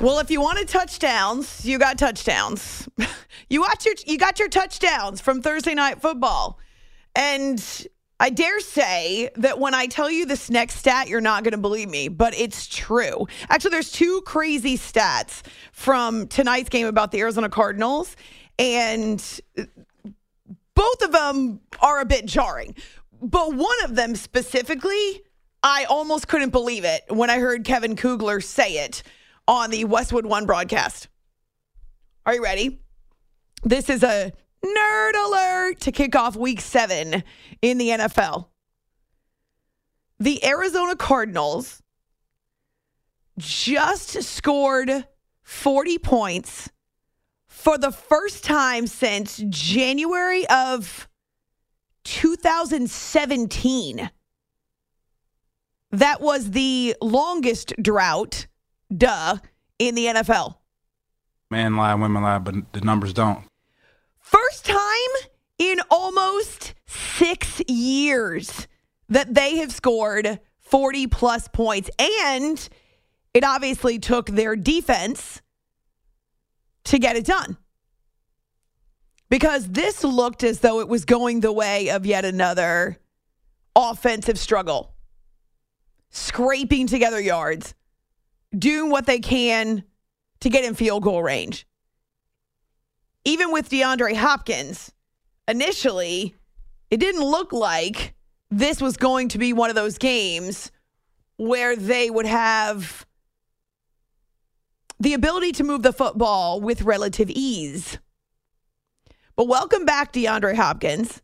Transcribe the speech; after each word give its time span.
Well, 0.00 0.18
if 0.18 0.30
you 0.30 0.40
wanted 0.40 0.66
touchdowns, 0.66 1.66
you 1.66 1.78
got 1.78 1.98
touchdowns. 1.98 2.88
you 3.50 3.60
got 3.60 3.84
your 3.84 3.94
you 4.06 4.16
got 4.16 4.38
your 4.38 4.48
touchdowns 4.48 5.20
from 5.20 5.42
Thursday 5.42 5.74
night 5.74 6.00
football. 6.00 6.58
And 7.14 7.62
I 8.18 8.30
dare 8.30 8.60
say 8.60 9.28
that 9.36 9.58
when 9.58 9.74
I 9.74 9.88
tell 9.88 10.10
you 10.10 10.24
this 10.24 10.48
next 10.48 10.76
stat, 10.76 11.08
you're 11.08 11.20
not 11.20 11.44
going 11.44 11.52
to 11.52 11.58
believe 11.58 11.90
me, 11.90 12.08
but 12.08 12.34
it's 12.34 12.66
true. 12.66 13.26
Actually, 13.50 13.72
there's 13.72 13.92
two 13.92 14.22
crazy 14.22 14.78
stats 14.78 15.42
from 15.72 16.28
tonight's 16.28 16.70
game 16.70 16.86
about 16.86 17.12
the 17.12 17.20
Arizona 17.20 17.50
Cardinals, 17.50 18.16
and 18.58 19.22
both 20.74 21.02
of 21.02 21.12
them 21.12 21.60
are 21.80 22.00
a 22.00 22.06
bit 22.06 22.24
jarring. 22.24 22.74
But 23.20 23.52
one 23.52 23.84
of 23.84 23.96
them 23.96 24.16
specifically, 24.16 25.22
I 25.62 25.84
almost 25.90 26.26
couldn't 26.26 26.50
believe 26.52 26.84
it 26.84 27.04
when 27.08 27.28
I 27.28 27.38
heard 27.38 27.64
Kevin 27.64 27.96
Kugler 27.96 28.40
say 28.40 28.78
it 28.78 29.02
on 29.46 29.70
the 29.70 29.84
Westwood 29.84 30.26
One 30.26 30.46
broadcast. 30.46 31.08
Are 32.26 32.34
you 32.34 32.42
ready? 32.42 32.80
This 33.62 33.88
is 33.90 34.02
a 34.02 34.32
nerd 34.64 35.26
alert 35.26 35.80
to 35.80 35.92
kick 35.92 36.14
off 36.14 36.36
week 36.36 36.60
seven 36.60 37.24
in 37.62 37.78
the 37.78 37.88
NFL. 37.88 38.48
The 40.18 40.44
Arizona 40.44 40.96
Cardinals 40.96 41.82
just 43.38 44.22
scored 44.22 45.06
40 45.42 45.98
points 45.98 46.70
for 47.48 47.78
the 47.78 47.90
first 47.90 48.44
time 48.44 48.86
since 48.86 49.42
January 49.48 50.46
of 50.48 51.08
2017. 52.04 54.10
That 55.92 56.20
was 56.20 56.52
the 56.52 56.94
longest 57.00 57.72
drought 57.82 58.46
duh, 58.94 59.38
in 59.78 59.94
the 59.94 60.06
NFL. 60.06 60.56
Men 61.50 61.76
lie, 61.76 61.94
women 61.94 62.22
lie, 62.22 62.38
but 62.38 62.72
the 62.72 62.80
numbers 62.80 63.12
don't. 63.12 63.44
First 64.20 64.66
time 64.66 65.28
in 65.58 65.80
almost 65.90 66.74
six 66.86 67.60
years 67.66 68.68
that 69.08 69.34
they 69.34 69.56
have 69.56 69.72
scored 69.72 70.38
40 70.60 71.08
plus 71.08 71.48
points. 71.48 71.90
And 71.98 72.68
it 73.34 73.44
obviously 73.44 73.98
took 73.98 74.26
their 74.26 74.54
defense 74.54 75.42
to 76.84 76.98
get 76.98 77.16
it 77.16 77.26
done. 77.26 77.56
Because 79.28 79.68
this 79.68 80.02
looked 80.02 80.42
as 80.42 80.60
though 80.60 80.80
it 80.80 80.88
was 80.88 81.04
going 81.04 81.40
the 81.40 81.52
way 81.52 81.90
of 81.90 82.06
yet 82.06 82.24
another 82.24 82.98
offensive 83.76 84.38
struggle, 84.38 84.94
scraping 86.10 86.86
together 86.86 87.20
yards 87.20 87.74
doing 88.56 88.90
what 88.90 89.06
they 89.06 89.18
can 89.18 89.84
to 90.40 90.48
get 90.48 90.64
in 90.64 90.74
field 90.74 91.02
goal 91.02 91.22
range. 91.22 91.66
Even 93.24 93.52
with 93.52 93.68
DeAndre 93.68 94.16
Hopkins, 94.16 94.92
initially, 95.46 96.34
it 96.90 96.98
didn't 96.98 97.22
look 97.22 97.52
like 97.52 98.14
this 98.50 98.80
was 98.80 98.96
going 98.96 99.28
to 99.28 99.38
be 99.38 99.52
one 99.52 99.70
of 99.70 99.76
those 99.76 99.98
games 99.98 100.72
where 101.36 101.76
they 101.76 102.10
would 102.10 102.26
have 102.26 103.06
the 104.98 105.14
ability 105.14 105.52
to 105.52 105.64
move 105.64 105.82
the 105.82 105.92
football 105.92 106.60
with 106.60 106.82
relative 106.82 107.30
ease. 107.30 107.98
But 109.36 109.48
welcome 109.48 109.84
back, 109.84 110.12
DeAndre 110.12 110.56
Hopkins. 110.56 111.22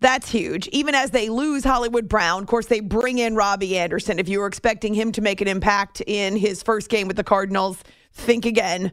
That's 0.00 0.30
huge. 0.30 0.68
Even 0.68 0.94
as 0.94 1.10
they 1.10 1.28
lose 1.30 1.64
Hollywood 1.64 2.08
Brown, 2.08 2.42
of 2.42 2.48
course, 2.48 2.66
they 2.66 2.80
bring 2.80 3.18
in 3.18 3.34
Robbie 3.34 3.78
Anderson. 3.78 4.18
If 4.18 4.28
you 4.28 4.40
were 4.40 4.46
expecting 4.46 4.92
him 4.92 5.10
to 5.12 5.22
make 5.22 5.40
an 5.40 5.48
impact 5.48 6.02
in 6.06 6.36
his 6.36 6.62
first 6.62 6.90
game 6.90 7.08
with 7.08 7.16
the 7.16 7.24
Cardinals, 7.24 7.82
think 8.12 8.44
again. 8.44 8.92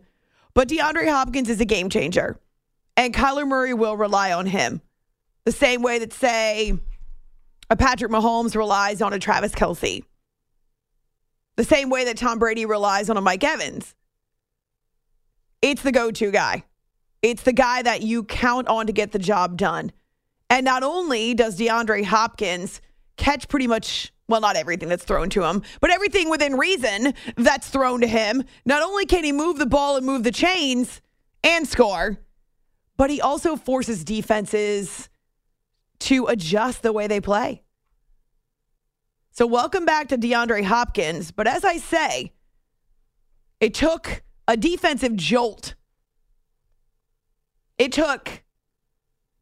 But 0.53 0.69
DeAndre 0.69 1.09
Hopkins 1.09 1.49
is 1.49 1.59
a 1.59 1.65
game 1.65 1.89
changer, 1.89 2.37
and 2.95 3.13
Kyler 3.13 3.47
Murray 3.47 3.73
will 3.73 3.97
rely 3.97 4.31
on 4.31 4.45
him 4.45 4.81
the 5.45 5.51
same 5.51 5.81
way 5.81 5.99
that, 5.99 6.13
say, 6.13 6.73
a 7.69 7.75
Patrick 7.75 8.11
Mahomes 8.11 8.55
relies 8.55 9.01
on 9.01 9.13
a 9.13 9.19
Travis 9.19 9.53
Kelce, 9.53 10.03
the 11.57 11.63
same 11.63 11.89
way 11.89 12.05
that 12.05 12.17
Tom 12.17 12.39
Brady 12.39 12.65
relies 12.65 13.09
on 13.09 13.17
a 13.17 13.21
Mike 13.21 13.43
Evans. 13.43 13.93
It's 15.61 15.81
the 15.81 15.91
go 15.91 16.11
to 16.11 16.31
guy, 16.31 16.63
it's 17.21 17.43
the 17.43 17.53
guy 17.53 17.81
that 17.81 18.03
you 18.03 18.23
count 18.23 18.67
on 18.67 18.87
to 18.87 18.93
get 18.93 19.11
the 19.11 19.19
job 19.19 19.57
done. 19.57 19.91
And 20.53 20.65
not 20.65 20.83
only 20.83 21.33
does 21.33 21.57
DeAndre 21.57 22.03
Hopkins 22.03 22.79
catch 23.17 23.47
pretty 23.47 23.65
much, 23.65 24.13
well, 24.27 24.39
not 24.39 24.55
everything 24.55 24.87
that's 24.87 25.03
thrown 25.03 25.31
to 25.31 25.43
him, 25.43 25.63
but 25.81 25.89
everything 25.89 26.29
within 26.29 26.57
reason 26.59 27.15
that's 27.37 27.69
thrown 27.69 28.01
to 28.01 28.07
him, 28.07 28.43
not 28.63 28.83
only 28.83 29.07
can 29.07 29.23
he 29.23 29.31
move 29.31 29.57
the 29.57 29.65
ball 29.65 29.97
and 29.97 30.05
move 30.05 30.21
the 30.21 30.31
chains 30.31 31.01
and 31.43 31.67
score, 31.67 32.19
but 32.97 33.09
he 33.09 33.19
also 33.19 33.55
forces 33.55 34.03
defenses 34.03 35.09
to 36.01 36.27
adjust 36.27 36.83
the 36.83 36.93
way 36.93 37.07
they 37.07 37.19
play. 37.19 37.63
So, 39.31 39.47
welcome 39.47 39.85
back 39.85 40.09
to 40.09 40.19
DeAndre 40.19 40.65
Hopkins. 40.65 41.31
But 41.31 41.47
as 41.47 41.65
I 41.65 41.77
say, 41.77 42.31
it 43.59 43.73
took 43.73 44.21
a 44.47 44.55
defensive 44.55 45.15
jolt. 45.15 45.73
It 47.79 47.91
took 47.91 48.43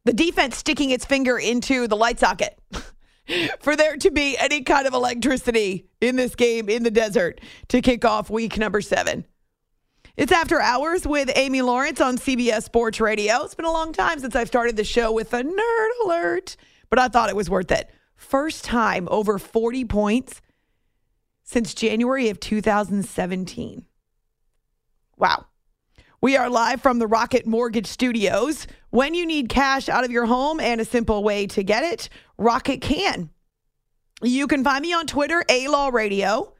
the 0.04 0.12
defense 0.12 0.56
sticking 0.56 0.90
its 0.90 1.04
finger 1.04 1.38
into 1.38 1.86
the 1.86 1.96
light 1.96 2.18
socket 2.18 2.58
for 3.60 3.76
there 3.76 3.96
to 3.96 4.10
be 4.10 4.36
any 4.38 4.62
kind 4.62 4.86
of 4.86 4.94
electricity 4.94 5.86
in 6.00 6.16
this 6.16 6.34
game 6.34 6.68
in 6.68 6.82
the 6.82 6.90
desert 6.90 7.40
to 7.68 7.80
kick 7.80 8.04
off 8.04 8.30
week 8.30 8.58
number 8.58 8.80
seven. 8.80 9.24
It's 10.16 10.32
After 10.32 10.60
Hours 10.60 11.06
with 11.06 11.30
Amy 11.36 11.62
Lawrence 11.62 12.00
on 12.00 12.18
CBS 12.18 12.64
Sports 12.64 13.00
Radio. 13.00 13.44
It's 13.44 13.54
been 13.54 13.64
a 13.64 13.72
long 13.72 13.92
time 13.92 14.18
since 14.18 14.36
I've 14.36 14.48
started 14.48 14.76
the 14.76 14.84
show 14.84 15.10
with 15.10 15.32
a 15.32 15.42
nerd 15.42 15.88
alert, 16.04 16.56
but 16.90 16.98
I 16.98 17.08
thought 17.08 17.30
it 17.30 17.36
was 17.36 17.48
worth 17.48 17.70
it. 17.70 17.90
First 18.14 18.64
time 18.64 19.08
over 19.10 19.38
40 19.38 19.86
points 19.86 20.42
since 21.44 21.72
January 21.72 22.28
of 22.28 22.40
2017. 22.40 23.86
Wow. 25.16 25.46
We 26.22 26.36
are 26.36 26.48
live 26.48 26.80
from 26.80 27.00
the 27.00 27.08
Rocket 27.08 27.48
Mortgage 27.48 27.88
Studios. 27.88 28.68
When 28.90 29.12
you 29.12 29.26
need 29.26 29.48
cash 29.48 29.88
out 29.88 30.04
of 30.04 30.12
your 30.12 30.26
home 30.26 30.60
and 30.60 30.80
a 30.80 30.84
simple 30.84 31.24
way 31.24 31.48
to 31.48 31.64
get 31.64 31.82
it, 31.82 32.08
Rocket 32.38 32.80
can. 32.80 33.28
You 34.22 34.46
can 34.46 34.62
find 34.62 34.82
me 34.82 34.92
on 34.92 35.08
Twitter, 35.08 35.44
A 35.48 35.66
Law 35.66 35.88
Radio. 35.88 36.54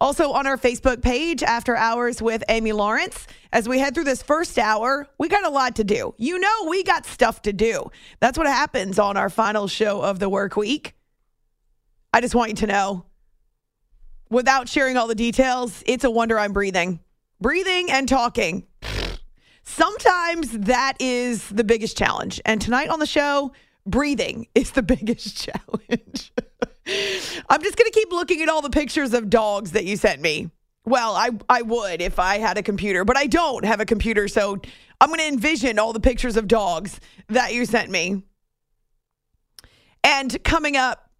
Also 0.00 0.30
on 0.30 0.46
our 0.46 0.56
Facebook 0.56 1.02
page, 1.02 1.42
After 1.42 1.74
Hours 1.74 2.22
with 2.22 2.44
Amy 2.48 2.70
Lawrence. 2.70 3.26
As 3.52 3.68
we 3.68 3.80
head 3.80 3.92
through 3.92 4.04
this 4.04 4.22
first 4.22 4.56
hour, 4.56 5.08
we 5.18 5.26
got 5.26 5.44
a 5.44 5.50
lot 5.50 5.74
to 5.76 5.82
do. 5.82 6.14
You 6.16 6.38
know, 6.38 6.66
we 6.68 6.84
got 6.84 7.06
stuff 7.06 7.42
to 7.42 7.52
do. 7.52 7.90
That's 8.20 8.38
what 8.38 8.46
happens 8.46 9.00
on 9.00 9.16
our 9.16 9.30
final 9.30 9.66
show 9.66 10.00
of 10.00 10.20
the 10.20 10.28
work 10.28 10.54
week. 10.54 10.94
I 12.12 12.20
just 12.20 12.36
want 12.36 12.50
you 12.50 12.56
to 12.58 12.66
know, 12.68 13.06
without 14.30 14.68
sharing 14.68 14.96
all 14.96 15.08
the 15.08 15.16
details, 15.16 15.82
it's 15.86 16.04
a 16.04 16.10
wonder 16.10 16.38
I'm 16.38 16.52
breathing 16.52 17.00
breathing 17.40 17.90
and 17.90 18.08
talking. 18.08 18.66
Sometimes 19.62 20.50
that 20.52 20.94
is 21.00 21.48
the 21.48 21.64
biggest 21.64 21.96
challenge. 21.96 22.40
And 22.46 22.60
tonight 22.60 22.88
on 22.88 23.00
the 23.00 23.06
show, 23.06 23.52
breathing 23.84 24.46
is 24.54 24.70
the 24.70 24.82
biggest 24.94 25.36
challenge. 25.36 26.32
I'm 27.48 27.62
just 27.62 27.76
going 27.76 27.90
to 27.90 27.92
keep 27.92 28.12
looking 28.12 28.42
at 28.42 28.48
all 28.48 28.62
the 28.62 28.70
pictures 28.70 29.12
of 29.12 29.28
dogs 29.28 29.72
that 29.72 29.84
you 29.84 29.96
sent 29.96 30.20
me. 30.20 30.50
Well, 30.84 31.16
I, 31.16 31.30
I 31.48 31.62
would 31.62 32.00
if 32.00 32.20
I 32.20 32.38
had 32.38 32.58
a 32.58 32.62
computer, 32.62 33.04
but 33.04 33.16
I 33.16 33.26
don't 33.26 33.64
have 33.64 33.80
a 33.80 33.84
computer. 33.84 34.28
So 34.28 34.60
I'm 35.00 35.08
going 35.08 35.18
to 35.18 35.26
envision 35.26 35.80
all 35.80 35.92
the 35.92 36.00
pictures 36.00 36.36
of 36.36 36.46
dogs 36.46 37.00
that 37.26 37.52
you 37.52 37.64
sent 37.64 37.90
me. 37.90 38.22
And 40.04 40.42
coming 40.44 40.76
up 40.76 41.10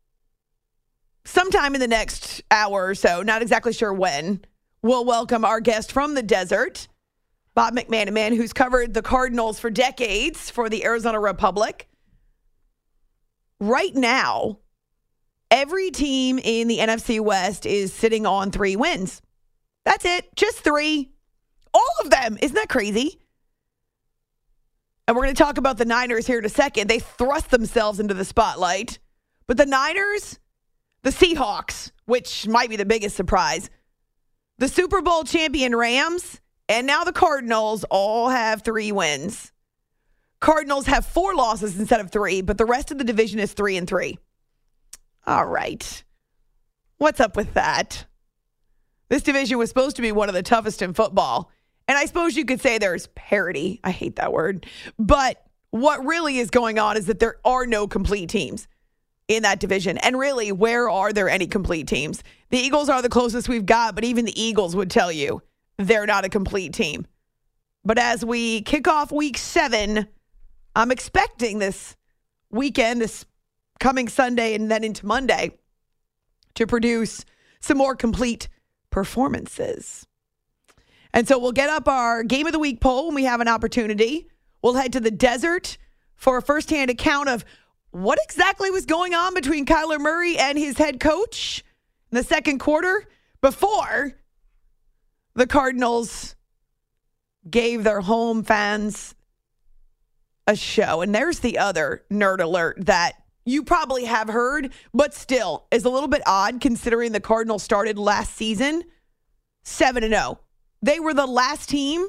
sometime 1.25 1.75
in 1.75 1.81
the 1.81 1.89
next 1.89 2.43
hour 2.53 2.87
or 2.87 2.95
so, 2.95 3.23
not 3.23 3.43
exactly 3.43 3.73
sure 3.73 3.93
when, 3.93 4.45
we'll 4.83 5.05
welcome 5.05 5.45
our 5.45 5.61
guest 5.61 5.93
from 5.93 6.15
the 6.15 6.23
desert, 6.23 6.89
Bob 7.55 7.75
McManaman, 7.75 8.37
who's 8.37 8.53
covered 8.53 8.95
the 8.95 9.03
Cardinals 9.03 9.59
for 9.59 9.71
decades 9.71 10.51
for 10.51 10.69
the 10.69 10.85
Arizona 10.85 11.21
Republic. 11.21 11.89
Right 13.61 13.95
now, 13.95 14.59
every 15.51 15.91
team 15.91 16.39
in 16.39 16.69
the 16.69 16.79
NFC 16.79 17.21
West 17.21 17.67
is 17.67 17.93
sitting 17.93 18.27
on 18.27 18.51
three 18.51 18.77
wins. 18.77 19.23
That's 19.85 20.05
it, 20.05 20.35
just 20.37 20.59
three. 20.59 21.13
All 21.73 21.91
of 22.03 22.11
them. 22.11 22.39
Isn't 22.43 22.57
that 22.57 22.69
crazy? 22.69 23.21
And 25.07 25.17
we're 25.17 25.23
going 25.23 25.35
to 25.35 25.43
talk 25.43 25.59
about 25.59 25.79
the 25.79 25.85
Niners 25.85 26.27
here 26.27 26.39
in 26.39 26.45
a 26.45 26.51
second. 26.51 26.89
They 26.89 26.99
thrust 26.99 27.51
themselves 27.51 28.01
into 28.01 28.15
the 28.15 28.25
spotlight. 28.25 28.99
But 29.47 29.57
the 29.57 29.67
Niners, 29.67 30.41
the 31.03 31.11
Seahawks, 31.11 31.93
which 32.07 32.49
might 32.49 32.69
be 32.69 32.77
the 32.77 32.85
biggest 32.85 33.15
surprise, 33.17 33.71
the 34.59 34.69
Super 34.69 35.03
Bowl 35.03 35.25
champion 35.25 35.75
Rams, 35.75 36.41
and 36.69 36.87
now 36.87 37.05
the 37.05 37.13
Cardinals 37.13 37.85
all 37.91 38.31
have 38.31 38.63
three 38.63 38.93
wins. 38.93 39.53
Cardinals 40.41 40.87
have 40.87 41.07
four 41.07 41.35
losses 41.35 41.79
instead 41.79 42.01
of 42.01 42.11
three, 42.11 42.41
but 42.43 42.59
the 42.59 42.65
rest 42.65 42.91
of 42.91 42.99
the 42.99 43.05
division 43.05 43.39
is 43.39 43.53
three 43.53 43.77
and 43.77 43.89
three. 43.89 44.19
All 45.27 45.47
right. 45.47 46.05
What's 46.99 47.21
up 47.21 47.37
with 47.37 47.55
that? 47.55 48.07
This 49.09 49.23
division 49.23 49.59
was 49.59 49.69
supposed 49.69 49.97
to 49.97 50.03
be 50.03 50.13
one 50.13 50.29
of 50.29 50.35
the 50.35 50.43
toughest 50.43 50.83
in 50.83 50.95
football. 50.95 51.51
And 51.89 51.97
I 51.97 52.07
suppose 52.07 52.37
you 52.37 52.45
could 52.45 52.61
say 52.61 52.79
there's 52.79 53.07
parity. 53.09 53.81
I 53.85 53.91
hate 53.91 54.17
that 54.17 54.33
word. 54.33 54.67
But 54.99 55.43
what 55.71 56.05
really 56.05 56.39
is 56.39 56.51
going 56.51 56.79
on 56.79 56.97
is 56.97 57.07
that 57.07 57.19
there 57.19 57.37
are 57.45 57.67
no 57.67 57.87
complete 57.87 58.29
teams 58.29 58.67
in 59.29 59.43
that 59.43 59.61
division. 59.61 59.99
And 59.99 60.19
really, 60.19 60.53
where 60.53 60.89
are 60.89 61.13
there 61.13 61.29
any 61.29 61.47
complete 61.47 61.87
teams? 61.89 62.23
The 62.51 62.59
Eagles 62.59 62.89
are 62.89 63.03
the 63.03 63.09
closest 63.09 63.49
we've 63.49 63.67
got, 63.67 63.95
but 63.95 64.05
even 64.05 64.25
the 64.25 64.41
Eagles 64.41 64.77
would 64.77 64.91
tell 64.91 65.11
you 65.11 65.43
they're 65.79 66.07
not 66.07 66.25
a 66.25 66.29
complete 66.29 66.73
team. 66.73 67.07
But 67.85 67.99
as 67.99 68.25
we 68.25 68.63
kick 68.63 68.89
off 68.89 69.13
week 69.13 69.39
seven, 69.39 70.09
I'm 70.75 70.91
expecting 70.91 71.59
this 71.59 71.97
weekend, 72.51 73.01
this 73.01 73.25
coming 73.79 74.09
Sunday 74.09 74.55
and 74.55 74.71
then 74.71 74.85
into 74.85 75.07
Monday, 75.07 75.53
to 76.55 76.67
produce 76.67 77.25
some 77.61 77.79
more 77.79 77.95
complete 77.95 78.49
performances. 78.91 80.07
And 81.13 81.27
so 81.27 81.39
we'll 81.39 81.53
get 81.53 81.71
up 81.71 81.89
our 81.89 82.23
game 82.23 82.47
of 82.47 82.53
the 82.53 82.59
week 82.59 82.81
poll 82.81 83.07
when 83.07 83.15
we 83.15 83.25
have 83.25 83.41
an 83.41 83.49
opportunity. 83.49 84.29
We'll 84.63 84.75
head 84.75 84.93
to 84.95 85.01
the 85.01 85.11
desert 85.11 85.79
for 86.15 86.39
a 86.39 86.43
firsthand 86.43 86.91
account 86.91 87.29
of 87.29 87.45
what 87.91 88.19
exactly 88.23 88.71
was 88.71 88.87
going 88.87 89.15
on 89.15 89.35
between 89.35 89.67
Kyler 89.67 89.99
Murray 89.99 90.37
and 90.39 90.59
his 90.59 90.77
head 90.79 91.01
coach 91.01 91.65
in 92.11 92.17
the 92.17 92.25
second 92.25 92.59
quarter 92.59 93.09
before 93.41 94.13
the 95.35 95.47
Cardinals 95.47 96.35
gave 97.49 97.85
their 97.85 98.01
home 98.01 98.43
fans 98.43 99.15
a 100.47 100.57
show. 100.57 101.01
And 101.01 101.15
there's 101.15 101.41
the 101.41 101.59
other 101.59 102.05
nerd 102.11 102.41
alert 102.41 102.87
that 102.87 103.13
you 103.45 103.63
probably 103.63 104.05
have 104.05 104.29
heard, 104.29 104.73
but 104.93 105.15
still 105.15 105.67
is 105.71 105.85
a 105.85 105.91
little 105.91 106.09
bit 106.09 106.23
odd 106.27 106.61
considering 106.61 107.13
the 107.13 107.21
Cardinals 107.21 107.63
started 107.63 107.99
last 107.99 108.35
season 108.35 108.83
7 109.63 110.03
and 110.03 110.13
0. 110.13 110.41
They 110.83 111.01
were 111.01 111.15
the 111.15 111.27
last 111.27 111.69
team 111.69 112.09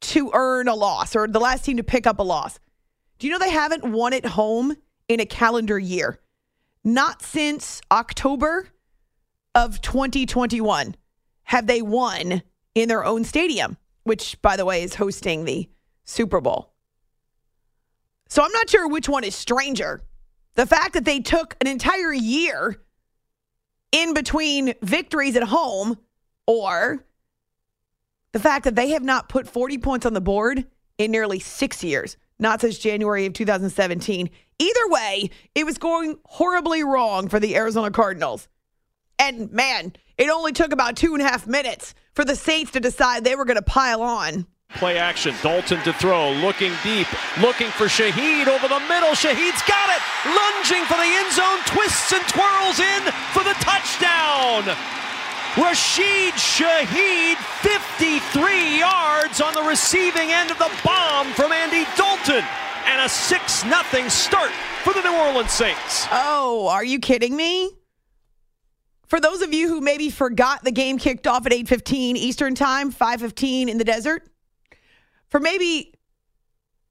to 0.00 0.30
earn 0.34 0.68
a 0.68 0.74
loss 0.74 1.16
or 1.16 1.26
the 1.26 1.40
last 1.40 1.64
team 1.64 1.76
to 1.78 1.84
pick 1.84 2.06
up 2.06 2.18
a 2.18 2.22
loss. 2.22 2.58
Do 3.18 3.26
you 3.26 3.32
know 3.32 3.38
they 3.38 3.50
haven't 3.50 3.84
won 3.84 4.12
at 4.12 4.26
home 4.26 4.76
in 5.08 5.20
a 5.20 5.26
calendar 5.26 5.78
year? 5.78 6.18
Not 6.84 7.22
since 7.22 7.80
October 7.90 8.68
of 9.54 9.80
2021 9.80 10.94
have 11.44 11.66
they 11.66 11.80
won 11.80 12.42
in 12.74 12.88
their 12.88 13.04
own 13.04 13.24
stadium, 13.24 13.78
which, 14.04 14.40
by 14.42 14.56
the 14.56 14.64
way, 14.64 14.82
is 14.82 14.94
hosting 14.96 15.44
the 15.44 15.68
Super 16.04 16.40
Bowl. 16.40 16.72
So 18.28 18.42
I'm 18.42 18.52
not 18.52 18.68
sure 18.68 18.88
which 18.88 19.08
one 19.08 19.24
is 19.24 19.34
stranger. 19.34 20.02
The 20.54 20.66
fact 20.66 20.94
that 20.94 21.04
they 21.04 21.20
took 21.20 21.56
an 21.60 21.66
entire 21.66 22.12
year 22.12 22.82
in 23.92 24.14
between 24.14 24.74
victories 24.82 25.36
at 25.36 25.44
home 25.44 25.96
or 26.46 27.04
the 28.32 28.40
fact 28.40 28.64
that 28.64 28.74
they 28.74 28.90
have 28.90 29.02
not 29.02 29.28
put 29.28 29.48
40 29.48 29.78
points 29.78 30.06
on 30.06 30.12
the 30.12 30.20
board 30.20 30.66
in 30.98 31.10
nearly 31.10 31.38
six 31.38 31.82
years, 31.82 32.16
not 32.38 32.60
since 32.60 32.78
January 32.78 33.26
of 33.26 33.32
2017. 33.32 34.30
Either 34.58 34.88
way, 34.88 35.30
it 35.54 35.64
was 35.64 35.78
going 35.78 36.18
horribly 36.24 36.82
wrong 36.82 37.28
for 37.28 37.40
the 37.40 37.56
Arizona 37.56 37.90
Cardinals. 37.90 38.48
And 39.18 39.50
man, 39.52 39.94
it 40.18 40.30
only 40.30 40.52
took 40.52 40.72
about 40.72 40.96
two 40.96 41.14
and 41.14 41.22
a 41.22 41.26
half 41.26 41.46
minutes 41.46 41.94
for 42.14 42.24
the 42.24 42.36
Saints 42.36 42.72
to 42.72 42.80
decide 42.80 43.24
they 43.24 43.36
were 43.36 43.44
going 43.44 43.56
to 43.56 43.62
pile 43.62 44.02
on. 44.02 44.46
Play 44.74 44.98
action. 44.98 45.34
Dalton 45.42 45.80
to 45.84 45.92
throw. 45.92 46.32
Looking 46.32 46.72
deep. 46.82 47.06
Looking 47.40 47.68
for 47.70 47.86
Shaheed 47.86 48.48
over 48.48 48.68
the 48.68 48.80
middle. 48.88 49.14
Shaheed's 49.14 49.62
got 49.62 49.88
it. 49.90 50.02
Lunging 50.26 50.84
for 50.84 50.98
the 50.98 51.06
end 51.06 51.32
zone. 51.32 51.60
Twists 51.66 52.12
and 52.12 52.22
twirls 52.28 52.80
in 52.80 53.02
for 53.32 53.44
the 53.44 53.54
touchdown. 53.62 54.76
Rashid 55.56 56.34
Shaheed, 56.34 57.36
53 57.62 58.78
yards 58.78 59.40
on 59.40 59.54
the 59.54 59.62
receiving 59.62 60.30
end 60.30 60.50
of 60.50 60.58
the 60.58 60.70
bomb 60.84 61.28
from 61.28 61.50
Andy 61.50 61.86
Dalton. 61.96 62.44
And 62.84 63.00
a 63.00 63.08
6 63.08 63.62
0 63.62 64.08
start 64.08 64.50
for 64.84 64.92
the 64.92 65.00
New 65.00 65.16
Orleans 65.16 65.50
Saints. 65.50 66.06
Oh, 66.12 66.68
are 66.68 66.84
you 66.84 66.98
kidding 66.98 67.34
me? 67.34 67.70
For 69.06 69.18
those 69.18 69.40
of 69.40 69.54
you 69.54 69.68
who 69.68 69.80
maybe 69.80 70.10
forgot 70.10 70.62
the 70.62 70.70
game 70.70 70.98
kicked 70.98 71.26
off 71.26 71.46
at 71.46 71.52
8:15 71.52 72.16
Eastern 72.16 72.54
Time, 72.54 72.92
5:15 72.92 73.70
in 73.70 73.78
the 73.78 73.84
desert. 73.84 74.28
For 75.30 75.40
maybe 75.40 75.94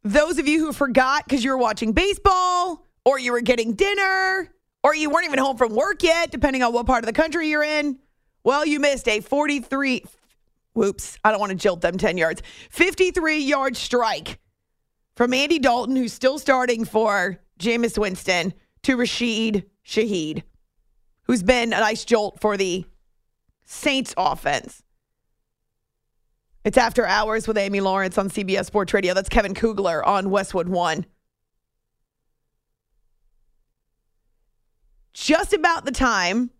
those 0.04 0.40
of 0.40 0.48
you 0.48 0.66
who 0.66 0.74
forgot 0.74 1.24
because 1.24 1.44
you 1.44 1.52
were 1.52 1.58
watching 1.58 1.94
baseball 1.94 2.84
or 3.06 3.20
you 3.20 3.32
were 3.32 3.42
getting 3.42 3.76
dinner 3.76 4.52
or 4.84 4.96
you 4.96 5.12
weren't 5.12 5.26
even 5.26 5.38
home 5.38 5.56
from 5.56 5.76
work 5.76 6.02
yet, 6.02 6.32
depending 6.32 6.64
on 6.64 6.74
what 6.74 6.88
part 6.88 7.04
of 7.04 7.06
the 7.06 7.14
country 7.14 7.50
you're 7.50 7.64
in. 7.64 8.00
Well, 8.46 8.64
you 8.64 8.80
missed 8.80 9.08
a 9.08 9.22
43, 9.22 10.04
whoops, 10.74 11.18
I 11.24 11.32
don't 11.32 11.40
want 11.40 11.60
to 11.60 11.68
jilt 11.68 11.82
them 11.82 11.98
10 11.98 12.16
yards, 12.20 12.44
53 12.70 13.40
yard 13.40 13.76
strike 13.76 14.38
from 15.16 15.34
Andy 15.34 15.58
Dalton, 15.58 15.96
who's 15.96 16.14
still 16.14 16.38
starting 16.38 16.86
for 16.86 17.40
Jameis 17.60 17.98
Winston, 17.98 18.54
to 18.84 18.98
Rashid 18.98 19.66
Shaheed, 19.84 20.44
who's 21.24 21.42
been 21.42 21.74
a 21.74 21.80
nice 21.80 22.06
jolt 22.06 22.40
for 22.40 22.56
the 22.56 22.86
Saints 23.66 24.14
offense. 24.16 24.84
It's 26.64 26.78
after 26.78 27.04
hours 27.08 27.48
with 27.48 27.58
Amy 27.58 27.82
Lawrence 27.82 28.20
on 28.20 28.30
CBS 28.30 28.66
Sports 28.66 28.94
Radio. 28.94 29.16
That's 29.16 29.30
Kevin 29.30 29.56
Kugler 29.56 30.06
on 30.06 30.30
Westwood 30.30 30.70
One. 30.70 31.08
Just 35.14 35.52
about 35.54 35.86
the 35.86 35.92
time 35.92 36.52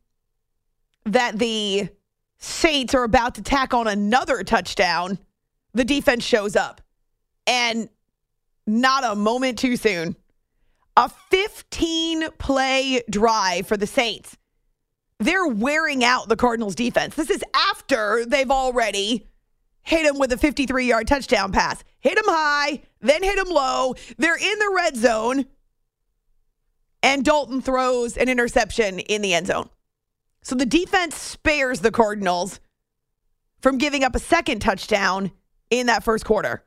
that 1.06 1.38
the 1.40 1.90
Saints 2.38 2.94
are 2.94 3.04
about 3.04 3.36
to 3.36 3.42
tack 3.42 3.74
on 3.74 3.88
another 3.88 4.44
touchdown, 4.44 5.18
the 5.74 5.86
defense 5.86 6.24
shows 6.24 6.56
up. 6.56 6.82
And 7.48 7.90
not 8.68 9.04
a 9.04 9.16
moment 9.16 9.60
too 9.60 9.78
soon. 9.78 10.16
A 10.98 11.10
15 11.30 12.30
play 12.38 13.02
drive 13.10 13.68
for 13.68 13.78
the 13.78 13.88
Saints. 13.88 14.38
They're 15.20 15.48
wearing 15.48 16.04
out 16.04 16.28
the 16.28 16.36
Cardinals 16.36 16.76
defense. 16.76 17.16
This 17.16 17.30
is 17.30 17.44
after 17.54 18.26
they've 18.26 18.52
already 18.52 19.28
hit 19.84 20.06
him 20.06 20.18
with 20.18 20.32
a 20.32 20.38
53 20.38 20.88
yard 20.88 21.08
touchdown 21.08 21.52
pass. 21.52 21.84
Hit 22.00 22.18
him 22.18 22.26
high, 22.28 22.82
then 23.02 23.24
hit 23.24 23.38
him 23.38 23.50
low. 23.50 23.96
They're 24.18 24.36
in 24.36 24.60
the 24.60 24.74
red 24.76 24.98
zone. 24.98 25.46
And 27.04 27.24
Dalton 27.24 27.62
throws 27.62 28.18
an 28.18 28.30
interception 28.30 29.00
in 29.00 29.22
the 29.22 29.34
end 29.34 29.48
zone. 29.48 29.70
So 30.46 30.54
the 30.54 30.66
defense 30.68 31.18
spares 31.18 31.80
the 31.80 31.90
Cardinals 31.90 32.60
from 33.62 33.80
giving 33.80 34.04
up 34.04 34.16
a 34.16 34.20
second 34.20 34.60
touchdown 34.60 35.32
in 35.72 35.88
that 35.88 36.04
first 36.04 36.24
quarter. 36.24 36.64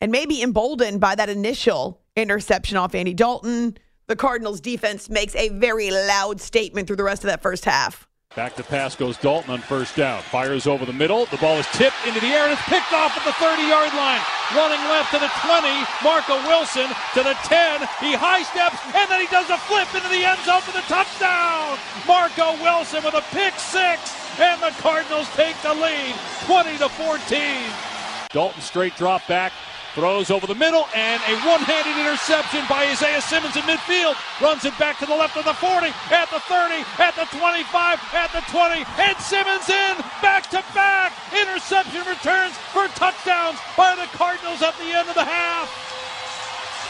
And 0.00 0.10
maybe 0.10 0.42
emboldened 0.42 0.98
by 0.98 1.14
that 1.14 1.28
initial 1.28 2.00
interception 2.16 2.78
off 2.78 2.94
Andy 2.94 3.12
Dalton, 3.12 3.76
the 4.06 4.16
Cardinals 4.16 4.62
defense 4.62 5.10
makes 5.10 5.36
a 5.36 5.50
very 5.50 5.90
loud 5.90 6.40
statement 6.40 6.86
through 6.86 6.96
the 6.96 7.04
rest 7.04 7.22
of 7.22 7.28
that 7.28 7.42
first 7.42 7.66
half. 7.66 8.08
Back 8.36 8.54
to 8.54 8.62
pass 8.62 8.94
goes 8.94 9.18
Dalton 9.18 9.50
on 9.50 9.58
first 9.58 9.96
down. 9.96 10.22
Fires 10.22 10.68
over 10.68 10.86
the 10.86 10.92
middle. 10.92 11.26
The 11.26 11.36
ball 11.38 11.58
is 11.58 11.66
tipped 11.74 11.98
into 12.06 12.20
the 12.20 12.30
air 12.30 12.44
and 12.44 12.52
it's 12.52 12.62
picked 12.70 12.92
off 12.94 13.10
at 13.18 13.26
the 13.26 13.34
30 13.42 13.66
yard 13.66 13.90
line. 13.90 14.22
Running 14.54 14.78
left 14.86 15.10
to 15.10 15.18
the 15.18 15.26
20. 15.42 15.66
Marco 15.98 16.38
Wilson 16.46 16.86
to 17.18 17.26
the 17.26 17.34
10. 17.50 17.82
He 17.98 18.14
high 18.14 18.46
steps 18.46 18.78
and 18.94 19.10
then 19.10 19.18
he 19.18 19.26
does 19.34 19.50
a 19.50 19.58
flip 19.66 19.90
into 19.98 20.06
the 20.06 20.22
end 20.22 20.38
zone 20.46 20.62
for 20.62 20.70
the 20.70 20.86
touchdown. 20.86 21.74
Marco 22.06 22.54
Wilson 22.62 23.02
with 23.02 23.18
a 23.18 23.26
pick 23.34 23.58
six. 23.58 24.14
And 24.38 24.62
the 24.62 24.70
Cardinals 24.78 25.26
take 25.34 25.58
the 25.66 25.74
lead 25.74 26.14
20 26.46 26.78
to 26.78 26.88
14. 26.88 28.30
Dalton 28.30 28.62
straight 28.62 28.94
drop 28.94 29.26
back. 29.26 29.50
Throws 29.94 30.30
over 30.30 30.46
the 30.46 30.54
middle 30.54 30.86
and 30.94 31.18
a 31.26 31.34
one-handed 31.42 31.98
interception 31.98 32.62
by 32.70 32.86
Isaiah 32.86 33.20
Simmons 33.20 33.56
in 33.56 33.66
midfield. 33.66 34.14
Runs 34.40 34.64
it 34.64 34.76
back 34.78 35.02
to 35.02 35.06
the 35.06 35.14
left 35.14 35.36
of 35.36 35.44
the 35.44 35.54
40, 35.54 35.90
at 36.14 36.30
the 36.30 36.38
30, 36.46 36.86
at 37.02 37.18
the 37.18 37.26
25, 37.34 37.98
at 38.14 38.30
the 38.30 38.44
20, 38.54 38.86
and 39.02 39.18
Simmons 39.18 39.66
in 39.66 39.94
back 40.22 40.46
to 40.54 40.62
back. 40.78 41.10
Interception 41.34 42.06
returns 42.06 42.54
for 42.70 42.86
touchdowns 42.94 43.58
by 43.76 43.98
the 43.98 44.06
Cardinals 44.14 44.62
at 44.62 44.78
the 44.78 44.94
end 44.94 45.08
of 45.10 45.18
the 45.18 45.26
half. 45.26 45.66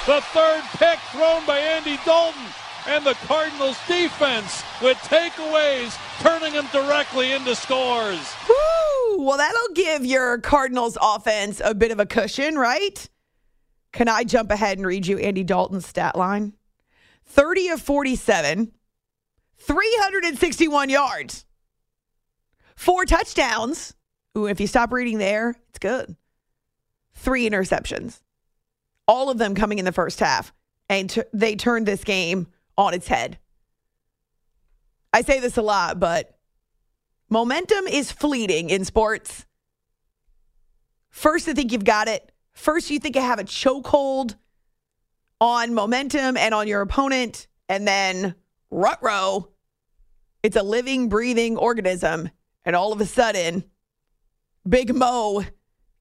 The 0.04 0.20
third 0.36 0.60
pick 0.76 1.00
thrown 1.16 1.44
by 1.46 1.58
Andy 1.58 1.96
Dalton 2.04 2.44
and 2.86 3.04
the 3.04 3.14
Cardinals 3.26 3.78
defense 3.86 4.62
with 4.82 4.96
takeaways, 4.98 5.96
turning 6.20 6.54
them 6.54 6.66
directly 6.72 7.32
into 7.32 7.54
scores. 7.54 8.34
Woo! 8.48 9.24
Well, 9.24 9.36
that'll 9.36 9.74
give 9.74 10.04
your 10.04 10.38
Cardinals 10.38 10.96
offense 11.00 11.60
a 11.64 11.74
bit 11.74 11.90
of 11.90 12.00
a 12.00 12.06
cushion, 12.06 12.56
right? 12.56 13.08
Can 13.92 14.08
I 14.08 14.24
jump 14.24 14.50
ahead 14.50 14.78
and 14.78 14.86
read 14.86 15.06
you 15.06 15.18
Andy 15.18 15.44
Dalton's 15.44 15.86
stat 15.86 16.16
line? 16.16 16.52
30 17.26 17.68
of 17.68 17.82
47, 17.82 18.72
361 19.58 20.88
yards, 20.90 21.44
four 22.76 23.04
touchdowns. 23.04 23.94
Ooh, 24.36 24.46
if 24.46 24.60
you 24.60 24.66
stop 24.66 24.92
reading 24.92 25.18
there, 25.18 25.54
it's 25.68 25.78
good. 25.78 26.16
Three 27.14 27.48
interceptions, 27.48 28.20
all 29.06 29.30
of 29.30 29.38
them 29.38 29.54
coming 29.54 29.78
in 29.78 29.84
the 29.84 29.92
first 29.92 30.20
half. 30.20 30.52
And 30.88 31.08
t- 31.10 31.22
they 31.32 31.54
turned 31.54 31.86
this 31.86 32.02
game 32.02 32.48
on 32.80 32.94
its 32.94 33.08
head. 33.08 33.38
I 35.12 35.22
say 35.22 35.38
this 35.38 35.56
a 35.56 35.62
lot, 35.62 36.00
but 36.00 36.38
momentum 37.28 37.86
is 37.86 38.10
fleeting 38.10 38.70
in 38.70 38.84
sports. 38.84 39.46
First, 41.10 41.46
you 41.46 41.54
think 41.54 41.72
you've 41.72 41.84
got 41.84 42.08
it. 42.08 42.32
First, 42.52 42.90
you 42.90 42.98
think 42.98 43.16
you 43.16 43.22
have 43.22 43.38
a 43.38 43.44
chokehold 43.44 44.36
on 45.40 45.74
momentum 45.74 46.36
and 46.36 46.54
on 46.54 46.68
your 46.68 46.80
opponent. 46.80 47.48
And 47.68 47.86
then, 47.86 48.34
rut 48.70 48.98
row. 49.02 49.48
it's 50.42 50.56
a 50.56 50.62
living, 50.62 51.08
breathing 51.08 51.56
organism. 51.56 52.30
And 52.64 52.74
all 52.76 52.92
of 52.92 53.00
a 53.00 53.06
sudden, 53.06 53.64
Big 54.68 54.94
Mo 54.94 55.44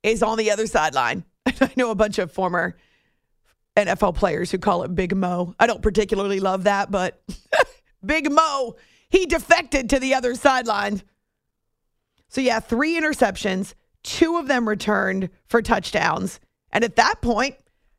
is 0.04 0.24
on 0.24 0.38
the 0.38 0.52
other 0.52 0.68
sideline. 0.68 1.26
I 1.46 1.72
know 1.76 1.92
a 1.92 1.96
bunch 1.96 2.20
of 2.20 2.32
former 2.32 2.78
NFL 3.88 4.16
players 4.16 4.52
who 4.52 4.58
call 4.58 4.84
it 4.84 4.96
Big 4.96 5.16
Mo. 5.16 5.56
I 5.60 5.68
don't 5.68 5.82
particularly 5.82 6.40
love 6.40 6.64
that, 6.64 6.92
but 6.92 7.22
Big 8.06 8.32
Mo, 8.32 8.76
he 9.10 9.26
defected 9.26 9.90
to 9.90 10.00
the 10.00 10.14
other 10.14 10.36
sideline. 10.36 11.02
So, 12.30 12.42
yeah, 12.42 12.60
three 12.60 13.00
interceptions, 13.00 13.74
two 14.04 14.38
of 14.38 14.48
them 14.48 14.68
returned 14.68 15.30
for 15.48 15.62
touchdowns. 15.62 16.40
And 16.72 16.84
at 16.84 16.96
that 16.98 17.22
point, 17.22 17.56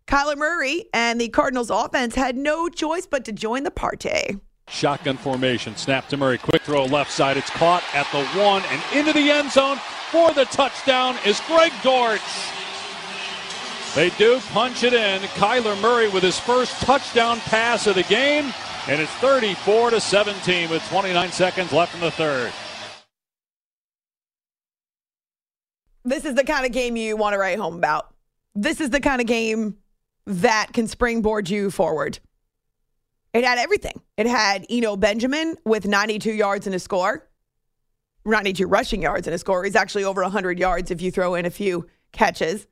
Kyler 0.07 0.37
Murray 0.37 0.87
and 0.93 1.21
the 1.21 1.29
Cardinals 1.29 1.71
offense 1.71 2.15
had 2.15 2.37
no 2.37 2.69
choice 2.69 3.07
but 3.07 3.25
to 3.25 3.33
join 3.33 3.65
the 3.65 3.71
party. 3.71 4.39
Shotgun 4.69 5.17
formation, 5.17 5.75
snap 5.77 6.09
to 6.09 6.17
Murray, 6.17 6.39
quick 6.39 6.63
throw 6.63 6.85
left 6.85 7.11
side. 7.11 7.37
It's 7.37 7.51
caught 7.51 7.83
at 7.93 8.07
the 8.13 8.25
one 8.41 8.63
and 8.71 8.83
into 8.97 9.13
the 9.13 9.31
end 9.31 9.51
zone 9.51 9.79
for 10.11 10.33
the 10.33 10.45
touchdown 10.45 11.17
is 11.27 11.41
Greg 11.47 11.73
Dortch. 11.83 12.21
They 13.95 14.11
do 14.11 14.39
punch 14.51 14.85
it 14.85 14.93
in. 14.93 15.21
Kyler 15.31 15.81
Murray 15.81 16.09
with 16.09 16.23
his 16.23 16.39
first 16.39 16.81
touchdown 16.83 17.41
pass 17.41 17.89
of 17.89 17.97
the 17.97 18.05
game, 18.05 18.53
and 18.87 19.01
it's 19.01 19.11
34 19.15 19.91
to 19.91 20.01
17 20.01 20.71
with 20.71 20.83
29 20.89 21.33
seconds 21.33 21.73
left 21.73 21.95
in 21.95 22.01
the 22.01 22.11
third. 22.13 22.53
This 26.05 26.25
is 26.25 26.37
the 26.37 26.45
kind 26.45 26.65
of 26.65 26.73
game 26.73 26.97
you 26.97 27.17
want 27.17 27.35
to 27.35 27.39
write 27.39 27.59
home 27.59 27.77
about. 27.77 28.15
This 28.55 28.81
is 28.81 28.91
the 28.91 29.01
kind 29.01 29.21
of 29.21 29.27
game 29.27 29.77
that 30.25 30.69
can 30.73 30.87
springboard 30.87 31.51
you 31.51 31.71
forward. 31.71 32.21
It 33.35 33.45
had 33.45 33.59
everything. 33.59 34.01
It 34.17 34.27
had 34.27 34.67
Eno 34.71 34.97
Benjamin 34.97 35.57
with 35.65 35.87
92 35.87 36.33
yards 36.33 36.67
and 36.67 36.75
a 36.75 36.79
score, 36.79 37.29
92 38.25 38.67
rushing 38.67 39.03
yards 39.03 39.27
and 39.27 39.35
a 39.35 39.39
score. 39.39 39.65
He's 39.65 39.77
actually 39.77 40.05
over 40.05 40.23
100 40.23 40.59
yards 40.61 40.93
if 40.93 41.03
you 41.03 41.11
throw 41.11 41.35
in 41.35 41.45
a 41.45 41.51
few 41.51 41.89
catches. 42.13 42.67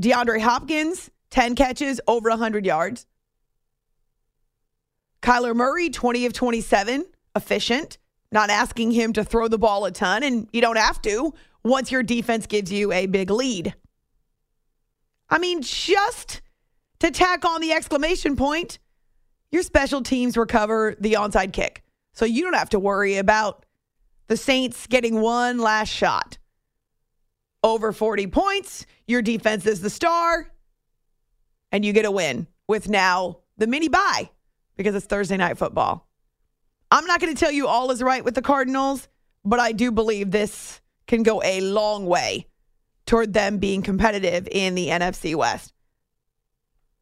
DeAndre 0.00 0.40
Hopkins, 0.40 1.10
10 1.30 1.54
catches, 1.54 2.00
over 2.06 2.28
100 2.30 2.66
yards. 2.66 3.06
Kyler 5.22 5.54
Murray, 5.54 5.88
20 5.88 6.26
of 6.26 6.32
27, 6.32 7.06
efficient, 7.34 7.98
not 8.30 8.50
asking 8.50 8.90
him 8.90 9.12
to 9.14 9.24
throw 9.24 9.48
the 9.48 9.58
ball 9.58 9.84
a 9.84 9.90
ton, 9.90 10.22
and 10.22 10.48
you 10.52 10.60
don't 10.60 10.76
have 10.76 11.00
to 11.02 11.32
once 11.62 11.90
your 11.90 12.02
defense 12.02 12.46
gives 12.46 12.70
you 12.70 12.92
a 12.92 13.06
big 13.06 13.30
lead. 13.30 13.74
I 15.30 15.38
mean, 15.38 15.62
just 15.62 16.42
to 16.98 17.10
tack 17.10 17.44
on 17.44 17.60
the 17.60 17.72
exclamation 17.72 18.36
point, 18.36 18.78
your 19.50 19.62
special 19.62 20.02
teams 20.02 20.36
recover 20.36 20.94
the 21.00 21.14
onside 21.14 21.52
kick. 21.52 21.82
So 22.12 22.24
you 22.24 22.42
don't 22.42 22.54
have 22.54 22.70
to 22.70 22.78
worry 22.78 23.16
about 23.16 23.64
the 24.26 24.36
Saints 24.36 24.86
getting 24.86 25.20
one 25.20 25.58
last 25.58 25.88
shot 25.88 26.38
over 27.64 27.92
40 27.92 28.28
points. 28.28 28.86
Your 29.08 29.22
defense 29.22 29.66
is 29.66 29.80
the 29.80 29.90
star, 29.90 30.48
and 31.72 31.84
you 31.84 31.92
get 31.92 32.04
a 32.04 32.10
win 32.10 32.46
with 32.68 32.88
now 32.88 33.38
the 33.56 33.66
mini 33.66 33.88
buy 33.88 34.30
because 34.76 34.94
it's 34.94 35.06
Thursday 35.06 35.36
night 35.36 35.58
football. 35.58 36.06
I'm 36.90 37.06
not 37.06 37.20
going 37.20 37.34
to 37.34 37.40
tell 37.40 37.50
you 37.50 37.66
all 37.66 37.90
is 37.90 38.02
right 38.02 38.24
with 38.24 38.36
the 38.36 38.42
Cardinals, 38.42 39.08
but 39.44 39.58
I 39.58 39.72
do 39.72 39.90
believe 39.90 40.30
this 40.30 40.80
can 41.06 41.22
go 41.22 41.42
a 41.42 41.60
long 41.60 42.06
way 42.06 42.46
toward 43.06 43.32
them 43.32 43.58
being 43.58 43.82
competitive 43.82 44.46
in 44.50 44.74
the 44.74 44.88
NFC 44.88 45.34
West. 45.34 45.72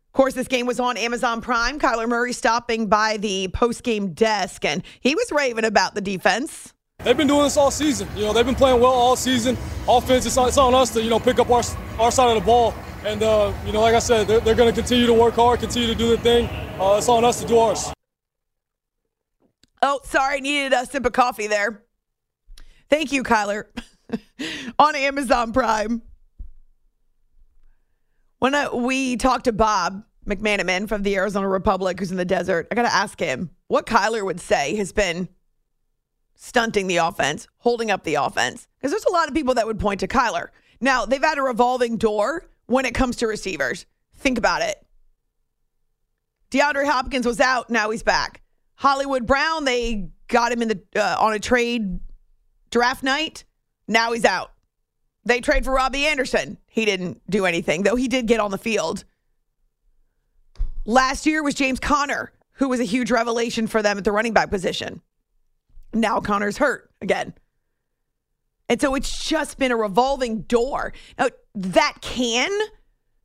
Of 0.06 0.12
course, 0.12 0.34
this 0.34 0.48
game 0.48 0.66
was 0.66 0.80
on 0.80 0.96
Amazon 0.96 1.40
Prime. 1.40 1.78
Kyler 1.78 2.08
Murray 2.08 2.32
stopping 2.32 2.86
by 2.86 3.16
the 3.16 3.48
post 3.48 3.82
game 3.82 4.12
desk, 4.12 4.64
and 4.64 4.82
he 5.00 5.14
was 5.14 5.32
raving 5.32 5.64
about 5.64 5.94
the 5.94 6.00
defense 6.00 6.74
they've 7.04 7.16
been 7.16 7.26
doing 7.26 7.44
this 7.44 7.56
all 7.56 7.70
season. 7.70 8.08
You 8.16 8.24
know, 8.24 8.32
they've 8.32 8.46
been 8.46 8.54
playing 8.54 8.80
well 8.80 8.92
all 8.92 9.16
season. 9.16 9.56
Offense, 9.88 10.26
it's 10.26 10.36
on, 10.36 10.48
it's 10.48 10.58
on 10.58 10.74
us 10.74 10.90
to 10.90 11.02
you 11.02 11.10
know 11.10 11.20
pick 11.20 11.38
up 11.38 11.50
our 11.50 11.62
our 11.98 12.10
side 12.10 12.36
of 12.36 12.42
the 12.42 12.46
ball. 12.46 12.74
And 13.04 13.22
uh, 13.22 13.52
you 13.66 13.72
know, 13.72 13.80
like 13.80 13.94
I 13.94 13.98
said, 13.98 14.26
they're, 14.28 14.40
they're 14.40 14.54
going 14.54 14.72
to 14.72 14.80
continue 14.80 15.06
to 15.06 15.14
work 15.14 15.34
hard, 15.34 15.60
continue 15.60 15.88
to 15.88 15.94
do 15.94 16.08
their 16.08 16.16
thing. 16.16 16.46
Uh, 16.80 16.96
it's 16.98 17.08
on 17.08 17.24
us 17.24 17.40
to 17.40 17.46
do 17.46 17.58
ours. 17.58 17.92
Oh, 19.82 20.00
sorry, 20.04 20.40
needed 20.40 20.72
a 20.72 20.86
sip 20.86 21.04
of 21.04 21.12
coffee 21.12 21.48
there. 21.48 21.82
Thank 22.88 23.10
you, 23.10 23.24
Kyler. 23.24 23.64
on 24.78 24.94
Amazon 24.94 25.52
Prime. 25.52 26.02
When 28.38 28.54
I, 28.54 28.72
we 28.72 29.16
talked 29.16 29.44
to 29.44 29.52
Bob 29.52 30.04
McManaman 30.26 30.88
from 30.88 31.02
the 31.02 31.16
Arizona 31.16 31.48
Republic, 31.48 31.98
who's 31.98 32.10
in 32.10 32.16
the 32.16 32.24
desert, 32.24 32.68
I 32.70 32.74
got 32.74 32.82
to 32.82 32.94
ask 32.94 33.18
him 33.18 33.50
what 33.68 33.86
Kyler 33.86 34.24
would 34.24 34.40
say 34.40 34.76
has 34.76 34.92
been 34.92 35.28
stunting 36.42 36.88
the 36.88 36.96
offense, 36.96 37.46
holding 37.58 37.88
up 37.88 38.02
the 38.02 38.16
offense. 38.16 38.66
Because 38.76 38.90
there's 38.90 39.04
a 39.04 39.12
lot 39.12 39.28
of 39.28 39.34
people 39.34 39.54
that 39.54 39.66
would 39.66 39.78
point 39.78 40.00
to 40.00 40.08
Kyler. 40.08 40.48
Now, 40.80 41.06
they've 41.06 41.22
had 41.22 41.38
a 41.38 41.42
revolving 41.42 41.98
door 41.98 42.48
when 42.66 42.84
it 42.84 42.94
comes 42.94 43.14
to 43.16 43.28
receivers. 43.28 43.86
Think 44.16 44.38
about 44.38 44.60
it. 44.60 44.84
DeAndre 46.50 46.84
Hopkins 46.84 47.26
was 47.26 47.38
out, 47.38 47.70
now 47.70 47.90
he's 47.90 48.02
back. 48.02 48.42
Hollywood 48.74 49.24
Brown, 49.24 49.64
they 49.64 50.08
got 50.26 50.50
him 50.50 50.62
in 50.62 50.68
the 50.68 50.82
uh, 50.96 51.16
on 51.20 51.32
a 51.32 51.38
trade 51.38 52.00
draft 52.70 53.04
night. 53.04 53.44
Now 53.86 54.12
he's 54.12 54.24
out. 54.24 54.50
They 55.24 55.40
trade 55.40 55.64
for 55.64 55.72
Robbie 55.72 56.06
Anderson. 56.06 56.58
He 56.66 56.84
didn't 56.84 57.22
do 57.30 57.46
anything, 57.46 57.84
though 57.84 57.94
he 57.94 58.08
did 58.08 58.26
get 58.26 58.40
on 58.40 58.50
the 58.50 58.58
field. 58.58 59.04
Last 60.84 61.24
year 61.24 61.44
was 61.44 61.54
James 61.54 61.78
Conner, 61.78 62.32
who 62.54 62.68
was 62.68 62.80
a 62.80 62.84
huge 62.84 63.12
revelation 63.12 63.68
for 63.68 63.80
them 63.80 63.96
at 63.96 64.04
the 64.04 64.10
running 64.10 64.32
back 64.32 64.50
position. 64.50 65.00
Now 65.92 66.20
Conner's 66.20 66.58
hurt 66.58 66.90
again. 67.00 67.34
And 68.68 68.80
so 68.80 68.94
it's 68.94 69.28
just 69.28 69.58
been 69.58 69.72
a 69.72 69.76
revolving 69.76 70.42
door. 70.42 70.92
Now, 71.18 71.28
that 71.54 71.98
can 72.00 72.50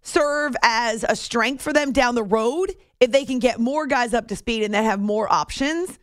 serve 0.01 0.55
as 0.62 1.05
a 1.07 1.15
strength 1.15 1.62
for 1.62 1.71
them 1.71 1.91
down 1.91 2.15
the 2.15 2.24
road 2.24 2.74
if 3.00 3.12
they 3.12 3.25
can 3.25 3.39
get 3.39 3.59
more 3.59 3.88
guys 3.88 4.13
up 4.13 4.27
to 4.27 4.36
speed 4.36 4.63
and 4.63 4.74
then 4.74 4.83
have 4.83 5.00
more 5.00 5.31
options. 5.31 6.00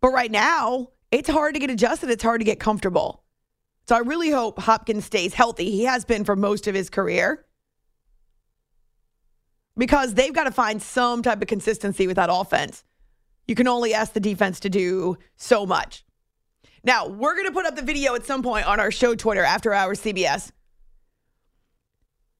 But 0.00 0.10
right 0.10 0.30
now, 0.30 0.88
it's 1.10 1.28
hard 1.28 1.54
to 1.54 1.60
get 1.60 1.70
adjusted. 1.70 2.10
It's 2.10 2.22
hard 2.22 2.40
to 2.40 2.44
get 2.44 2.60
comfortable. 2.60 3.22
So 3.88 3.96
I 3.96 3.98
really 3.98 4.30
hope 4.30 4.58
Hopkins 4.58 5.04
stays 5.04 5.34
healthy. 5.34 5.70
He 5.70 5.84
has 5.84 6.04
been 6.04 6.24
for 6.24 6.36
most 6.36 6.68
of 6.68 6.74
his 6.74 6.88
career 6.88 7.44
because 9.76 10.14
they've 10.14 10.32
got 10.32 10.44
to 10.44 10.52
find 10.52 10.80
some 10.80 11.22
type 11.22 11.42
of 11.42 11.48
consistency 11.48 12.06
with 12.06 12.16
that 12.16 12.30
offense. 12.32 12.84
You 13.50 13.56
can 13.56 13.66
only 13.66 13.94
ask 13.94 14.12
the 14.12 14.20
defense 14.20 14.60
to 14.60 14.70
do 14.70 15.18
so 15.36 15.66
much. 15.66 16.04
Now, 16.84 17.08
we're 17.08 17.34
going 17.34 17.48
to 17.48 17.52
put 17.52 17.66
up 17.66 17.74
the 17.74 17.82
video 17.82 18.14
at 18.14 18.24
some 18.24 18.44
point 18.44 18.64
on 18.64 18.78
our 18.78 18.92
show 18.92 19.16
Twitter 19.16 19.42
after 19.42 19.74
hours 19.74 20.00
CBS. 20.00 20.52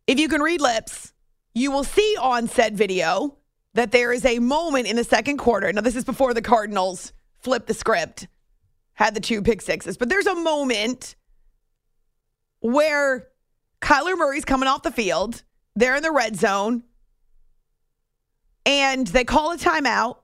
If 0.07 0.21
you 0.21 0.29
can 0.29 0.40
read 0.40 0.61
lips, 0.61 1.12
you 1.52 1.73
will 1.73 1.83
see 1.83 2.17
on 2.21 2.47
said 2.47 2.76
video 2.76 3.38
that 3.75 3.90
there 3.90 4.12
is 4.12 4.25
a 4.25 4.38
moment 4.38 4.87
in 4.87 4.95
the 4.95 5.02
second 5.02 5.38
quarter. 5.38 5.73
Now, 5.73 5.81
this 5.81 5.97
is 5.97 6.05
before 6.05 6.33
the 6.33 6.43
Cardinals 6.43 7.12
flipped 7.40 7.67
the 7.67 7.75
script, 7.75 8.29
had 8.93 9.12
the 9.12 9.21
two 9.21 9.43
pick 9.43 9.62
sixes, 9.62 9.97
but 9.97 10.09
there's 10.09 10.29
a 10.29 10.37
moment 10.37 11.17
where 12.61 13.26
Kyler 13.81 14.17
Murray's 14.17 14.45
coming 14.45 14.69
off 14.69 14.85
the 14.85 14.93
field. 14.93 15.43
They're 15.75 15.97
in 15.97 16.05
the 16.05 16.12
red 16.12 16.37
zone. 16.37 16.85
And 18.64 19.09
they 19.09 19.25
call 19.25 19.50
a 19.50 19.57
timeout. 19.59 20.19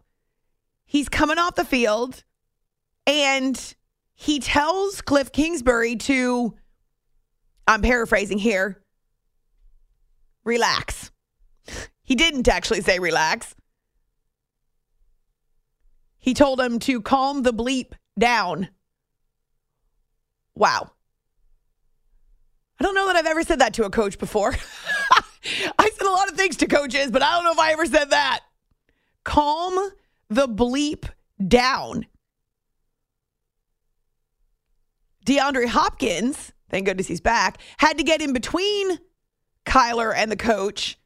He's 0.86 1.08
coming 1.08 1.38
off 1.38 1.56
the 1.56 1.64
field. 1.64 2.24
And 3.06 3.74
he 4.14 4.40
tells 4.40 5.02
Cliff 5.02 5.30
Kingsbury 5.30 5.96
to, 5.96 6.54
I'm 7.66 7.82
paraphrasing 7.82 8.38
here, 8.38 8.82
relax. 10.44 11.10
He 12.02 12.14
didn't 12.14 12.48
actually 12.48 12.80
say 12.80 12.98
relax. 12.98 13.54
He 16.18 16.34
told 16.34 16.60
him 16.60 16.78
to 16.80 17.00
calm 17.00 17.42
the 17.42 17.52
bleep 17.52 17.92
down. 18.18 18.68
Wow. 20.56 20.90
I 22.80 22.84
don't 22.84 22.94
know 22.94 23.06
that 23.06 23.16
I've 23.16 23.26
ever 23.26 23.42
said 23.42 23.60
that 23.60 23.74
to 23.74 23.84
a 23.84 23.90
coach 23.90 24.18
before. 24.18 24.52
I 25.78 25.90
said 25.90 26.06
a 26.06 26.10
lot 26.10 26.28
of 26.28 26.36
things 26.36 26.56
to 26.58 26.66
coaches, 26.66 27.10
but 27.10 27.22
I 27.22 27.32
don't 27.32 27.44
know 27.44 27.52
if 27.52 27.58
I 27.58 27.72
ever 27.72 27.86
said 27.86 28.10
that. 28.10 28.40
Calm 29.24 29.90
the 30.28 30.48
bleep 30.48 31.08
down. 31.46 32.06
DeAndre 35.24 35.66
Hopkins, 35.66 36.52
thank 36.70 36.86
goodness 36.86 37.08
he's 37.08 37.20
back, 37.20 37.58
had 37.78 37.98
to 37.98 38.04
get 38.04 38.22
in 38.22 38.32
between 38.32 38.98
Kyler 39.64 40.14
and 40.14 40.30
the 40.30 40.36
coach, 40.36 40.98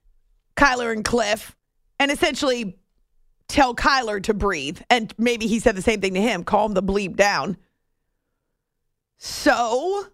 Kyler 0.56 0.92
and 0.92 1.04
Cliff, 1.04 1.56
and 1.98 2.10
essentially 2.10 2.78
tell 3.48 3.74
Kyler 3.74 4.22
to 4.24 4.34
breathe. 4.34 4.80
And 4.90 5.12
maybe 5.16 5.46
he 5.46 5.58
said 5.58 5.74
the 5.74 5.82
same 5.82 6.00
thing 6.00 6.14
to 6.14 6.20
him 6.20 6.44
calm 6.44 6.74
the 6.74 6.82
bleep 6.82 7.16
down. 7.16 7.56
So 9.16 10.04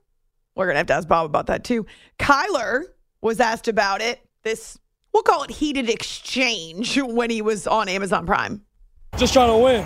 we're 0.54 0.66
going 0.66 0.75
to 0.75 0.78
have 0.78 0.86
to 0.86 0.94
ask 0.94 1.08
Bob 1.08 1.26
about 1.26 1.46
that 1.46 1.64
too. 1.64 1.86
Kyler 2.18 2.82
was 3.20 3.40
asked 3.40 3.68
about 3.68 4.00
it, 4.00 4.20
this, 4.42 4.78
we'll 5.12 5.22
call 5.22 5.42
it 5.42 5.50
heated 5.50 5.90
exchange 5.90 7.00
when 7.00 7.30
he 7.30 7.42
was 7.42 7.66
on 7.66 7.88
Amazon 7.88 8.25
Prime. 8.26 8.62
Just 9.16 9.32
trying 9.32 9.49
to 9.49 9.56
win. 9.56 9.82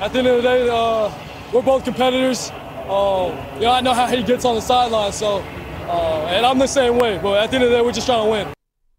At 0.00 0.12
the 0.12 0.18
end 0.18 0.28
of 0.28 0.36
the 0.36 0.42
day, 0.42 0.68
uh, 0.68 1.10
we're 1.50 1.62
both 1.62 1.82
competitors. 1.82 2.50
Uh, 2.86 3.32
you 3.54 3.62
know, 3.62 3.70
I 3.70 3.80
know 3.80 3.94
how 3.94 4.06
he 4.06 4.22
gets 4.22 4.44
on 4.44 4.54
the 4.54 4.60
sideline, 4.60 5.12
so, 5.12 5.38
uh, 5.88 6.26
and 6.26 6.44
I'm 6.44 6.58
the 6.58 6.66
same 6.66 6.98
way, 6.98 7.18
but 7.22 7.42
at 7.42 7.50
the 7.50 7.56
end 7.56 7.64
of 7.64 7.70
the 7.70 7.76
day, 7.76 7.82
we're 7.82 7.92
just 7.92 8.06
trying 8.06 8.26
to 8.26 8.30
win. 8.30 8.48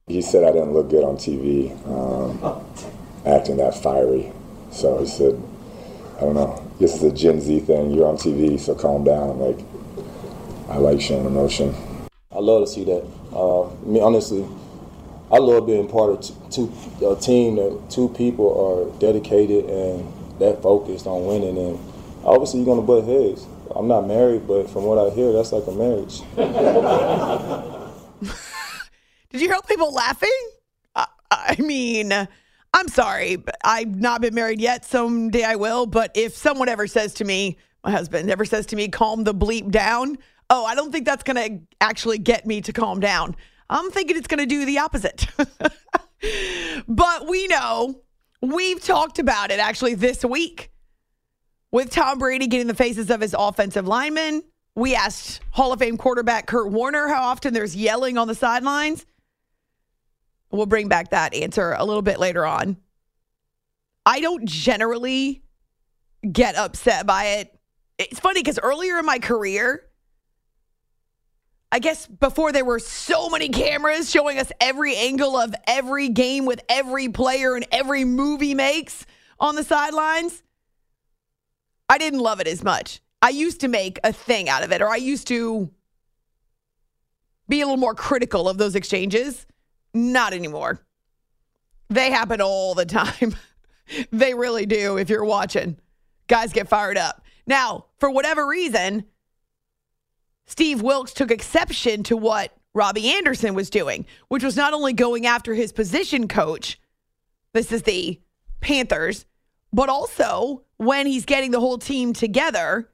He 0.07 0.23
said 0.23 0.43
I 0.43 0.51
didn't 0.51 0.73
look 0.73 0.89
good 0.89 1.03
on 1.03 1.17
TV, 1.17 1.71
um, 1.87 2.65
acting 3.23 3.57
that 3.57 3.75
fiery. 3.75 4.31
So 4.71 4.97
he 4.97 5.05
said, 5.05 5.39
I 6.17 6.21
don't 6.21 6.33
know, 6.33 6.59
this 6.79 6.95
is 6.95 7.03
a 7.03 7.11
Gen 7.11 7.39
Z 7.39 7.59
thing. 7.59 7.91
You're 7.91 8.07
on 8.07 8.17
TV, 8.17 8.59
so 8.59 8.73
calm 8.73 9.03
down. 9.03 9.29
I'm 9.29 9.39
like, 9.39 9.59
I 10.69 10.77
like 10.77 10.99
showing 10.99 11.27
emotion. 11.27 11.75
I 12.31 12.39
love 12.39 12.65
to 12.65 12.67
see 12.67 12.83
that. 12.85 13.07
Uh, 13.31 13.67
I 13.67 13.85
mean, 13.85 14.01
honestly, 14.01 14.43
I 15.31 15.39
love 15.39 15.67
being 15.67 15.87
part 15.89 16.11
of 16.11 16.21
t- 16.21 16.33
two, 16.49 16.73
a 17.05 17.15
team 17.15 17.57
that 17.57 17.89
two 17.89 18.09
people 18.09 18.47
are 18.55 18.99
dedicated 18.99 19.65
and 19.65 20.13
that 20.39 20.61
focused 20.61 21.05
on 21.05 21.25
winning. 21.25 21.57
And 21.57 21.79
obviously, 22.23 22.61
you're 22.61 22.65
going 22.65 22.79
to 22.79 22.85
butt 22.85 23.03
heads. 23.03 23.45
I'm 23.75 23.87
not 23.87 24.07
married, 24.07 24.47
but 24.47 24.69
from 24.69 24.83
what 24.83 24.97
I 24.97 25.13
hear, 25.13 25.33
that's 25.33 25.51
like 25.51 25.67
a 25.67 25.71
marriage. 25.71 26.21
Did 29.29 29.41
you 29.41 29.49
hear 29.49 29.59
people 29.67 29.93
laughing? 29.93 30.49
Uh, 30.95 31.05
I 31.29 31.57
mean, 31.59 32.13
I'm 32.73 32.87
sorry, 32.87 33.35
but 33.35 33.57
I've 33.63 33.95
not 33.95 34.21
been 34.21 34.33
married 34.33 34.61
yet. 34.61 34.85
Someday 34.85 35.43
I 35.43 35.55
will. 35.55 35.85
But 35.85 36.11
if 36.15 36.35
someone 36.35 36.69
ever 36.69 36.87
says 36.87 37.13
to 37.15 37.25
me, 37.25 37.57
my 37.83 37.91
husband 37.91 38.31
ever 38.31 38.45
says 38.45 38.65
to 38.67 38.75
me, 38.75 38.87
calm 38.87 39.25
the 39.25 39.33
bleep 39.33 39.71
down, 39.71 40.17
oh, 40.49 40.65
I 40.65 40.75
don't 40.75 40.91
think 40.91 41.05
that's 41.05 41.23
going 41.23 41.35
to 41.35 41.59
actually 41.81 42.17
get 42.17 42.45
me 42.45 42.61
to 42.61 42.71
calm 42.71 42.99
down. 42.99 43.35
I'm 43.69 43.91
thinking 43.91 44.17
it's 44.17 44.27
going 44.27 44.39
to 44.39 44.45
do 44.45 44.65
the 44.65 44.79
opposite. 44.79 45.27
but 46.87 47.27
we 47.27 47.47
know 47.47 48.01
we've 48.41 48.81
talked 48.81 49.19
about 49.19 49.51
it 49.51 49.59
actually 49.59 49.95
this 49.95 50.23
week 50.23 50.71
with 51.71 51.89
Tom 51.91 52.19
Brady 52.19 52.47
getting 52.47 52.67
the 52.67 52.75
faces 52.75 53.09
of 53.09 53.21
his 53.21 53.35
offensive 53.37 53.87
linemen. 53.87 54.43
We 54.75 54.95
asked 54.95 55.41
Hall 55.51 55.73
of 55.73 55.79
Fame 55.79 55.97
quarterback 55.97 56.45
Kurt 56.45 56.71
Warner 56.71 57.07
how 57.07 57.23
often 57.23 57.53
there's 57.53 57.75
yelling 57.75 58.17
on 58.17 58.27
the 58.27 58.35
sidelines. 58.35 59.05
We'll 60.51 60.65
bring 60.65 60.87
back 60.87 61.09
that 61.09 61.33
answer 61.33 61.75
a 61.77 61.83
little 61.83 62.01
bit 62.01 62.19
later 62.19 62.45
on. 62.45 62.77
I 64.05 64.21
don't 64.21 64.45
generally 64.45 65.43
get 66.31 66.55
upset 66.55 67.05
by 67.05 67.25
it. 67.25 67.59
It's 67.97 68.19
funny 68.19 68.41
because 68.41 68.59
earlier 68.59 68.99
in 68.99 69.05
my 69.05 69.19
career, 69.19 69.86
I 71.71 71.79
guess 71.79 72.07
before 72.07 72.51
there 72.51 72.63
were 72.63 72.79
so 72.79 73.29
many 73.29 73.49
cameras 73.49 74.09
showing 74.09 74.39
us 74.39 74.51
every 74.59 74.95
angle 74.95 75.35
of 75.35 75.53
every 75.67 76.09
game 76.09 76.45
with 76.45 76.61
every 76.69 77.09
player 77.09 77.55
and 77.55 77.67
every 77.71 78.05
move 78.05 78.41
he 78.41 78.53
makes 78.53 79.05
on 79.39 79.55
the 79.55 79.63
sidelines, 79.63 80.43
I 81.89 81.97
didn't 81.97 82.19
love 82.19 82.39
it 82.39 82.47
as 82.47 82.63
much. 82.63 83.01
I 83.21 83.29
used 83.29 83.61
to 83.61 83.67
make 83.67 83.99
a 84.03 84.13
thing 84.13 84.47
out 84.47 84.63
of 84.63 84.71
it, 84.71 84.81
or 84.81 84.89
I 84.89 84.97
used 84.97 85.27
to 85.27 85.69
be 87.49 87.61
a 87.61 87.65
little 87.65 87.77
more 87.77 87.95
critical 87.95 88.47
of 88.47 88.57
those 88.57 88.75
exchanges. 88.75 89.45
Not 89.93 90.33
anymore. 90.33 90.81
They 91.89 92.11
happen 92.11 92.41
all 92.41 92.75
the 92.75 92.85
time. 92.85 93.35
they 94.11 94.33
really 94.33 94.65
do 94.65 94.97
if 94.97 95.09
you're 95.09 95.23
watching. 95.25 95.77
Guys 96.27 96.53
get 96.53 96.67
fired 96.67 96.97
up. 96.97 97.23
Now, 97.45 97.85
for 97.99 98.09
whatever 98.09 98.45
reason, 98.45 99.05
Steve 100.47 100.81
Wilks 100.81 101.13
took 101.13 101.29
exception 101.29 102.03
to 102.03 102.17
what 102.17 102.57
Robbie 102.73 103.11
Anderson 103.11 103.53
was 103.53 103.69
doing, 103.69 104.05
which 104.29 104.43
was 104.43 104.55
not 104.55 104.73
only 104.73 104.93
going 104.93 105.25
after 105.25 105.53
his 105.53 105.71
position 105.71 106.27
coach, 106.27 106.79
this 107.53 107.71
is 107.71 107.83
the 107.83 108.19
Panthers, 108.61 109.25
but 109.73 109.89
also 109.89 110.63
when 110.77 111.05
he's 111.05 111.25
getting 111.25 111.51
the 111.51 111.59
whole 111.59 111.77
team 111.77 112.13
together, 112.13 112.89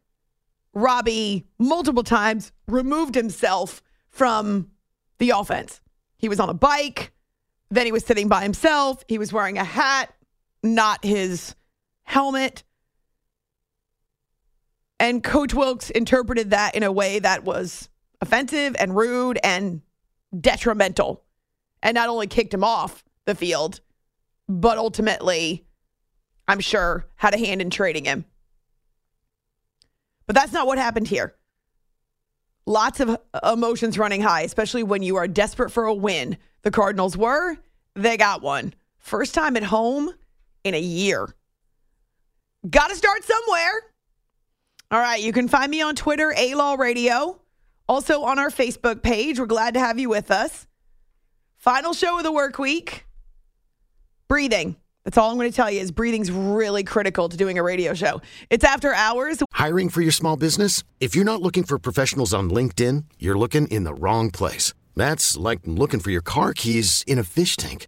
Robbie 0.73 1.45
multiple 1.59 2.03
times 2.03 2.51
removed 2.67 3.13
himself 3.13 3.83
from 4.09 4.71
the 5.19 5.29
offense. 5.29 5.79
He 6.17 6.29
was 6.29 6.39
on 6.39 6.49
a 6.49 6.53
bike, 6.53 7.11
then 7.69 7.85
he 7.85 7.91
was 7.91 8.05
sitting 8.05 8.27
by 8.27 8.41
himself, 8.41 9.03
he 9.07 9.17
was 9.17 9.31
wearing 9.31 9.57
a 9.57 9.63
hat, 9.63 10.13
not 10.63 11.03
his 11.03 11.55
helmet. 12.03 12.63
And 15.03 15.21
Coach 15.21 15.53
Wilks 15.53 15.89
interpreted 15.89 16.51
that 16.51 16.75
in 16.75 16.83
a 16.83 16.89
way 16.89 17.19
that 17.19 17.43
was 17.43 17.89
offensive 18.21 18.73
and 18.79 18.95
rude 18.95 19.37
and 19.43 19.81
detrimental. 20.39 21.25
And 21.81 21.95
not 21.95 22.07
only 22.07 22.25
kicked 22.25 22.53
him 22.53 22.63
off 22.63 23.03
the 23.25 23.35
field, 23.35 23.81
but 24.47 24.77
ultimately, 24.77 25.65
I'm 26.47 26.61
sure, 26.61 27.05
had 27.15 27.33
a 27.33 27.37
hand 27.37 27.61
in 27.61 27.69
trading 27.69 28.05
him. 28.05 28.23
But 30.25 30.37
that's 30.37 30.53
not 30.53 30.67
what 30.67 30.77
happened 30.77 31.09
here. 31.09 31.35
Lots 32.65 33.01
of 33.01 33.17
emotions 33.43 33.99
running 33.99 34.21
high, 34.21 34.43
especially 34.43 34.83
when 34.83 35.03
you 35.03 35.17
are 35.17 35.27
desperate 35.27 35.71
for 35.71 35.83
a 35.83 35.93
win. 35.93 36.37
The 36.61 36.71
Cardinals 36.71 37.17
were, 37.17 37.57
they 37.93 38.15
got 38.15 38.41
one. 38.41 38.73
First 38.99 39.33
time 39.33 39.57
at 39.57 39.63
home 39.63 40.13
in 40.63 40.73
a 40.73 40.79
year. 40.79 41.27
Got 42.69 42.89
to 42.89 42.95
start 42.95 43.25
somewhere. 43.25 43.92
All 44.91 44.99
right, 44.99 45.21
you 45.21 45.33
can 45.33 45.47
find 45.47 45.71
me 45.71 45.81
on 45.81 45.95
Twitter, 45.95 46.33
A 46.37 46.53
Law 46.55 46.75
Radio. 46.75 47.39
Also 47.87 48.23
on 48.23 48.39
our 48.39 48.49
Facebook 48.49 49.01
page. 49.01 49.39
We're 49.39 49.45
glad 49.45 49.73
to 49.73 49.79
have 49.79 49.99
you 49.99 50.07
with 50.09 50.31
us. 50.31 50.67
Final 51.57 51.93
show 51.93 52.17
of 52.17 52.23
the 52.23 52.31
work 52.31 52.57
week. 52.57 53.05
Breathing. 54.27 54.77
That's 55.03 55.17
all 55.17 55.29
I'm 55.29 55.37
going 55.37 55.51
to 55.51 55.55
tell 55.55 55.69
you 55.69 55.81
is 55.81 55.91
breathing's 55.91 56.31
really 56.31 56.83
critical 56.83 57.27
to 57.27 57.35
doing 57.35 57.57
a 57.57 57.63
radio 57.63 57.93
show. 57.93 58.21
It's 58.49 58.63
after 58.63 58.93
hours. 58.93 59.43
Hiring 59.51 59.89
for 59.89 60.01
your 60.01 60.13
small 60.13 60.37
business? 60.37 60.83
If 61.01 61.13
you're 61.13 61.25
not 61.25 61.41
looking 61.41 61.63
for 61.63 61.77
professionals 61.77 62.33
on 62.33 62.49
LinkedIn, 62.49 63.03
you're 63.19 63.37
looking 63.37 63.67
in 63.67 63.83
the 63.83 63.93
wrong 63.93 64.31
place. 64.31 64.73
That's 64.95 65.35
like 65.35 65.59
looking 65.65 65.99
for 65.99 66.09
your 66.09 66.21
car 66.21 66.53
keys 66.53 67.03
in 67.05 67.19
a 67.19 67.23
fish 67.23 67.57
tank. 67.57 67.87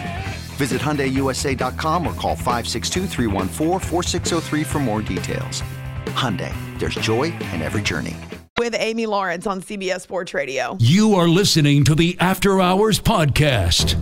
Visit 0.61 0.79
HyundaiUSA.com 0.79 2.05
or 2.05 2.13
call 2.13 2.35
562 2.35 3.07
for 4.63 4.79
more 4.79 5.01
details. 5.01 5.63
Hyundai, 6.05 6.53
there's 6.77 6.93
joy 6.93 7.33
in 7.51 7.63
every 7.63 7.81
journey. 7.81 8.15
With 8.59 8.75
Amy 8.77 9.07
Lawrence 9.07 9.47
on 9.47 9.63
CBS 9.63 10.01
Sports 10.01 10.35
Radio. 10.35 10.77
You 10.79 11.15
are 11.15 11.27
listening 11.27 11.83
to 11.85 11.95
the 11.95 12.15
After 12.19 12.61
Hours 12.61 12.99
Podcast. 12.99 13.97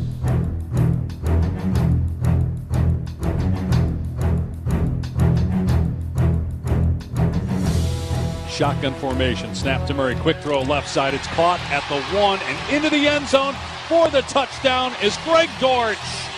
Shotgun 8.49 8.93
formation. 8.95 9.55
Snap 9.55 9.87
to 9.87 9.93
Murray. 9.93 10.15
Quick 10.15 10.35
throw 10.39 10.61
left 10.63 10.89
side. 10.89 11.13
It's 11.13 11.27
caught 11.27 11.61
at 11.71 11.87
the 11.87 12.01
one 12.17 12.39
and 12.41 12.75
into 12.75 12.89
the 12.89 13.07
end 13.07 13.29
zone 13.29 13.53
for 13.87 14.09
the 14.09 14.23
touchdown 14.23 14.91
is 15.01 15.15
Greg 15.23 15.47
Dortch. 15.61 16.28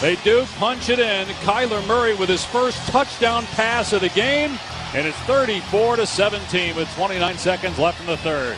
They 0.00 0.14
do 0.16 0.44
punch 0.58 0.90
it 0.90 1.00
in. 1.00 1.26
Kyler 1.42 1.84
Murray 1.88 2.14
with 2.14 2.28
his 2.28 2.44
first 2.44 2.78
touchdown 2.86 3.44
pass 3.46 3.92
of 3.92 4.00
the 4.00 4.08
game, 4.10 4.56
and 4.94 5.04
it's 5.04 5.18
34 5.20 5.96
to 5.96 6.06
17 6.06 6.76
with 6.76 6.88
29 6.94 7.36
seconds 7.36 7.78
left 7.80 8.00
in 8.00 8.06
the 8.06 8.16
third. 8.18 8.56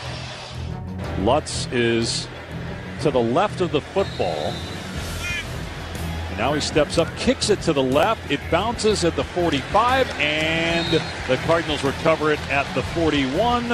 Lutz 1.20 1.66
is 1.72 2.28
to 3.00 3.10
the 3.10 3.20
left 3.20 3.62
of 3.62 3.72
the 3.72 3.80
football. 3.80 4.52
Now 6.36 6.52
he 6.52 6.60
steps 6.60 6.98
up, 6.98 7.08
kicks 7.16 7.48
it 7.48 7.62
to 7.62 7.72
the 7.72 7.82
left. 7.82 8.30
It 8.30 8.40
bounces 8.50 9.04
at 9.04 9.16
the 9.16 9.24
45, 9.24 10.10
and 10.20 10.92
the 11.26 11.36
Cardinals 11.46 11.82
recover 11.82 12.32
it 12.32 12.40
at 12.50 12.72
the 12.74 12.82
41. 12.82 13.72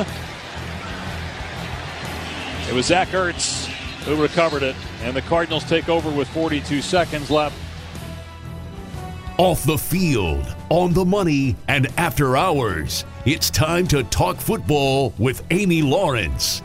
It 2.69 2.75
was 2.75 2.87
Zach 2.87 3.09
Ertz 3.09 3.76
who 4.07 4.21
recovered 4.21 4.63
it, 4.63 4.77
and 5.03 5.15
the 5.15 5.23
Cardinals 5.23 5.65
take 5.65 5.89
over 5.89 6.11
with 6.11 6.29
42 6.29 6.81
seconds 6.81 7.31
left. 7.31 7.57
Off 9.37 9.65
the 9.65 9.77
field, 9.77 10.47
on 10.71 10.95
the 10.95 11.05
money, 11.05 11.55
and 11.69 11.89
after 11.99 12.37
hours, 12.37 13.05
it's 13.27 13.51
time 13.51 13.87
to 13.89 14.03
talk 14.05 14.37
football 14.39 15.13
with 15.19 15.45
Amy 15.51 15.83
Lawrence. 15.83 16.63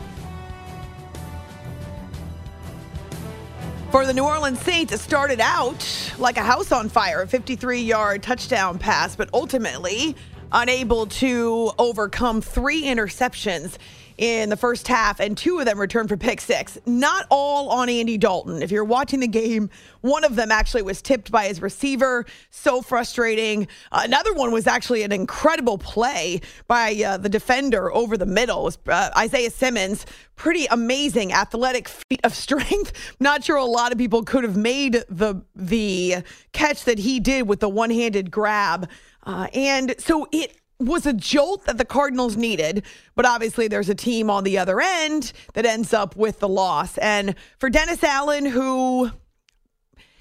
For 3.90 4.06
the 4.06 4.14
New 4.14 4.24
Orleans 4.24 4.58
Saints, 4.60 4.90
it 4.94 5.00
started 5.00 5.38
out 5.38 5.86
like 6.18 6.38
a 6.38 6.42
house 6.42 6.72
on 6.72 6.88
fire, 6.88 7.22
a 7.22 7.28
53 7.28 7.82
yard 7.82 8.22
touchdown 8.22 8.78
pass, 8.78 9.14
but 9.14 9.28
ultimately 9.34 10.16
unable 10.50 11.06
to 11.06 11.72
overcome 11.78 12.40
three 12.40 12.84
interceptions 12.84 13.76
in 14.22 14.50
the 14.50 14.56
first 14.56 14.86
half, 14.86 15.18
and 15.18 15.36
two 15.36 15.58
of 15.58 15.64
them 15.64 15.80
returned 15.80 16.08
for 16.08 16.16
pick 16.16 16.40
six. 16.40 16.78
Not 16.86 17.26
all 17.28 17.70
on 17.70 17.88
Andy 17.88 18.16
Dalton. 18.16 18.62
If 18.62 18.70
you're 18.70 18.84
watching 18.84 19.18
the 19.18 19.26
game, 19.26 19.68
one 20.00 20.22
of 20.22 20.36
them 20.36 20.52
actually 20.52 20.82
was 20.82 21.02
tipped 21.02 21.32
by 21.32 21.46
his 21.48 21.60
receiver. 21.60 22.24
So 22.50 22.82
frustrating. 22.82 23.66
Another 23.90 24.32
one 24.32 24.52
was 24.52 24.68
actually 24.68 25.02
an 25.02 25.10
incredible 25.10 25.76
play 25.76 26.40
by 26.68 26.94
uh, 27.04 27.16
the 27.16 27.28
defender 27.28 27.92
over 27.92 28.16
the 28.16 28.24
middle. 28.24 28.62
Was, 28.62 28.78
uh, 28.86 29.10
Isaiah 29.18 29.50
Simmons. 29.50 30.06
Pretty 30.36 30.66
amazing 30.66 31.32
athletic 31.32 31.88
feat 31.88 32.20
of 32.22 32.32
strength. 32.32 32.92
Not 33.20 33.42
sure 33.42 33.56
a 33.56 33.64
lot 33.64 33.90
of 33.90 33.98
people 33.98 34.22
could 34.22 34.44
have 34.44 34.56
made 34.56 35.02
the 35.08 35.42
the 35.56 36.18
catch 36.52 36.84
that 36.84 37.00
he 37.00 37.18
did 37.18 37.48
with 37.48 37.58
the 37.58 37.68
one 37.68 37.90
handed 37.90 38.30
grab. 38.30 38.88
Uh, 39.24 39.48
and 39.52 39.96
so 39.98 40.28
it 40.32 40.56
was 40.86 41.06
a 41.06 41.12
jolt 41.12 41.64
that 41.66 41.78
the 41.78 41.84
Cardinals 41.84 42.36
needed, 42.36 42.84
but 43.14 43.24
obviously 43.24 43.68
there's 43.68 43.88
a 43.88 43.94
team 43.94 44.30
on 44.30 44.44
the 44.44 44.58
other 44.58 44.80
end 44.80 45.32
that 45.54 45.66
ends 45.66 45.92
up 45.92 46.16
with 46.16 46.40
the 46.40 46.48
loss. 46.48 46.98
And 46.98 47.34
for 47.58 47.70
Dennis 47.70 48.02
Allen, 48.02 48.46
who 48.46 49.10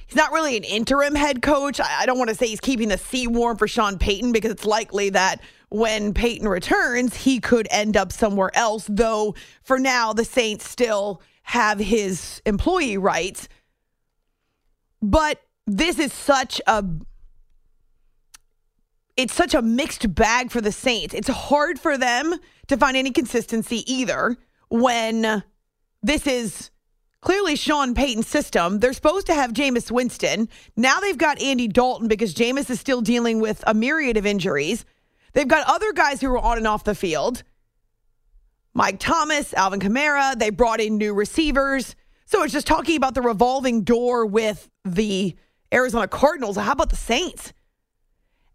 he's 0.08 0.16
not 0.16 0.32
really 0.32 0.58
an 0.58 0.64
interim 0.64 1.16
head 1.16 1.42
coach, 1.42 1.80
I 1.80 2.06
don't 2.06 2.18
want 2.18 2.30
to 2.30 2.36
say 2.36 2.48
he's 2.48 2.60
keeping 2.60 2.90
the 2.90 2.98
seat 2.98 3.28
warm 3.28 3.58
for 3.58 3.68
Sean 3.68 3.98
Payton 3.98 4.32
because 4.32 4.52
it's 4.52 4.66
likely 4.66 5.10
that 5.12 5.42
when 5.70 6.14
Payton 6.14 6.48
returns, 6.48 7.16
he 7.16 7.40
could 7.40 7.68
end 7.72 7.96
up 7.96 8.12
somewhere 8.12 8.52
else. 8.54 8.86
Though 8.90 9.36
for 9.64 9.80
now, 9.80 10.12
the 10.14 10.26
Saints 10.26 10.68
still 10.68 11.22
have 11.44 11.80
his 11.80 12.42
employee 12.46 12.98
rights. 12.98 13.48
But 15.02 15.42
this 15.66 15.98
is 15.98 16.14
such 16.14 16.62
a 16.68 16.84
it's 19.22 19.34
such 19.34 19.54
a 19.54 19.62
mixed 19.62 20.14
bag 20.16 20.50
for 20.50 20.62
the 20.62 20.72
Saints. 20.72 21.14
It's 21.14 21.28
hard 21.28 21.80
for 21.80 21.96
them 21.96 22.34
to 22.68 22.78
find 22.78 22.98
any 22.98 23.12
consistency 23.12 23.84
either 23.92 24.36
when 24.70 25.44
this 26.02 26.26
is 26.26 26.72
clearly 27.22 27.56
Sean 27.56 27.94
Payton's 27.94 28.28
system. 28.28 28.80
They're 28.80 28.94
supposed 28.94 29.28
to 29.28 29.36
have 29.36 29.54
Jameis 29.54 29.92
Winston. 29.92 30.50
Now 30.76 31.00
they've 31.00 31.18
got 31.18 31.40
Andy 31.40 31.68
Dalton 31.68 32.08
because 32.08 32.34
Jameis 32.34 32.70
is 32.72 32.80
still 32.80 33.02
dealing 33.02 33.40
with 33.40 33.64
a 33.68 33.76
myriad 33.76 34.18
of 34.18 34.26
injuries. 34.26 34.86
They've 35.34 35.48
got 35.48 35.68
other 35.68 35.94
guys 35.94 36.20
who 36.20 36.32
are 36.32 36.40
on 36.40 36.58
and 36.58 36.68
off 36.68 36.84
the 36.84 36.96
field. 36.96 37.44
Mike 38.74 38.98
Thomas, 39.00 39.54
Alvin 39.54 39.80
Kamara, 39.80 40.38
they 40.38 40.50
brought 40.50 40.82
in 40.82 40.98
new 40.98 41.14
receivers. 41.14 41.96
So 42.26 42.42
it's 42.42 42.54
just 42.54 42.66
talking 42.66 42.98
about 42.98 43.14
the 43.14 43.22
revolving 43.22 43.84
door 43.84 44.26
with 44.26 44.68
the 44.84 45.36
Arizona 45.72 46.08
Cardinals. 46.08 46.58
How 46.58 46.72
about 46.72 46.90
the 46.90 46.96
Saints? 46.96 47.54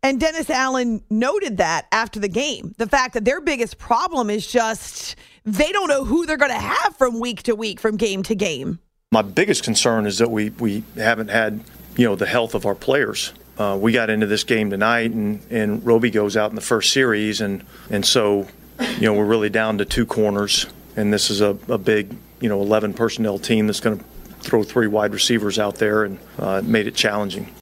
And 0.06 0.20
Dennis 0.20 0.50
Allen 0.50 1.02
noted 1.10 1.56
that 1.56 1.88
after 1.90 2.20
the 2.20 2.28
game. 2.28 2.76
The 2.78 2.86
fact 2.86 3.14
that 3.14 3.24
their 3.24 3.40
biggest 3.40 3.76
problem 3.76 4.30
is 4.30 4.46
just 4.46 5.16
they 5.44 5.72
don't 5.72 5.88
know 5.88 6.04
who 6.04 6.26
they're 6.26 6.36
going 6.36 6.52
to 6.52 6.56
have 6.56 6.94
from 6.94 7.18
week 7.18 7.42
to 7.42 7.56
week, 7.56 7.80
from 7.80 7.96
game 7.96 8.22
to 8.22 8.36
game. 8.36 8.78
My 9.10 9.22
biggest 9.22 9.64
concern 9.64 10.06
is 10.06 10.18
that 10.18 10.30
we, 10.30 10.50
we 10.50 10.84
haven't 10.94 11.30
had, 11.30 11.60
you 11.96 12.04
know, 12.04 12.14
the 12.14 12.24
health 12.24 12.54
of 12.54 12.66
our 12.66 12.76
players. 12.76 13.32
Uh, 13.58 13.76
we 13.80 13.90
got 13.90 14.08
into 14.08 14.26
this 14.26 14.44
game 14.44 14.70
tonight, 14.70 15.10
and, 15.10 15.42
and 15.50 15.84
Roby 15.84 16.12
goes 16.12 16.36
out 16.36 16.50
in 16.50 16.54
the 16.54 16.62
first 16.62 16.92
series, 16.92 17.40
and, 17.40 17.66
and 17.90 18.06
so, 18.06 18.46
you 18.78 19.06
know, 19.06 19.14
we're 19.14 19.24
really 19.24 19.50
down 19.50 19.78
to 19.78 19.84
two 19.84 20.06
corners, 20.06 20.66
and 20.94 21.12
this 21.12 21.30
is 21.30 21.40
a, 21.40 21.58
a 21.68 21.78
big, 21.78 22.16
you 22.40 22.48
know, 22.48 22.60
11 22.60 22.94
personnel 22.94 23.40
team 23.40 23.66
that's 23.66 23.80
going 23.80 23.98
to 23.98 24.04
throw 24.38 24.62
three 24.62 24.86
wide 24.86 25.12
receivers 25.12 25.58
out 25.58 25.74
there, 25.76 26.04
and 26.04 26.20
uh, 26.38 26.62
made 26.64 26.86
it 26.86 26.94
challenging. 26.94 27.55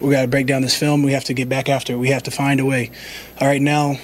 We 0.00 0.10
got 0.10 0.22
to 0.22 0.28
break 0.28 0.46
down 0.46 0.62
this 0.62 0.76
film. 0.76 1.02
We 1.02 1.10
have 1.10 1.24
to 1.24 1.34
get 1.34 1.48
back 1.48 1.68
after 1.68 1.94
it. 1.94 1.96
We 1.96 2.10
have 2.10 2.22
to 2.24 2.30
find 2.30 2.60
a 2.60 2.64
way. 2.64 2.92
All 3.40 3.48
right, 3.48 3.60
now, 3.60 3.96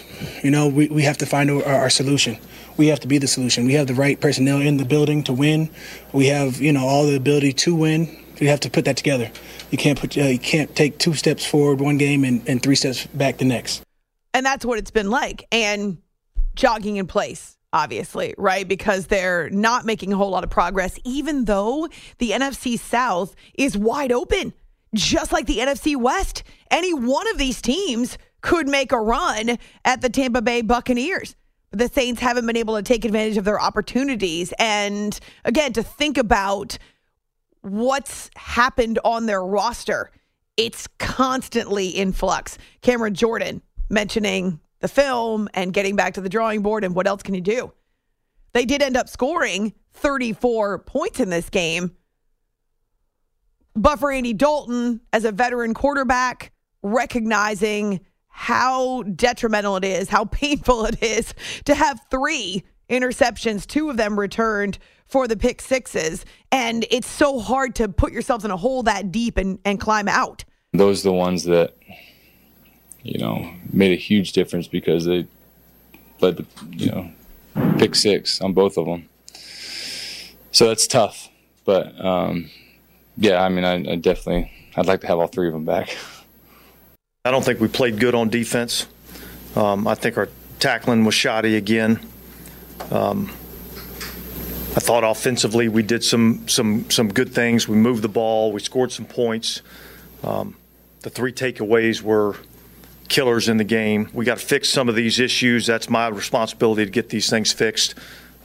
you 0.42 0.50
know, 0.50 0.66
we, 0.66 0.88
we 0.88 1.02
have 1.02 1.18
to 1.18 1.26
find 1.26 1.48
our, 1.48 1.64
our 1.64 1.88
solution. 1.88 2.37
We 2.76 2.88
have 2.88 2.98
to 3.00 3.07
be 3.07 3.18
the 3.18 3.28
solution. 3.28 3.64
We 3.64 3.74
have 3.74 3.87
the 3.87 3.94
right 3.94 4.20
personnel 4.20 4.61
in 4.61 4.76
the 4.76 4.85
building 4.85 5.22
to 5.24 5.33
win. 5.33 5.70
We 6.12 6.26
have, 6.26 6.61
you 6.61 6.72
know, 6.72 6.85
all 6.85 7.07
the 7.07 7.14
ability 7.14 7.52
to 7.52 7.76
win. 7.76 8.09
We 8.40 8.48
have 8.48 8.59
to 8.61 8.70
put 8.70 8.87
that 8.87 8.96
together. 8.96 9.30
You 9.70 9.78
can't 9.78 9.96
put 9.96 10.18
uh, 10.18 10.22
you 10.22 10.40
can't 10.40 10.74
take 10.74 10.98
two 10.98 11.14
steps 11.14 11.46
forward 11.46 11.80
one 11.80 11.96
game 11.96 12.24
and, 12.24 12.42
and 12.48 12.61
three 12.61 12.74
steps 12.74 13.07
back 13.07 13.38
the 13.38 13.44
next. 13.44 13.80
And 14.33 14.44
that's 14.44 14.64
what 14.64 14.78
it's 14.78 14.90
been 14.90 15.11
like. 15.11 15.46
And 15.52 15.98
jogging 16.57 16.96
in 16.96 17.07
place, 17.07 17.57
obviously, 17.72 18.35
right? 18.37 18.66
Because 18.66 19.07
they're 19.07 19.48
not 19.50 19.87
making 19.87 20.12
a 20.12 20.16
whole 20.16 20.30
lot 20.30 20.42
of 20.42 20.50
progress, 20.50 20.98
even 21.04 21.44
though 21.44 21.88
the 22.18 22.33
NFC 22.33 22.76
South 22.76 23.37
is 23.57 23.78
wide 23.78 24.11
open 24.11 24.52
just 24.94 25.33
like 25.33 25.46
the 25.46 25.59
NFC 25.59 25.96
West. 25.96 26.42
Any 26.70 26.94
one 26.94 27.28
of 27.28 27.38
these 27.38 27.61
teams 27.61 28.18
could 28.40 28.68
make 28.68 28.92
a 28.92 29.00
run 29.00 29.59
at 29.85 30.00
the 30.00 30.09
Tampa 30.09 30.42
Bay 30.42 30.62
Buccaneers. 30.62 31.35
The 31.70 31.88
Saints 31.88 32.20
haven't 32.20 32.46
been 32.46 32.57
able 32.57 32.76
to 32.76 32.83
take 32.83 33.04
advantage 33.04 33.37
of 33.37 33.44
their 33.44 33.61
opportunities. 33.61 34.52
And 34.59 35.18
again, 35.44 35.72
to 35.72 35.83
think 35.83 36.18
about 36.18 36.78
what's 37.62 38.30
happened 38.37 38.98
on 39.04 39.26
their 39.26 39.44
roster, 39.44 40.11
it's 40.57 40.87
constantly 40.98 41.88
in 41.88 42.12
flux. 42.12 42.59
Cameron 42.83 43.14
Jordan 43.14 43.62
mentioning 43.88 44.61
the 44.80 44.88
film 44.88 45.48
and 45.54 45.72
getting 45.72 45.96
back 45.96 46.14
to 46.14 46.20
the 46.20 46.28
drawing 46.28 46.62
board 46.62 46.85
and 46.85 46.94
what 46.94 47.07
else 47.07 47.22
can 47.22 47.35
you 47.35 47.40
do? 47.40 47.72
They 48.52 48.64
did 48.64 48.83
end 48.83 48.96
up 48.96 49.09
scoring 49.09 49.72
34 49.94 50.80
points 50.80 51.18
in 51.18 51.30
this 51.30 51.50
game. 51.50 51.96
But 53.76 53.98
for 53.98 54.12
Andy 54.12 54.32
Dalton, 54.32 55.00
as 55.12 55.24
a 55.24 55.32
veteran 55.32 55.74
quarterback, 55.74 56.52
recognizing 56.82 58.00
how 58.28 59.02
detrimental 59.02 59.76
it 59.76 59.84
is, 59.84 60.08
how 60.08 60.24
painful 60.26 60.87
it 60.87 61.02
is 61.02 61.34
to 61.64 61.74
have 61.74 62.00
three 62.10 62.64
interceptions, 62.90 63.66
two 63.66 63.90
of 63.90 63.96
them 63.96 64.18
returned 64.18 64.78
for 65.06 65.26
the 65.26 65.37
pick 65.37 65.60
sixes. 65.60 66.24
And 66.52 66.87
it's 66.90 67.08
so 67.08 67.38
hard 67.38 67.74
to 67.76 67.88
put 67.88 68.12
yourselves 68.12 68.44
in 68.44 68.50
a 68.50 68.56
hole 68.56 68.82
that 68.84 69.10
deep 69.10 69.38
and, 69.38 69.58
and 69.64 69.80
climb 69.80 70.08
out. 70.08 70.44
Those 70.72 71.00
are 71.00 71.10
the 71.10 71.12
ones 71.12 71.44
that, 71.44 71.76
you 73.02 73.18
know, 73.18 73.50
made 73.72 73.92
a 73.92 74.00
huge 74.00 74.32
difference 74.32 74.66
because 74.66 75.04
they 75.04 75.26
led 76.20 76.37
the, 76.37 76.46
you 76.70 76.90
know, 76.90 77.10
pick 77.78 77.94
six 77.94 78.40
on 78.40 78.52
both 78.52 78.76
of 78.76 78.87
them. 78.87 79.08
So 80.50 80.68
that's 80.68 80.87
tough. 80.87 81.28
But, 81.64 81.98
um, 82.04 82.50
yeah, 83.16 83.42
I 83.42 83.48
mean, 83.48 83.64
I, 83.64 83.92
I 83.92 83.96
definitely, 83.96 84.53
I'd 84.77 84.87
like 84.87 85.00
to 85.03 85.07
have 85.07 85.18
all 85.18 85.27
three 85.27 85.48
of 85.48 85.55
them 85.55 85.64
back. 85.64 85.96
I 87.24 87.31
don't 87.31 87.44
think 87.44 87.61
we 87.61 87.68
played 87.68 87.98
good 87.98 88.14
on 88.14 88.29
defense. 88.29 88.87
Um, 89.57 89.87
I 89.87 89.94
think 89.94 90.18
our 90.18 90.29
tackling 90.59 91.05
was 91.05 91.14
shoddy 91.14 91.57
again. 91.57 92.00
Um, 92.90 93.31
I 94.77 94.81
thought 94.81 95.05
offensively 95.05 95.68
we 95.68 95.85
did 95.85 96.03
some 96.03 96.48
some 96.48 96.90
some 96.90 97.09
good 97.09 97.33
things. 97.33 97.68
We 97.68 97.77
moved 97.77 98.03
the 98.03 98.09
ball. 98.09 98.50
We 98.50 98.61
scored 98.61 98.90
some 98.90 99.07
points. 99.07 99.62
Um, 100.24 100.57
the 101.03 101.11
three 101.11 101.33
takeaways 101.33 102.03
were 102.03 102.37
killers 103.09 103.48
in 103.48 103.57
the 103.57 103.64
game. 103.64 104.11
We 104.12 104.24
got 104.24 104.38
to 104.38 104.44
fix 104.44 104.68
some 104.68 104.88
of 104.88 104.96
these 104.96 105.20
issues. 105.20 105.66
That's 105.66 105.88
my 105.88 106.09
responsibility 106.09 106.85
to 106.85 106.90
get 106.90 107.09
these 107.09 107.31
things 107.31 107.53
fixed. 107.53 107.94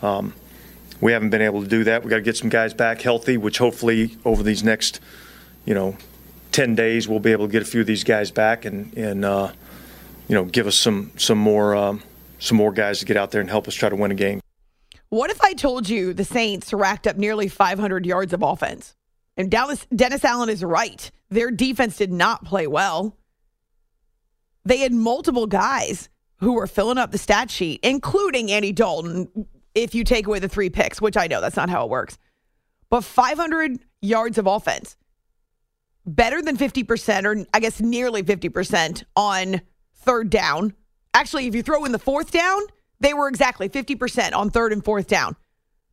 Um, 0.03 0.33
we 1.01 1.11
haven't 1.11 1.29
been 1.29 1.41
able 1.41 1.61
to 1.61 1.67
do 1.67 1.83
that. 1.85 2.03
We 2.03 2.09
got 2.09 2.17
to 2.17 2.21
get 2.21 2.37
some 2.37 2.49
guys 2.49 2.73
back 2.73 3.01
healthy, 3.01 3.37
which 3.37 3.57
hopefully 3.57 4.17
over 4.25 4.43
these 4.43 4.63
next, 4.63 4.99
you 5.65 5.73
know, 5.73 5.97
ten 6.51 6.75
days 6.75 7.07
we'll 7.07 7.19
be 7.19 7.31
able 7.31 7.47
to 7.47 7.51
get 7.51 7.61
a 7.61 7.65
few 7.65 7.81
of 7.81 7.87
these 7.87 8.03
guys 8.03 8.31
back 8.31 8.65
and 8.65 8.95
and 8.97 9.23
uh, 9.23 9.51
you 10.27 10.35
know 10.35 10.45
give 10.45 10.67
us 10.67 10.75
some 10.75 11.11
some 11.17 11.37
more 11.37 11.75
um, 11.75 12.01
some 12.39 12.57
more 12.57 12.71
guys 12.71 12.99
to 12.99 13.05
get 13.05 13.17
out 13.17 13.31
there 13.31 13.41
and 13.41 13.49
help 13.49 13.67
us 13.67 13.75
try 13.75 13.89
to 13.89 13.95
win 13.95 14.11
a 14.11 14.15
game. 14.15 14.41
What 15.09 15.31
if 15.31 15.41
I 15.41 15.53
told 15.53 15.89
you 15.89 16.13
the 16.13 16.23
Saints 16.23 16.71
racked 16.71 17.07
up 17.07 17.17
nearly 17.17 17.47
500 17.47 18.05
yards 18.05 18.31
of 18.31 18.43
offense? 18.43 18.95
And 19.35 19.49
Dallas, 19.49 19.87
Dennis 19.95 20.23
Allen 20.23 20.49
is 20.49 20.63
right. 20.63 21.09
Their 21.29 21.49
defense 21.49 21.97
did 21.97 22.11
not 22.11 22.45
play 22.45 22.67
well. 22.67 23.17
They 24.65 24.77
had 24.79 24.93
multiple 24.93 25.47
guys 25.47 26.09
who 26.37 26.53
were 26.53 26.67
filling 26.67 26.97
up 26.97 27.11
the 27.11 27.17
stat 27.17 27.49
sheet, 27.49 27.79
including 27.81 28.51
Andy 28.51 28.71
Dalton, 28.71 29.47
if 29.75 29.93
you 29.95 30.03
take 30.03 30.27
away 30.27 30.39
the 30.39 30.49
three 30.49 30.69
picks, 30.69 31.01
which 31.01 31.17
I 31.17 31.27
know 31.27 31.41
that's 31.41 31.55
not 31.55 31.69
how 31.69 31.83
it 31.83 31.89
works. 31.89 32.17
But 32.89 33.03
500 33.03 33.79
yards 34.01 34.37
of 34.37 34.47
offense, 34.47 34.95
better 36.05 36.41
than 36.41 36.57
50%, 36.57 37.25
or 37.25 37.45
I 37.53 37.59
guess 37.59 37.79
nearly 37.79 38.23
50% 38.23 39.03
on 39.15 39.61
third 39.95 40.29
down. 40.29 40.73
Actually, 41.13 41.47
if 41.47 41.55
you 41.55 41.63
throw 41.63 41.85
in 41.85 41.91
the 41.91 41.99
fourth 41.99 42.31
down, 42.31 42.61
they 42.99 43.13
were 43.13 43.27
exactly 43.27 43.69
50% 43.69 44.33
on 44.33 44.49
third 44.49 44.73
and 44.73 44.83
fourth 44.83 45.07
down. 45.07 45.35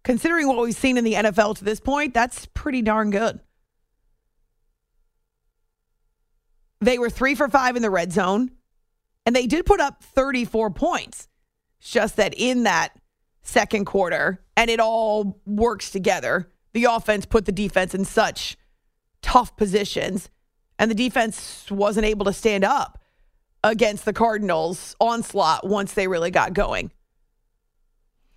Considering 0.05 0.47
what 0.47 0.59
we've 0.59 0.75
seen 0.75 0.97
in 0.97 1.05
the 1.05 1.15
NFL 1.15 1.57
to 1.59 1.65
this 1.65 1.81
point, 1.81 2.15
that's 2.15 2.47
pretty 2.55 2.83
darn 2.83 3.11
good. 3.11 3.41
They 6.81 6.99
were 6.99 7.11
three 7.11 7.35
for 7.35 7.49
five 7.49 7.75
in 7.77 7.83
the 7.83 7.91
red 7.91 8.13
zone, 8.13 8.51
and 9.25 9.35
they 9.35 9.47
did 9.47 9.67
put 9.67 9.81
up 9.81 10.03
34 10.03 10.71
points. 10.71 11.29
It's 11.81 11.91
just 11.91 12.17
that 12.17 12.35
in 12.37 12.65
that 12.65 12.97
second 13.47 13.85
quarter, 13.85 14.41
and 14.57 14.71
it 14.71 14.81
all 14.81 15.41
works 15.47 15.91
together, 15.91 16.51
the 16.73 16.85
offense 16.85 17.27
put 17.27 17.47
the 17.47 17.53
defense 17.53 17.95
in 17.95 18.05
such 18.05 18.57
tough 19.23 19.57
positions, 19.57 20.29
and 20.79 20.91
the 20.91 20.95
defense 20.95 21.71
wasn't 21.71 22.07
able 22.07 22.25
to 22.27 22.33
stand 22.33 22.65
up 22.65 23.03
against 23.65 24.05
the 24.05 24.13
Cardinals' 24.13 24.95
onslaught 25.01 25.67
once 25.67 25.95
they 25.95 26.07
really 26.09 26.31
got 26.31 26.53
going. 26.53 26.91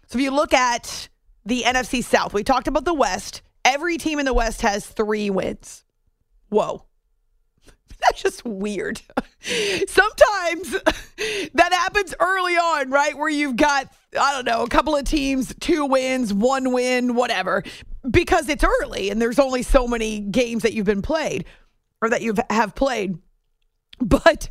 So 0.07 0.17
if 0.17 0.23
you 0.23 0.31
look 0.31 0.53
at 0.53 1.09
the 1.45 1.63
NFC 1.63 2.03
South, 2.03 2.33
we 2.33 2.43
talked 2.43 2.67
about 2.67 2.85
the 2.85 2.93
West. 2.93 3.41
Every 3.63 3.97
team 3.97 4.19
in 4.19 4.25
the 4.25 4.33
West 4.33 4.61
has 4.61 4.85
three 4.85 5.29
wins. 5.29 5.83
Whoa. 6.49 6.85
That's 8.01 8.21
just 8.21 8.43
weird. 8.45 9.01
Sometimes 9.41 10.71
that 11.53 11.73
happens 11.73 12.15
early 12.19 12.55
on, 12.55 12.89
right? 12.89 13.15
Where 13.15 13.29
you've 13.29 13.55
got, 13.55 13.93
I 14.17 14.33
don't 14.33 14.45
know, 14.45 14.63
a 14.63 14.69
couple 14.69 14.95
of 14.95 15.03
teams, 15.03 15.53
two 15.59 15.85
wins, 15.85 16.33
one 16.33 16.71
win, 16.73 17.15
whatever, 17.15 17.63
because 18.09 18.49
it's 18.49 18.63
early 18.63 19.09
and 19.09 19.21
there's 19.21 19.39
only 19.39 19.61
so 19.61 19.87
many 19.87 20.19
games 20.19 20.63
that 20.63 20.73
you've 20.73 20.85
been 20.85 21.01
played 21.01 21.45
or 22.01 22.09
that 22.09 22.21
you 22.21 22.33
have 22.49 22.73
played. 22.73 23.19
But 23.99 24.49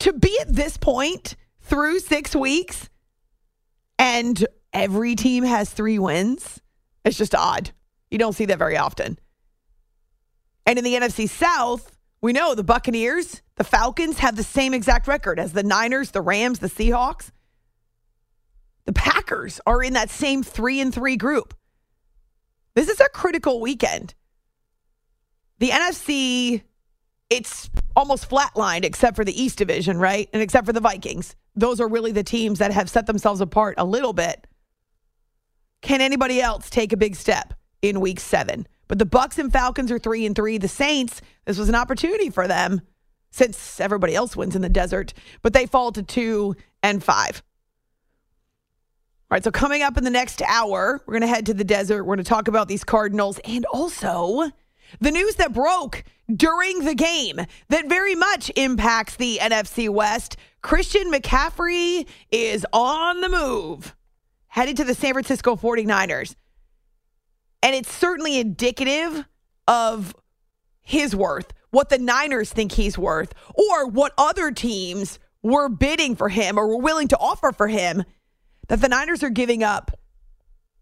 to 0.00 0.12
be 0.12 0.38
at 0.40 0.54
this 0.54 0.76
point 0.76 1.36
through 1.60 2.00
six 2.00 2.34
weeks 2.34 2.88
and 3.98 4.46
every 4.72 5.14
team 5.14 5.44
has 5.44 5.70
three 5.70 5.98
wins, 5.98 6.60
it's 7.04 7.18
just 7.18 7.34
odd. 7.34 7.70
You 8.10 8.18
don't 8.18 8.32
see 8.32 8.46
that 8.46 8.58
very 8.58 8.76
often. 8.76 9.18
And 10.66 10.78
in 10.78 10.84
the 10.84 10.94
NFC 10.94 11.28
South, 11.28 11.96
we 12.20 12.32
know 12.32 12.54
the 12.54 12.64
Buccaneers, 12.64 13.42
the 13.56 13.64
Falcons 13.64 14.18
have 14.18 14.36
the 14.36 14.42
same 14.42 14.74
exact 14.74 15.06
record 15.06 15.38
as 15.38 15.52
the 15.52 15.62
Niners, 15.62 16.10
the 16.10 16.20
Rams, 16.20 16.58
the 16.58 16.68
Seahawks. 16.68 17.30
The 18.88 18.94
Packers 18.94 19.60
are 19.66 19.82
in 19.82 19.92
that 19.92 20.08
same 20.08 20.42
three 20.42 20.80
and 20.80 20.94
three 20.94 21.18
group. 21.18 21.52
This 22.74 22.88
is 22.88 22.98
a 23.00 23.08
critical 23.10 23.60
weekend. 23.60 24.14
The 25.58 25.68
NFC, 25.68 26.62
it's 27.28 27.68
almost 27.94 28.30
flatlined 28.30 28.86
except 28.86 29.14
for 29.14 29.26
the 29.26 29.42
East 29.42 29.58
Division, 29.58 29.98
right? 29.98 30.30
And 30.32 30.40
except 30.40 30.64
for 30.64 30.72
the 30.72 30.80
Vikings. 30.80 31.36
Those 31.54 31.82
are 31.82 31.86
really 31.86 32.12
the 32.12 32.22
teams 32.22 32.60
that 32.60 32.72
have 32.72 32.88
set 32.88 33.04
themselves 33.04 33.42
apart 33.42 33.74
a 33.76 33.84
little 33.84 34.14
bit. 34.14 34.46
Can 35.82 36.00
anybody 36.00 36.40
else 36.40 36.70
take 36.70 36.94
a 36.94 36.96
big 36.96 37.14
step 37.14 37.52
in 37.82 38.00
week 38.00 38.18
seven? 38.18 38.66
But 38.86 38.98
the 38.98 39.04
Bucs 39.04 39.36
and 39.36 39.52
Falcons 39.52 39.92
are 39.92 39.98
three 39.98 40.24
and 40.24 40.34
three. 40.34 40.56
The 40.56 40.66
Saints, 40.66 41.20
this 41.44 41.58
was 41.58 41.68
an 41.68 41.74
opportunity 41.74 42.30
for 42.30 42.48
them 42.48 42.80
since 43.32 43.80
everybody 43.80 44.14
else 44.14 44.34
wins 44.34 44.56
in 44.56 44.62
the 44.62 44.70
desert, 44.70 45.12
but 45.42 45.52
they 45.52 45.66
fall 45.66 45.92
to 45.92 46.02
two 46.02 46.56
and 46.82 47.04
five. 47.04 47.42
All 49.30 49.36
right, 49.36 49.44
so 49.44 49.50
coming 49.50 49.82
up 49.82 49.98
in 49.98 50.04
the 50.04 50.10
next 50.10 50.40
hour, 50.40 51.02
we're 51.04 51.12
going 51.12 51.20
to 51.20 51.26
head 51.26 51.44
to 51.46 51.54
the 51.54 51.62
desert. 51.62 52.04
We're 52.04 52.16
going 52.16 52.24
to 52.24 52.28
talk 52.30 52.48
about 52.48 52.66
these 52.66 52.82
Cardinals 52.82 53.38
and 53.44 53.66
also 53.66 54.50
the 55.00 55.10
news 55.10 55.34
that 55.34 55.52
broke 55.52 56.02
during 56.34 56.86
the 56.86 56.94
game 56.94 57.38
that 57.68 57.90
very 57.90 58.14
much 58.14 58.50
impacts 58.56 59.16
the 59.16 59.38
NFC 59.42 59.90
West. 59.90 60.38
Christian 60.62 61.12
McCaffrey 61.12 62.08
is 62.32 62.64
on 62.72 63.20
the 63.20 63.28
move, 63.28 63.94
headed 64.46 64.78
to 64.78 64.84
the 64.84 64.94
San 64.94 65.12
Francisco 65.12 65.56
49ers. 65.56 66.34
And 67.62 67.74
it's 67.74 67.92
certainly 67.92 68.38
indicative 68.38 69.26
of 69.66 70.14
his 70.80 71.14
worth, 71.14 71.52
what 71.68 71.90
the 71.90 71.98
Niners 71.98 72.50
think 72.50 72.72
he's 72.72 72.96
worth, 72.96 73.34
or 73.54 73.88
what 73.88 74.14
other 74.16 74.52
teams 74.52 75.18
were 75.42 75.68
bidding 75.68 76.16
for 76.16 76.30
him 76.30 76.56
or 76.58 76.66
were 76.66 76.78
willing 76.78 77.08
to 77.08 77.18
offer 77.18 77.52
for 77.52 77.68
him. 77.68 78.04
That 78.68 78.80
the 78.80 78.88
Niners 78.88 79.22
are 79.22 79.30
giving 79.30 79.62
up 79.62 79.98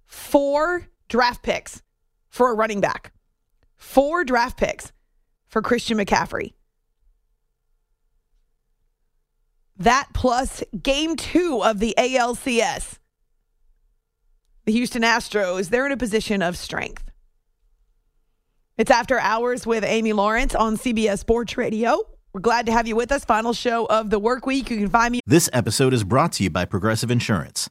four 0.05 0.88
draft 1.09 1.42
picks 1.42 1.83
for 2.29 2.51
a 2.51 2.55
running 2.55 2.81
back, 2.81 3.12
four 3.77 4.25
draft 4.25 4.57
picks 4.59 4.92
for 5.49 5.62
Christian 5.62 5.99
McCaffrey. 5.99 6.53
That 9.79 10.09
plus 10.14 10.62
game 10.83 11.16
two 11.16 11.62
of 11.62 11.81
the 11.81 11.94
ALCS 11.99 12.99
the 14.66 14.72
Houston 14.72 15.03
Astros, 15.03 15.70
they're 15.70 15.87
in 15.87 15.92
a 15.92 15.96
position 15.96 16.42
of 16.42 16.57
strength. 16.57 17.05
It's 18.77 18.90
After 18.90 19.18
Hours 19.18 19.64
with 19.64 19.85
Amy 19.85 20.12
Lawrence 20.12 20.55
on 20.55 20.77
CBS 20.77 21.20
Sports 21.20 21.57
Radio. 21.57 21.99
We're 22.33 22.40
glad 22.40 22.66
to 22.66 22.72
have 22.72 22.87
you 22.87 22.96
with 22.96 23.11
us. 23.12 23.25
Final 23.25 23.55
show 23.55 23.87
of 23.87 24.11
the 24.11 24.18
work 24.18 24.44
week. 24.44 24.68
You 24.68 24.77
can 24.77 24.90
find 24.90 25.12
me. 25.12 25.20
This 25.25 25.49
episode 25.53 25.94
is 25.94 26.05
brought 26.05 26.33
to 26.33 26.42
you 26.42 26.51
by 26.51 26.66
Progressive 26.66 27.11
Insurance. 27.11 27.70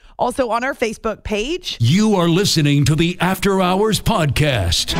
Also 0.17 0.49
on 0.49 0.63
our 0.63 0.73
Facebook 0.73 1.23
page. 1.23 1.77
You 1.79 2.15
are 2.15 2.27
listening 2.29 2.85
to 2.85 2.95
the 2.95 3.17
After 3.19 3.61
Hours 3.61 3.99
Podcast. 4.01 4.95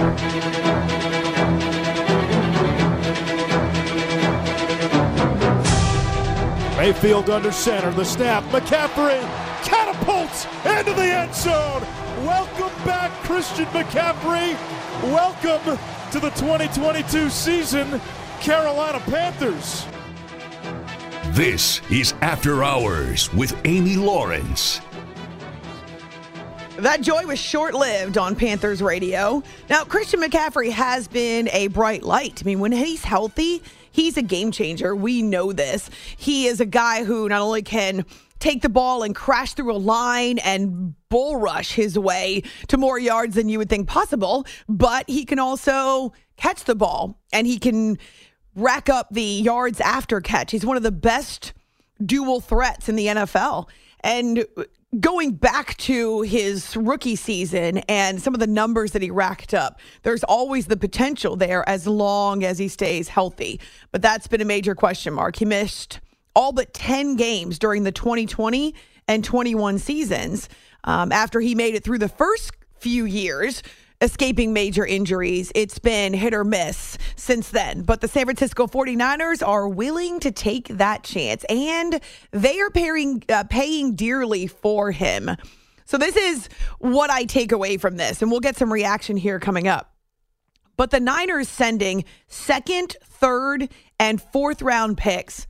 Mayfield 6.78 7.30
under 7.30 7.52
center. 7.52 7.92
The 7.92 8.04
snap. 8.04 8.44
McCaffrey 8.46 9.22
catapults 9.64 10.46
into 10.66 10.94
the 10.94 11.04
end 11.04 11.36
zone. 11.36 11.84
Welcome 12.26 12.74
back, 12.86 13.12
Christian 13.24 13.66
McCaffrey. 13.68 14.56
Welcome 15.04 15.78
to 16.12 16.20
the 16.20 16.32
2022 16.32 17.30
season, 17.30 18.02
Carolina 18.40 19.00
Panthers. 19.02 19.86
This 21.36 21.82
is 21.92 22.14
After 22.22 22.64
Hours 22.64 23.32
with 23.34 23.56
Amy 23.66 23.96
Lawrence. 23.96 24.82
That 26.82 27.02
joy 27.02 27.28
was 27.28 27.38
short 27.38 27.76
lived 27.76 28.18
on 28.18 28.36
Panthers 28.36 28.82
radio. 28.82 29.44
Now, 29.70 29.84
Christian 29.84 30.20
McCaffrey 30.20 30.72
has 30.72 31.08
been 31.08 31.48
a 31.50 31.68
bright 31.68 32.02
light. 32.02 32.42
I 32.42 32.44
mean, 32.44 32.60
when 32.60 32.72
he's 32.72 33.04
healthy, 33.04 33.62
he's 33.92 34.18
a 34.18 34.24
game 34.24 34.52
changer. 34.52 34.96
We 34.96 35.22
know 35.22 35.54
this. 35.54 35.92
He 36.18 36.48
is 36.48 36.60
a 36.60 36.66
guy 36.66 37.04
who 37.04 37.30
not 37.30 37.40
only 37.40 37.62
can 37.62 38.04
take 38.40 38.64
the 38.64 38.70
ball 38.70 39.04
and 39.04 39.14
crash 39.14 39.54
through 39.54 39.72
a 39.72 39.78
line 39.78 40.40
and 40.40 40.96
bull 41.10 41.36
rush 41.36 41.74
his 41.74 42.00
way 42.00 42.42
to 42.70 42.78
more 42.78 42.98
yards 42.98 43.36
than 43.36 43.48
you 43.48 43.60
would 43.60 43.70
think 43.70 43.88
possible, 43.88 44.48
but 44.68 45.08
he 45.08 45.24
can 45.24 45.38
also 45.38 46.14
catch 46.36 46.64
the 46.64 46.74
ball 46.74 47.22
and 47.32 47.46
he 47.46 47.60
can 47.60 48.00
rack 48.56 48.90
up 48.90 49.08
the 49.12 49.22
yards 49.22 49.80
after 49.82 50.20
catch. 50.20 50.50
He's 50.50 50.66
one 50.66 50.78
of 50.78 50.84
the 50.84 50.92
best 50.92 51.54
dual 52.04 52.40
threats 52.42 52.90
in 52.90 52.96
the 52.96 53.06
NFL. 53.06 53.70
And 54.04 54.48
going 55.00 55.32
back 55.32 55.78
to 55.78 56.22
his 56.22 56.76
rookie 56.76 57.16
season 57.16 57.78
and 57.88 58.22
some 58.22 58.34
of 58.34 58.40
the 58.40 58.48
numbers 58.48 58.92
that 58.92 59.02
he 59.02 59.10
racked 59.10 59.54
up, 59.54 59.80
there's 60.04 60.24
always 60.24 60.68
the 60.68 60.76
potential 60.76 61.38
there 61.38 61.68
as 61.68 61.88
long 61.88 62.44
as 62.44 62.58
he 62.58 62.68
stays 62.68 63.08
healthy. 63.08 63.60
But 63.92 64.02
that's 64.02 64.28
been 64.28 64.42
a 64.42 64.46
major 64.46 64.76
question 64.76 65.14
mark. 65.14 65.38
He 65.38 65.46
missed 65.46 66.02
all 66.36 66.52
but 66.52 66.74
10 66.74 67.16
games 67.16 67.58
during 67.58 67.84
the 67.84 67.92
2020 67.92 68.76
and 69.08 69.24
21 69.24 69.80
seasons 69.80 70.50
um, 70.84 71.12
after 71.12 71.40
he 71.40 71.56
made 71.56 71.76
it 71.76 71.84
through 71.84 72.00
the 72.00 72.10
first 72.10 72.52
few 72.80 73.06
years 73.06 73.64
escaping 74.02 74.52
major 74.52 74.86
injuries. 74.86 75.52
It's 75.56 75.80
been 75.80 76.14
hit 76.14 76.34
or 76.34 76.44
miss 76.44 76.98
since 77.16 77.50
then. 77.50 77.84
But 77.84 78.02
the 78.02 78.08
San 78.08 78.26
Francisco 78.26 78.68
49ers 78.68 79.48
are 79.48 79.68
willing 79.68 80.20
to 80.22 80.32
take 80.32 80.68
that 80.70 81.04
chance 81.04 81.46
and 81.46 82.02
they 82.32 82.60
are 82.60 82.72
paying, 82.72 83.24
uh, 83.30 83.44
paying 83.50 83.96
dearly 83.96 84.48
for 84.48 84.92
him. 84.92 85.30
So, 85.86 85.98
this 85.98 86.16
is 86.16 86.48
what 86.80 87.10
I 87.10 87.26
take 87.26 87.52
away 87.52 87.76
from 87.76 87.98
this, 87.98 88.22
and 88.22 88.32
we'll 88.32 88.40
get 88.40 88.56
some 88.56 88.72
reaction 88.72 89.18
here 89.18 89.40
coming 89.40 89.68
up. 89.68 89.94
But 90.78 90.90
the 90.90 91.02
Niners 91.02 91.50
sending 91.50 92.06
second, 92.28 92.96
third, 93.04 93.70
and 94.00 94.22
fourth 94.22 94.62
round 94.62 94.98
picks 94.98 95.48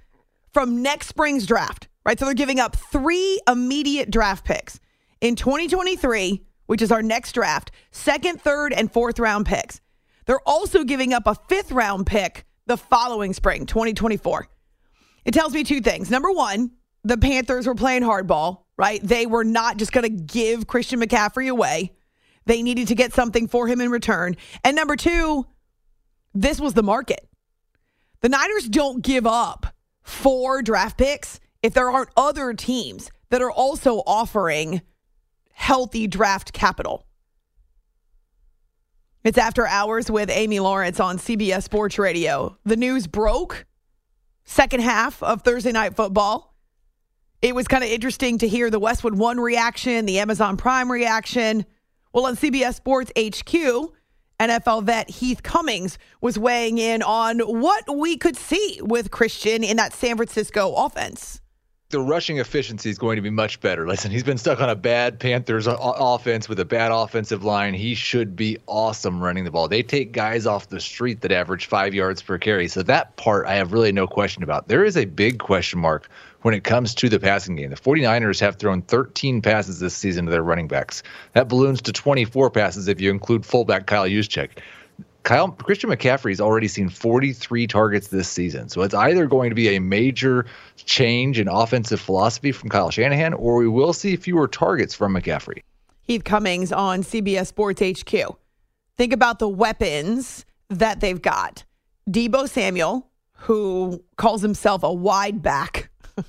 from 0.52 0.82
next 0.82 1.08
spring's 1.08 1.46
draft, 1.46 1.88
right? 2.06 2.18
So 2.18 2.26
they're 2.26 2.34
giving 2.34 2.60
up 2.60 2.76
three 2.76 3.40
immediate 3.48 4.10
draft 4.10 4.44
picks 4.44 4.80
in 5.22 5.36
2023 5.36 6.42
which 6.72 6.82
is 6.82 6.90
our 6.90 7.04
next 7.04 7.34
draft, 7.34 7.70
second, 7.92 8.40
third, 8.42 8.72
and 8.72 8.90
fourth 8.94 9.20
round 9.20 9.46
picks. 9.46 9.82
They're 10.26 10.40
also 10.46 10.86
giving 10.86 11.12
up 11.12 11.24
a 11.28 11.36
fifth 11.36 11.70
round 11.70 12.08
pick 12.08 12.46
the 12.66 12.78
following 12.78 13.34
spring, 13.34 13.66
2024. 13.66 14.48
It 15.26 15.34
tells 15.34 15.54
me 15.54 15.66
two 15.66 15.82
things. 15.82 16.10
Number 16.10 16.32
one, 16.32 16.72
the 17.04 17.18
Panthers 17.18 17.68
were 17.68 17.76
playing 17.76 18.04
hardball, 18.04 18.60
right? 18.78 19.02
They 19.04 19.26
were 19.26 19.44
not 19.44 19.76
just 19.76 19.92
going 19.92 20.04
to 20.04 20.24
give 20.24 20.66
Christian 20.66 21.02
McCaffrey 21.02 21.50
away. 21.50 21.92
They 22.46 22.62
needed 22.62 22.88
to 22.88 22.96
get 22.96 23.12
something 23.12 23.50
for 23.50 23.68
him 23.68 23.82
in 23.82 23.92
return. 23.92 24.38
And 24.64 24.74
number 24.74 24.96
two, 24.96 25.46
this 26.34 26.62
was 26.62 26.74
the 26.74 26.84
market. 26.84 27.28
The 28.22 28.30
Niners 28.30 28.70
don't 28.70 29.04
give 29.04 29.28
up 29.28 29.76
four 30.04 30.62
draft 30.62 30.98
picks 30.98 31.42
if 31.62 31.74
there 31.74 31.92
aren't 31.92 32.12
other 32.16 32.54
teams 32.54 33.12
that 33.30 33.42
are 33.42 33.52
also 33.52 33.98
offering 34.08 34.82
healthy 35.54 36.08
draft 36.08 36.54
capital. 36.54 37.06
It's 39.24 39.38
after 39.38 39.68
hours 39.68 40.10
with 40.10 40.30
Amy 40.32 40.60
Lawrence 40.60 41.00
on 41.00 41.18
CBS 41.18 41.64
Sports 41.64 42.00
Radio. 42.00 42.58
The 42.66 42.76
news 42.76 43.06
broke 43.06 43.66
second 44.46 44.82
half 44.82 45.22
of 45.22 45.44
Thursday 45.44 45.72
night 45.72 45.96
football. 45.96 46.56
It 47.42 47.54
was 47.54 47.68
kind 47.68 47.84
of 47.84 47.90
interesting 47.90 48.40
to 48.40 48.48
hear 48.48 48.70
the 48.70 48.80
Westwood 48.80 49.16
One 49.16 49.40
reaction, 49.40 50.06
the 50.06 50.20
Amazon 50.20 50.58
Prime 50.58 50.92
reaction. 50.92 51.66
Well, 52.14 52.26
on 52.26 52.36
CBS 52.36 52.76
Sports 52.76 53.12
HQ, 53.18 53.94
NFL 54.40 54.84
vet 54.84 55.10
Heath 55.10 55.44
Cummings 55.44 56.00
was 56.20 56.38
weighing 56.40 56.80
in 56.80 57.04
on 57.04 57.40
what 57.40 57.96
we 57.96 58.18
could 58.18 58.36
see 58.36 58.80
with 58.82 59.12
Christian 59.12 59.64
in 59.64 59.78
that 59.78 59.94
San 59.94 60.18
Francisco 60.18 60.74
offense. 60.74 61.42
The 61.92 62.02
rushing 62.02 62.40
efficiency 62.40 62.90
is 62.90 62.98
going 62.98 63.18
to 63.18 63.22
be 63.22 63.30
much 63.30 63.60
better. 63.60 63.88
Listen, 63.88 64.12
he's 64.12 64.24
been 64.24 64.38
stuck 64.38 64.60
on 64.60 64.70
a 64.70 64.76
bad 64.76 65.20
Panthers 65.20 65.68
offense 65.70 66.50
with 66.50 66.60
a 66.60 66.66
bad 66.66 66.92
offensive 66.92 67.44
line. 67.44 67.74
He 67.74 67.94
should 67.94 68.36
be 68.36 68.58
awesome 68.66 69.22
running 69.22 69.44
the 69.44 69.52
ball. 69.52 69.68
They 69.68 69.84
take 69.84 70.12
guys 70.12 70.46
off 70.46 70.70
the 70.70 70.80
street 70.80 71.22
that 71.22 71.32
average 71.32 71.68
five 71.68 71.94
yards 71.94 72.22
per 72.22 72.38
carry. 72.38 72.68
So 72.68 72.82
that 72.84 73.16
part 73.18 73.46
I 73.46 73.56
have 73.56 73.74
really 73.74 73.92
no 73.92 74.08
question 74.08 74.44
about. 74.44 74.68
There 74.68 74.84
is 74.84 74.98
a 74.98 75.06
big 75.06 75.40
question 75.40 75.80
mark 75.80 76.10
when 76.42 76.54
it 76.54 76.64
comes 76.64 76.96
to 76.96 77.10
the 77.10 77.20
passing 77.20 77.56
game. 77.56 77.70
The 77.70 77.76
49ers 77.76 78.40
have 78.40 78.56
thrown 78.56 78.82
13 78.82 79.42
passes 79.42 79.80
this 79.80 79.96
season 79.96 80.26
to 80.26 80.32
their 80.32 80.44
running 80.44 80.68
backs. 80.68 81.04
That 81.34 81.48
balloons 81.48 81.82
to 81.84 81.92
24 81.92 82.50
passes 82.52 82.88
if 82.88 83.00
you 83.00 83.12
include 83.12 83.46
fullback 83.46 83.86
Kyle 83.86 84.08
Juszczyk. 84.08 84.50
Kyle 85.24 85.50
Christian 85.50 85.90
McCaffrey's 85.90 86.42
already 86.42 86.68
seen 86.68 86.90
43 86.90 87.68
targets 87.68 88.08
this 88.08 88.28
season. 88.28 88.70
So 88.70 88.82
it's 88.82 88.94
either 88.94 89.28
going 89.28 89.50
to 89.50 89.56
be 89.56 89.76
a 89.76 89.80
major 89.80 90.46
change 90.78 91.40
in 91.40 91.48
offensive 91.48 92.00
philosophy 92.00 92.52
from 92.52 92.70
Kyle 92.70 92.90
Shanahan 92.90 93.34
or 93.34 93.58
we 93.58 93.68
will 93.68 93.94
see 93.94 94.16
fewer 94.16 94.48
targets 94.48 94.96
from 94.96 95.14
McCaffrey. 95.14 95.62
Heath 96.02 96.24
Cummings 96.24 96.72
on 96.72 97.04
CBS 97.04 97.48
Sports 97.48 97.82
HQ. 97.82 98.38
Think 98.98 99.14
about 99.14 99.40
the 99.40 99.48
weapons 99.48 100.46
that 100.70 101.00
they've 101.00 101.22
got. 101.22 101.64
Deebo 102.10 102.50
Samuel, 102.50 103.10
who 103.34 104.04
calls 104.18 104.42
himself 104.42 104.84
a 104.84 104.92
wide 104.92 105.42
back. 105.42 105.90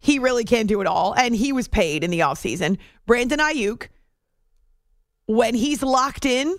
he 0.00 0.18
really 0.18 0.44
can 0.44 0.66
do 0.66 0.80
it 0.80 0.86
all. 0.86 1.14
And 1.14 1.36
he 1.36 1.52
was 1.52 1.68
paid 1.68 2.02
in 2.02 2.10
the 2.10 2.20
offseason. 2.20 2.78
Brandon 3.06 3.38
Aiyuk 3.38 3.88
when 5.26 5.54
he's 5.54 5.82
locked 5.82 6.24
in, 6.24 6.56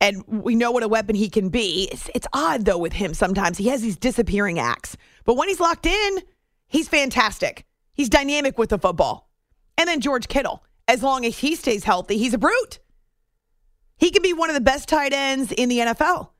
and 0.00 0.22
we 0.26 0.54
know 0.54 0.70
what 0.70 0.82
a 0.82 0.88
weapon 0.88 1.16
he 1.16 1.30
can 1.30 1.48
be. 1.48 1.88
It's, 1.90 2.10
it's, 2.14 2.26
odd 2.32 2.64
though 2.64 2.78
with 2.78 2.92
him 2.92 3.14
sometimes. 3.14 3.58
He 3.58 3.68
has 3.68 3.82
these 3.82 3.96
disappearing 3.96 4.58
acts. 4.58 4.96
But 5.24 5.36
when 5.36 5.48
he's 5.48 5.60
locked 5.60 5.86
in, 5.86 6.18
he's 6.66 6.88
fantastic. 6.88 7.64
He's 7.94 8.08
dynamic 8.08 8.58
with 8.58 8.70
the 8.70 8.78
football. 8.78 9.30
And 9.78 9.88
then 9.88 10.00
George 10.00 10.28
Kittle, 10.28 10.62
as 10.88 11.02
long 11.02 11.24
as 11.24 11.38
he 11.38 11.54
stays 11.54 11.84
healthy, 11.84 12.18
he's 12.18 12.34
a 12.34 12.38
brute. 12.38 12.78
He 13.98 14.10
can 14.10 14.22
be 14.22 14.32
one 14.32 14.50
of 14.50 14.54
the 14.54 14.60
best 14.60 14.88
tight 14.88 15.12
ends 15.12 15.52
in 15.52 15.68
the 15.68 15.78
NFL. 15.78 16.30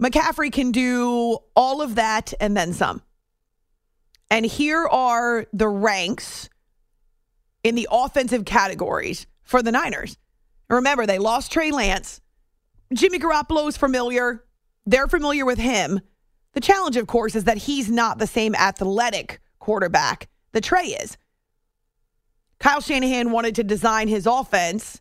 McCaffrey 0.00 0.52
can 0.52 0.72
do 0.72 1.38
all 1.54 1.82
of 1.82 1.96
that 1.96 2.32
and 2.40 2.56
then 2.56 2.72
some. 2.72 3.02
And 4.30 4.46
here 4.46 4.86
are 4.86 5.46
the 5.52 5.68
ranks 5.68 6.48
in 7.64 7.74
the 7.74 7.88
offensive 7.90 8.44
categories 8.44 9.26
for 9.42 9.62
the 9.62 9.72
Niners. 9.72 10.16
Remember, 10.68 11.06
they 11.06 11.18
lost 11.18 11.52
Trey 11.52 11.70
Lance. 11.70 12.20
Jimmy 12.92 13.18
Garoppolo's 13.18 13.76
familiar. 13.76 14.44
They're 14.86 15.08
familiar 15.08 15.44
with 15.44 15.58
him. 15.58 16.00
The 16.52 16.60
challenge, 16.60 16.96
of 16.96 17.06
course, 17.06 17.34
is 17.34 17.44
that 17.44 17.58
he's 17.58 17.90
not 17.90 18.18
the 18.18 18.26
same 18.26 18.54
athletic 18.54 19.40
quarterback 19.58 20.28
that 20.52 20.64
Trey 20.64 20.86
is. 20.86 21.16
Kyle 22.58 22.80
Shanahan 22.80 23.30
wanted 23.30 23.54
to 23.56 23.64
design 23.64 24.08
his 24.08 24.26
offense 24.26 25.00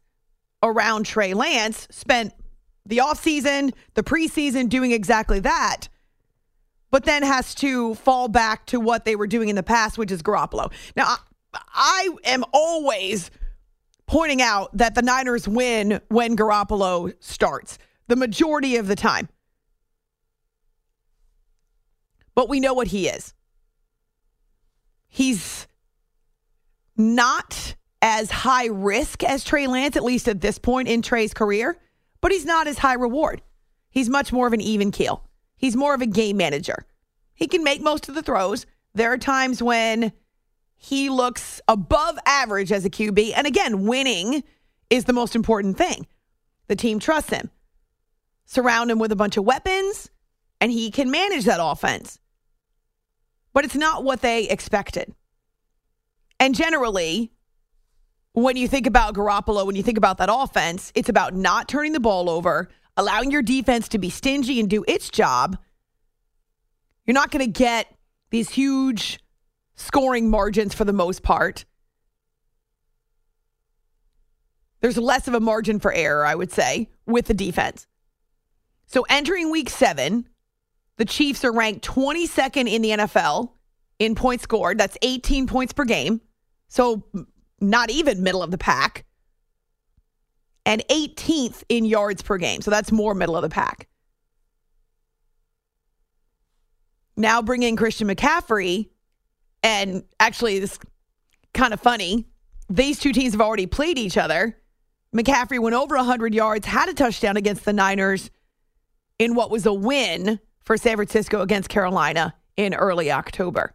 around 0.62 1.06
Trey 1.06 1.34
Lance, 1.34 1.88
spent 1.90 2.34
the 2.86 2.98
offseason, 2.98 3.74
the 3.96 4.04
preseason 4.04 4.70
doing 4.70 4.92
exactly 4.92 5.40
that, 5.42 5.88
but 6.92 7.06
then 7.06 7.24
has 7.24 7.54
to 7.56 7.96
fall 7.96 8.28
back 8.28 8.66
to 8.68 8.80
what 8.80 9.06
they 9.06 9.16
were 9.16 9.28
doing 9.28 9.50
in 9.50 9.56
the 9.56 9.64
past, 9.64 9.98
which 9.98 10.12
is 10.12 10.22
Garoppolo. 10.22 10.72
Now, 10.96 11.06
I, 11.08 11.18
I 11.74 12.10
am 12.26 12.44
always 12.54 13.32
pointing 14.08 14.42
out 14.42 14.76
that 14.76 14.96
the 14.96 15.02
Niners 15.02 15.48
win 15.48 16.02
when 16.08 16.36
Garoppolo 16.36 17.14
starts 17.20 17.78
the 18.08 18.16
majority 18.16 18.78
of 18.78 18.88
the 18.88 18.96
time. 18.96 19.30
But 22.34 22.50
we 22.50 22.60
know 22.60 22.74
what 22.74 22.88
he 22.88 23.08
is. 23.08 23.34
He's 25.08 25.68
not 26.96 27.76
as 28.02 28.32
high 28.32 28.68
risk 28.68 29.24
as 29.24 29.44
Trey 29.44 29.68
Lance, 29.68 29.98
at 29.98 30.04
least 30.04 30.28
at 30.28 30.42
this 30.42 30.58
point 30.58 30.88
in 30.88 31.02
Trey's 31.02 31.34
career, 31.34 31.78
but 32.22 32.32
he's 32.32 32.46
not 32.46 32.68
as 32.68 32.78
high 32.78 32.94
reward. 32.94 33.42
He's 33.90 34.10
much 34.10 34.32
more 34.32 34.48
of 34.48 34.54
an 34.54 34.62
even 34.62 34.92
keel. 34.92 35.24
He's 35.58 35.76
more 35.76 35.94
of 35.94 36.02
a 36.02 36.06
game 36.06 36.38
manager. 36.38 36.86
He 37.34 37.48
can 37.48 37.64
make 37.64 37.82
most 37.82 38.08
of 38.08 38.16
the 38.16 38.22
throws. 38.22 38.66
There 38.94 39.12
are 39.12 39.18
times 39.18 39.62
when 39.62 40.14
he 40.78 41.10
looks 41.10 41.60
above 41.68 42.18
average 42.26 42.72
as 42.72 42.86
a 42.86 42.90
QB. 42.90 43.34
And 43.36 43.48
again, 43.48 43.86
winning 43.86 44.44
is 44.90 45.06
the 45.06 45.14
most 45.14 45.36
important 45.36 45.78
thing. 45.78 46.08
The 46.68 46.76
team 46.76 47.00
trusts 47.00 47.32
him. 47.32 47.50
Surround 48.46 48.92
him 48.92 49.00
with 49.00 49.12
a 49.12 49.16
bunch 49.16 49.36
of 49.36 49.44
weapons, 49.44 50.10
and 50.62 50.72
he 50.72 50.92
can 50.92 51.12
manage 51.12 51.46
that 51.46 51.60
offense. 51.62 52.20
But 53.54 53.66
it's 53.66 53.76
not 53.76 54.04
what 54.04 54.22
they 54.22 54.48
expected. 54.48 55.14
And 56.40 56.56
generally, 56.56 57.32
when 58.34 58.56
you 58.56 58.68
think 58.68 58.86
about 58.86 59.16
Garoppolo, 59.16 59.66
when 59.66 59.76
you 59.76 59.84
think 59.84 59.98
about 59.98 60.20
that 60.20 60.30
offense, 60.32 60.92
it's 60.94 61.10
about 61.10 61.34
not 61.34 61.68
turning 61.68 61.94
the 61.94 62.00
ball 62.00 62.30
over, 62.30 62.70
allowing 62.96 63.32
your 63.32 63.42
defense 63.42 63.88
to 63.90 63.98
be 63.98 64.10
stingy 64.10 64.60
and 64.60 64.70
do 64.70 64.86
its 64.88 65.10
job. 65.10 65.58
You're 67.06 67.16
not 67.16 67.32
going 67.32 67.44
to 67.44 67.52
get 67.52 67.88
these 68.30 68.50
huge 68.50 69.20
scoring 69.78 70.30
margins 70.30 70.74
for 70.74 70.84
the 70.84 70.94
most 70.94 71.24
part. 71.24 71.66
There's 74.82 74.98
less 74.98 75.28
of 75.28 75.34
a 75.34 75.40
margin 75.40 75.80
for 75.80 75.92
error, 75.92 76.26
I 76.26 76.36
would 76.36 76.52
say, 76.52 76.90
with 77.06 77.26
the 77.28 77.34
defense. 77.34 77.88
So 78.88 79.06
entering 79.10 79.52
week 79.52 79.70
seven, 79.70 80.28
the 80.98 81.06
Chiefs 81.06 81.44
are 81.44 81.52
ranked 81.52 81.86
22nd 81.88 82.70
in 82.70 82.82
the 82.82 82.90
NFL 82.90 83.52
in 84.00 84.16
points 84.16 84.44
scored. 84.44 84.78
That's 84.78 84.98
18 85.02 85.48
points 85.48 85.74
per 85.74 85.86
game. 85.86 86.22
So 86.68 87.04
not 87.60 87.90
even 87.90 88.24
middle 88.24 88.44
of 88.44 88.52
the 88.52 88.58
pack. 88.58 89.06
And 90.66 90.84
18th 90.90 91.64
in 91.70 91.86
yards 91.86 92.22
per 92.22 92.38
game. 92.38 92.62
So 92.62 92.72
that's 92.72 92.92
more 92.92 93.14
middle 93.14 93.36
of 93.36 93.42
the 93.42 93.50
pack. 93.50 93.88
Now 97.16 97.42
bring 97.42 97.64
in 97.64 97.76
Christian 97.76 98.08
McCaffrey. 98.08 98.90
And 99.68 100.06
actually, 100.18 100.60
this 100.60 100.80
kind 101.54 101.74
of 101.74 101.82
funny. 101.82 102.26
These 102.70 103.00
two 103.00 103.12
teams 103.12 103.34
have 103.34 103.42
already 103.42 103.66
played 103.66 103.98
each 103.98 104.18
other. 104.18 104.58
McCaffrey 105.14 105.60
went 105.60 105.76
over 105.76 105.98
100 105.98 106.34
yards, 106.34 106.66
had 106.66 106.88
a 106.88 106.94
touchdown 106.94 107.36
against 107.36 107.66
the 107.66 107.74
Niners 107.74 108.32
in 109.20 109.36
what 109.36 109.52
was 109.52 109.66
a 109.66 109.74
win 109.74 110.40
for 110.64 110.78
San 110.78 110.96
Francisco 110.96 111.42
against 111.42 111.68
Carolina 111.68 112.34
in 112.56 112.74
early 112.74 113.12
October. 113.12 113.74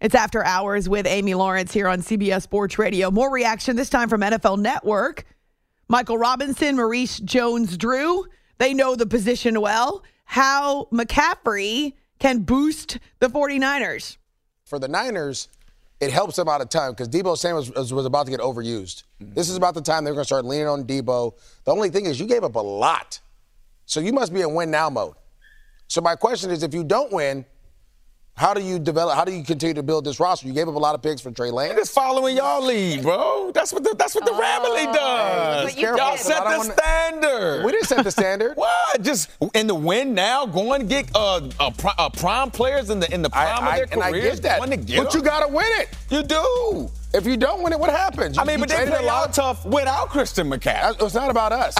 It's 0.00 0.14
after 0.14 0.42
hours 0.42 0.88
with 0.88 1.06
Amy 1.06 1.34
Lawrence 1.34 1.74
here 1.74 1.88
on 1.88 2.00
CBS 2.00 2.40
Sports 2.40 2.78
Radio. 2.78 3.10
More 3.10 3.30
reaction 3.30 3.76
this 3.76 3.90
time 3.90 4.08
from 4.08 4.22
NFL 4.22 4.58
Network. 4.58 5.26
Michael 5.88 6.16
Robinson, 6.16 6.76
Maurice 6.76 7.18
Jones 7.20 7.76
Drew, 7.76 8.24
they 8.56 8.72
know 8.72 8.96
the 8.96 9.04
position 9.04 9.60
well. 9.60 10.04
How 10.24 10.88
McCaffrey 10.90 11.92
can 12.18 12.44
boost 12.44 12.98
the 13.18 13.28
49ers. 13.28 14.16
For 14.64 14.78
the 14.78 14.88
Niners, 14.88 15.48
it 16.00 16.10
helps 16.10 16.36
them 16.36 16.48
out 16.48 16.60
of 16.60 16.68
time 16.68 16.92
because 16.92 17.08
Deebo 17.08 17.36
Samuel 17.36 17.64
was, 17.76 17.92
was, 17.92 18.06
about 18.06 18.26
to 18.26 18.30
get 18.30 18.40
overused. 18.40 19.04
Mm-hmm. 19.22 19.34
This 19.34 19.48
is 19.48 19.56
about 19.56 19.74
the 19.74 19.82
time 19.82 20.04
they're 20.04 20.14
going 20.14 20.22
to 20.22 20.26
start 20.26 20.44
leaning 20.44 20.66
on 20.66 20.84
Deebo. 20.84 21.34
The 21.64 21.72
only 21.72 21.90
thing 21.90 22.06
is, 22.06 22.18
you 22.18 22.26
gave 22.26 22.44
up 22.44 22.54
a 22.56 22.60
lot. 22.60 23.20
So 23.86 24.00
you 24.00 24.12
must 24.12 24.32
be 24.32 24.40
in 24.40 24.54
win 24.54 24.70
now 24.70 24.88
mode. 24.88 25.14
So 25.88 26.00
my 26.00 26.16
question 26.16 26.50
is 26.50 26.62
if 26.62 26.72
you 26.72 26.82
don't 26.82 27.12
win, 27.12 27.44
how 28.36 28.52
do 28.52 28.60
you 28.60 28.80
develop? 28.80 29.14
How 29.14 29.24
do 29.24 29.30
you 29.30 29.44
continue 29.44 29.74
to 29.74 29.82
build 29.82 30.04
this 30.04 30.18
roster? 30.18 30.48
You 30.48 30.52
gave 30.52 30.68
up 30.68 30.74
a 30.74 30.78
lot 30.78 30.96
of 30.96 31.02
picks 31.02 31.20
for 31.20 31.30
Trey 31.30 31.52
Lance. 31.52 31.74
Just 31.74 31.94
following 31.94 32.36
y'all 32.36 32.64
lead, 32.64 33.02
bro. 33.02 33.52
That's 33.54 33.72
what 33.72 33.84
the, 33.84 33.94
that's 33.96 34.16
what 34.16 34.24
the 34.24 34.32
oh, 34.32 34.40
Ramley 34.40 34.92
does. 34.92 35.76
Y'all 35.76 36.16
set 36.16 36.42
the 36.42 36.58
wanna, 36.58 36.72
standard. 36.72 37.64
We 37.64 37.70
didn't 37.70 37.86
set 37.86 38.02
the 38.02 38.10
standard. 38.10 38.54
what? 38.56 39.02
Just 39.02 39.30
in 39.54 39.68
the 39.68 39.74
win 39.74 40.14
now, 40.14 40.46
going 40.46 40.80
to 40.80 40.86
get 40.86 41.08
uh, 41.14 41.48
uh, 41.60 41.70
uh, 41.96 42.10
prime 42.10 42.50
players 42.50 42.90
in 42.90 42.98
the 42.98 43.12
in 43.14 43.22
the 43.22 43.30
prime 43.30 43.62
I, 43.62 43.76
of 43.78 43.90
their 43.90 44.02
I, 44.02 44.10
careers. 44.10 44.38
And 44.40 44.46
I 44.48 44.66
get 44.66 44.68
that. 44.80 44.86
Get 44.86 44.96
but 44.98 45.12
them. 45.12 45.20
you 45.20 45.24
got 45.24 45.46
to 45.46 45.54
win 45.54 45.68
it. 45.80 45.88
You 46.10 46.24
do. 46.24 46.90
If 47.14 47.26
you 47.26 47.36
don't 47.36 47.62
win 47.62 47.72
it, 47.72 47.78
what 47.78 47.90
happens? 47.90 48.34
You, 48.34 48.42
I 48.42 48.44
mean, 48.44 48.58
but 48.58 48.68
they 48.68 48.86
play 48.86 49.06
all 49.06 49.28
tough 49.28 49.64
without 49.64 50.08
Christian 50.08 50.50
McCaffrey. 50.50 51.00
It's 51.00 51.14
not 51.14 51.30
about 51.30 51.52
us. 51.52 51.76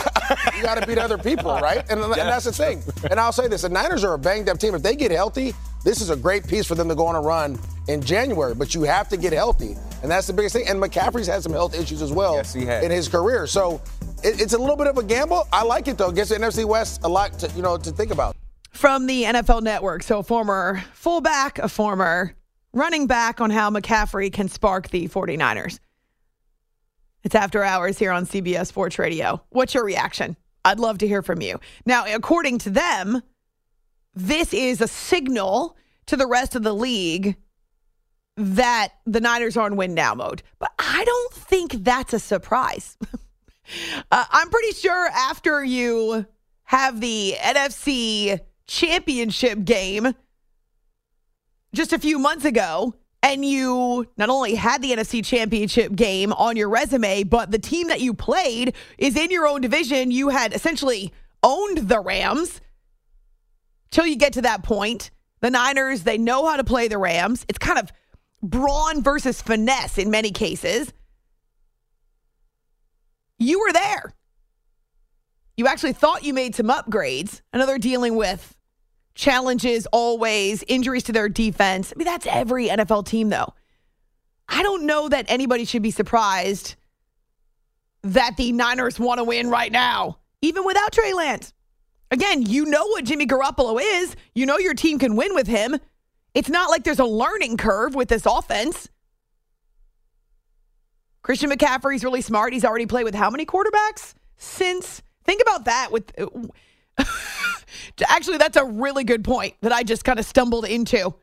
you 0.57 0.63
got 0.63 0.81
to 0.81 0.87
beat 0.87 0.99
other 0.99 1.19
people, 1.19 1.51
right? 1.55 1.85
And, 1.91 1.99
yeah. 1.99 2.07
and 2.07 2.15
that's 2.15 2.45
the 2.45 2.53
thing. 2.53 2.85
And 3.11 3.19
I'll 3.19 3.33
say 3.33 3.49
this: 3.49 3.63
the 3.63 3.69
Niners 3.69 4.05
are 4.05 4.15
a 4.15 4.19
banged 4.19 4.49
up 4.49 4.59
team. 4.59 4.77
If 4.77 4.83
they 4.85 4.95
get 4.95 5.11
healthy, 5.11 5.53
this 5.85 6.01
is 6.01 6.11
a 6.11 6.17
great 6.17 6.47
piece 6.49 6.67
for 6.67 6.75
them 6.75 6.89
to 6.89 6.95
go 6.95 7.07
on 7.07 7.15
a 7.15 7.21
run 7.21 7.59
in 7.89 8.01
January. 8.01 8.55
But 8.55 8.75
you 8.75 8.83
have 8.83 9.09
to 9.11 9.17
get 9.17 9.33
healthy, 9.33 9.77
and 10.03 10.11
that's 10.11 10.27
the 10.27 10.33
biggest 10.33 10.57
thing. 10.57 10.67
And 10.67 10.83
McCaffrey's 10.83 11.27
had 11.27 11.43
some 11.43 11.53
health 11.53 11.79
issues 11.79 12.03
as 12.03 12.13
well 12.13 12.37
yes, 12.37 12.55
in 12.57 12.91
his 12.91 13.09
career. 13.09 13.47
So 13.47 13.81
it, 14.25 14.41
it's 14.41 14.55
a 14.55 14.59
little 14.59 14.77
bit 14.77 14.87
of 14.87 14.99
a 14.99 15.03
gamble. 15.03 15.47
I 15.53 15.63
like 15.63 15.87
it 15.87 15.99
though. 15.99 16.11
Gets 16.11 16.31
the 16.31 16.37
NFC 16.37 16.65
West, 16.65 17.03
a 17.05 17.09
lot 17.09 17.39
to 17.41 17.51
you 17.55 17.63
know 17.63 17.77
to 17.77 17.91
think 17.91 18.11
about. 18.11 18.35
From 18.71 19.07
the 19.07 19.23
NFL 19.23 19.63
Network, 19.63 20.03
so 20.03 20.23
former 20.23 20.83
fullback, 20.95 21.59
a 21.59 21.69
former 21.69 22.35
running 22.73 23.07
back 23.07 23.41
on 23.41 23.51
how 23.51 23.71
McCaffrey 23.71 24.33
can 24.33 24.49
spark 24.49 24.91
the 24.91 25.07
49ers. 25.07 25.79
It's 27.23 27.35
after 27.35 27.63
hours 27.63 27.99
here 27.99 28.11
on 28.11 28.27
CBS 28.27 28.67
Sports 28.67 28.99
Radio. 28.99 29.43
What's 29.51 29.75
your 29.75 29.85
reaction? 29.85 30.37
I'd 30.65 30.81
love 30.81 30.99
to 30.99 31.07
hear 31.07 31.23
from 31.23 31.41
you. 31.41 31.61
Now, 31.87 32.05
according 32.07 32.59
to 32.59 32.71
them, 32.71 33.23
this 34.15 34.55
is 34.55 34.81
a 34.81 34.89
signal 34.89 35.77
to 36.07 36.17
the 36.17 36.27
rest 36.27 36.55
of 36.55 36.63
the 36.63 36.75
league 36.75 37.37
that 38.37 38.89
the 39.07 39.21
Niners 39.21 39.57
are 39.57 39.67
in 39.67 39.77
win 39.77 39.95
now 39.95 40.15
mode, 40.15 40.43
but 40.59 40.73
I 40.79 41.05
don't 41.05 41.33
think 41.33 41.85
that's 41.85 42.13
a 42.13 42.19
surprise. 42.19 42.97
uh, 44.11 44.25
I'm 44.31 44.51
pretty 44.51 44.73
sure 44.73 45.09
after 45.09 45.65
you 45.65 46.27
have 46.65 47.01
the 47.01 47.37
NFC 47.41 48.41
championship 48.67 49.65
game 49.65 50.15
just 51.73 51.93
a 51.93 51.99
few 51.99 52.19
months 52.19 52.45
ago, 52.45 52.95
and 53.23 53.45
you 53.45 54.07
not 54.17 54.29
only 54.29 54.55
had 54.55 54.83
the 54.83 54.91
NFC 54.91 55.25
championship 55.25 55.95
game 55.95 56.33
on 56.35 56.57
your 56.57 56.69
resume, 56.69 57.25
but 57.25 57.51
the 57.51 57.59
team 57.59 57.89
that 57.89 58.01
you 58.01 58.15
played 58.15 58.75
is 58.99 59.17
in 59.17 59.31
your 59.31 59.47
own 59.47 59.61
division. 59.61 60.11
You 60.11 60.29
had 60.29 60.55
essentially 60.55 61.13
owned 61.43 61.89
the 61.89 62.01
Rams 62.01 62.61
till 63.95 64.07
you 64.07 64.17
get 64.17 64.33
to 64.33 64.43
that 64.43 64.65
point. 64.65 65.13
The 65.41 65.51
Niners, 65.51 66.03
they 66.03 66.19
know 66.19 66.47
how 66.47 66.57
to 66.57 66.65
play 66.65 66.89
the 66.89 66.99
Rams. 66.99 67.47
It's 67.49 67.59
kind 67.59 67.79
of 67.79 67.93
brawn 68.43 69.03
versus 69.03 69.41
finesse 69.41 69.99
in 69.99 70.11
many 70.11 70.33
cases. 70.33 70.93
You 73.39 73.61
were 73.61 73.73
there. 73.73 74.13
You 75.57 75.69
actually 75.69 75.93
thought 75.93 76.25
you 76.25 76.35
made 76.35 76.57
some 76.57 76.67
upgrades. 76.67 77.41
I 77.53 77.59
know 77.59 77.67
they're 77.67 77.79
dealing 77.79 78.17
with 78.17 78.57
challenges 79.15 79.87
always, 79.93 80.65
injuries 80.67 81.05
to 81.05 81.13
their 81.13 81.29
defense. 81.29 81.93
I 81.95 81.97
mean, 81.97 82.07
that's 82.07 82.27
every 82.27 82.67
NFL 82.67 83.07
team, 83.07 83.29
though. 83.29 83.55
I 84.49 84.65
don't 84.65 84.87
know 84.87 85.09
that 85.09 85.27
anybody 85.29 85.65
should 85.65 85.83
be 85.83 85.93
surprised 85.93 86.75
that 88.03 88.37
the 88.37 88.51
Niners 88.51 88.99
want 88.99 89.19
to 89.19 89.25
win 89.25 89.51
right 89.51 89.71
now, 89.71 90.19
even 90.43 90.65
without 90.65 90.93
Trey 90.93 91.15
Lance. 91.15 91.55
Again, 92.15 92.43
you 92.43 92.65
know 92.67 92.87
what 92.87 93.05
Jimmy 93.05 93.27
Garoppolo 93.27 93.81
is. 93.83 94.15
You 94.37 94.47
know 94.47 94.57
your 94.57 94.73
team 94.73 95.01
can 95.01 95.17
win 95.17 95.35
with 95.35 95.49
him. 95.49 95.77
It's 96.33 96.49
not 96.49 96.71
like 96.71 96.85
there's 96.85 97.01
a 97.01 97.05
learning 97.05 97.57
curve 97.57 97.97
with 97.97 98.09
this 98.09 98.25
offense. 98.25 98.89
Christian 101.23 101.51
McCaffrey's 101.51 102.05
really 102.05 102.21
smart. 102.21 102.53
He's 102.53 102.65
already 102.65 102.87
played 102.87 103.03
with 103.03 103.17
how 103.17 103.31
many 103.31 103.45
quarterbacks 103.45 104.15
since? 104.37 105.03
Think 105.25 105.43
about 105.43 105.65
that. 105.65 105.91
With 105.91 106.13
actually, 108.09 108.39
that's 108.39 108.57
a 108.57 108.65
really 108.65 109.03
good 109.03 109.25
point 109.25 109.55
that 109.63 109.73
I 109.73 109.83
just 109.83 110.05
kind 110.05 110.21
of 110.21 110.25
stumbled 110.25 110.67
into. 110.67 111.17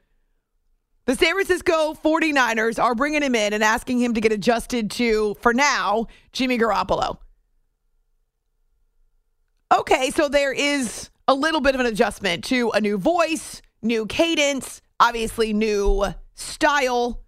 The 1.06 1.16
San 1.16 1.36
Francisco 1.36 1.94
49ers 2.04 2.84
are 2.84 2.96
bringing 2.96 3.24
him 3.24 3.36
in 3.36 3.54
and 3.54 3.64
asking 3.64 4.02
him 4.02 4.14
to 4.16 4.20
get 4.20 4.34
adjusted 4.34 4.92
to, 4.92 5.36
for 5.36 5.54
now, 5.54 6.08
Jimmy 6.34 6.58
Garoppolo. 6.58 7.18
Okay, 9.72 10.09
so 10.09 10.28
there 10.28 10.51
is 10.51 11.09
a 11.30 11.34
little 11.34 11.61
bit 11.61 11.76
of 11.76 11.80
an 11.80 11.88
adjustment 11.88 12.43
to 12.45 12.72
a 12.72 12.82
new 12.82 12.97
voice, 12.97 13.61
new 13.82 14.05
cadence, 14.05 14.82
obviously 14.99 15.53
new 15.53 16.13
style, 16.34 17.22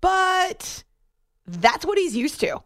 but 0.00 0.84
that's 1.44 1.84
what 1.84 1.98
he's 1.98 2.14
used 2.14 2.38
to. 2.40 2.60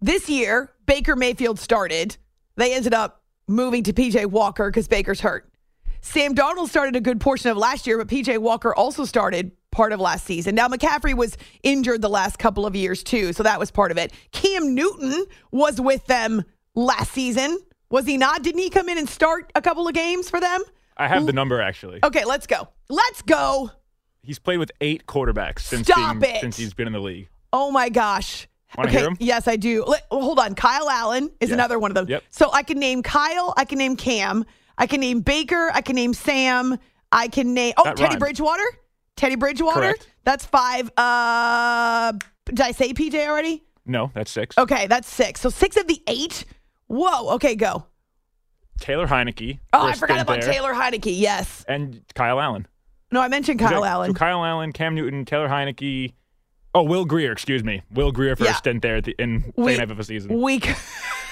This 0.00 0.30
year, 0.30 0.72
Baker 0.86 1.16
Mayfield 1.16 1.58
started. 1.58 2.16
They 2.56 2.72
ended 2.72 2.94
up 2.94 3.22
moving 3.46 3.82
to 3.82 3.92
PJ 3.92 4.24
Walker 4.26 4.70
because 4.70 4.88
Baker's 4.88 5.20
hurt. 5.20 5.52
Sam 6.00 6.34
Darnold 6.34 6.68
started 6.68 6.96
a 6.96 7.00
good 7.02 7.20
portion 7.20 7.50
of 7.50 7.58
last 7.58 7.86
year, 7.86 7.98
but 7.98 8.08
PJ 8.08 8.38
Walker 8.38 8.74
also 8.74 9.04
started 9.04 9.52
part 9.76 9.92
of 9.92 10.00
last 10.00 10.24
season. 10.24 10.54
Now, 10.54 10.68
McCaffrey 10.68 11.14
was 11.14 11.36
injured 11.62 12.00
the 12.00 12.08
last 12.08 12.38
couple 12.38 12.64
of 12.66 12.74
years, 12.74 13.02
too, 13.04 13.32
so 13.34 13.42
that 13.42 13.58
was 13.60 13.70
part 13.70 13.90
of 13.92 13.98
it. 13.98 14.10
Cam 14.32 14.74
Newton 14.74 15.26
was 15.52 15.80
with 15.80 16.06
them 16.06 16.42
last 16.74 17.12
season. 17.12 17.58
Was 17.90 18.06
he 18.06 18.16
not? 18.16 18.42
Didn't 18.42 18.60
he 18.62 18.70
come 18.70 18.88
in 18.88 18.96
and 18.98 19.08
start 19.08 19.52
a 19.54 19.60
couple 19.62 19.86
of 19.86 19.94
games 19.94 20.28
for 20.30 20.40
them? 20.40 20.62
I 20.96 21.08
have 21.08 21.26
the 21.26 21.32
number 21.34 21.60
actually. 21.60 22.00
Okay, 22.02 22.24
let's 22.24 22.46
go. 22.46 22.68
Let's 22.88 23.20
go. 23.22 23.70
He's 24.22 24.38
played 24.38 24.56
with 24.58 24.72
eight 24.80 25.06
quarterbacks 25.06 25.60
since 25.60 25.86
Stop 25.86 26.18
being, 26.20 26.34
it. 26.36 26.40
since 26.40 26.56
he's 26.56 26.72
been 26.74 26.86
in 26.86 26.94
the 26.94 27.00
league. 27.00 27.28
Oh 27.52 27.70
my 27.70 27.90
gosh. 27.90 28.48
Wanna 28.76 28.88
okay, 28.88 29.06
yes, 29.20 29.46
I 29.46 29.56
do. 29.56 29.84
Let- 29.84 30.06
well, 30.10 30.22
hold 30.22 30.38
on. 30.40 30.54
Kyle 30.54 30.88
Allen 30.90 31.30
is 31.38 31.50
Yeah. 31.50 31.54
another 31.54 31.78
one 31.78 31.90
of 31.90 31.94
them. 31.94 32.08
Yep. 32.08 32.24
So 32.30 32.50
I 32.52 32.62
can 32.62 32.78
name 32.80 33.02
Kyle. 33.02 33.54
I 33.56 33.64
can 33.66 33.78
name 33.78 33.94
Cam. 33.96 34.44
I 34.78 34.86
can 34.86 35.00
name 35.00 35.20
Baker. 35.20 35.70
I 35.72 35.82
can 35.82 35.94
name 35.96 36.14
Sam. 36.14 36.78
I 37.12 37.28
can 37.28 37.54
name 37.54 37.74
oh 37.76 37.84
That 37.84 37.96
Teddy 37.96 38.08
rhymed. 38.14 38.20
Bridgewater. 38.20 38.64
Teddy 39.16 39.34
Bridgewater. 39.36 39.80
Correct. 39.80 40.08
That's 40.24 40.44
five. 40.44 40.90
Uh, 40.96 42.12
did 42.46 42.60
I 42.60 42.72
say 42.72 42.92
PJ 42.92 43.26
already? 43.26 43.62
No, 43.86 44.10
that's 44.14 44.30
six. 44.30 44.58
Okay, 44.58 44.86
that's 44.86 45.08
six. 45.08 45.40
So 45.40 45.48
six 45.50 45.76
of 45.76 45.86
the 45.86 46.02
eight. 46.06 46.44
Whoa. 46.88 47.30
Okay, 47.34 47.54
go. 47.54 47.86
Taylor 48.80 49.06
Heinicke. 49.06 49.58
Oh, 49.72 49.86
a 49.86 49.90
I 49.90 49.92
forgot 49.94 50.20
about 50.20 50.40
there, 50.42 50.52
Taylor 50.52 50.74
Heinicke. 50.74 51.18
Yes. 51.18 51.64
And 51.66 52.02
Kyle 52.14 52.38
Allen. 52.40 52.66
No, 53.10 53.20
I 53.20 53.28
mentioned 53.28 53.58
Kyle 53.60 53.84
Allen. 53.84 54.10
So 54.10 54.14
Kyle 54.14 54.44
Allen, 54.44 54.72
Cam 54.72 54.94
Newton, 54.94 55.24
Taylor 55.24 55.48
Heinicke. 55.48 56.12
Oh, 56.74 56.82
Will 56.82 57.06
Grier, 57.06 57.32
excuse 57.32 57.64
me. 57.64 57.82
Will 57.90 58.12
Grier 58.12 58.36
for 58.36 58.44
Yeah. 58.44 58.50
a 58.50 58.54
stint 58.54 58.82
there 58.82 58.96
at 58.96 59.04
the, 59.04 59.14
in 59.18 59.52
We- 59.56 59.72
second 59.72 59.80
half 59.80 59.90
of 59.92 59.96
the 59.96 60.04
season. 60.04 60.40
We 60.42 60.60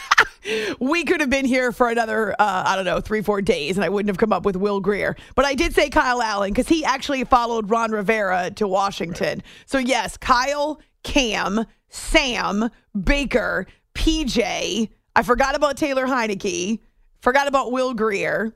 we 0.79 1.05
could 1.05 1.21
have 1.21 1.31
been 1.31 1.45
here 1.45 1.73
for 1.73 1.89
another 1.89 2.33
uh, 2.33 2.63
I 2.67 2.77
don't 2.77 2.85
know 2.85 3.01
three 3.01 3.23
four 3.23 3.41
days, 3.43 3.77
and 3.77 3.85
I 3.85 3.89
wouldn't 3.89 4.09
have 4.09 4.19
come 4.19 4.33
up 4.33 4.45
with 4.45 4.57
Will 4.57 4.81
Grier. 4.81 5.17
But 5.35 5.45
I 5.45 5.55
did 5.55 5.75
say 5.75 5.91
Kyle 5.91 6.23
Allen 6.23 6.51
because 6.51 6.69
he 6.69 6.85
actually 6.85 7.25
followed 7.25 7.71
Ron 7.71 7.91
Rivera 7.93 8.51
to 8.57 8.69
Washington. 8.69 9.43
So 9.67 9.79
yes, 9.79 10.17
Kyle, 10.17 10.81
Cam, 11.03 11.65
Sam, 11.89 12.71
Baker, 12.99 13.67
PJ. 13.95 14.89
I 15.17 15.23
forgot 15.23 15.55
about 15.55 15.77
Taylor 15.77 16.07
Heinicke. 16.07 16.81
Forgot 17.21 17.47
about 17.47 17.73
Will 17.73 17.95
Grier. 17.95 18.53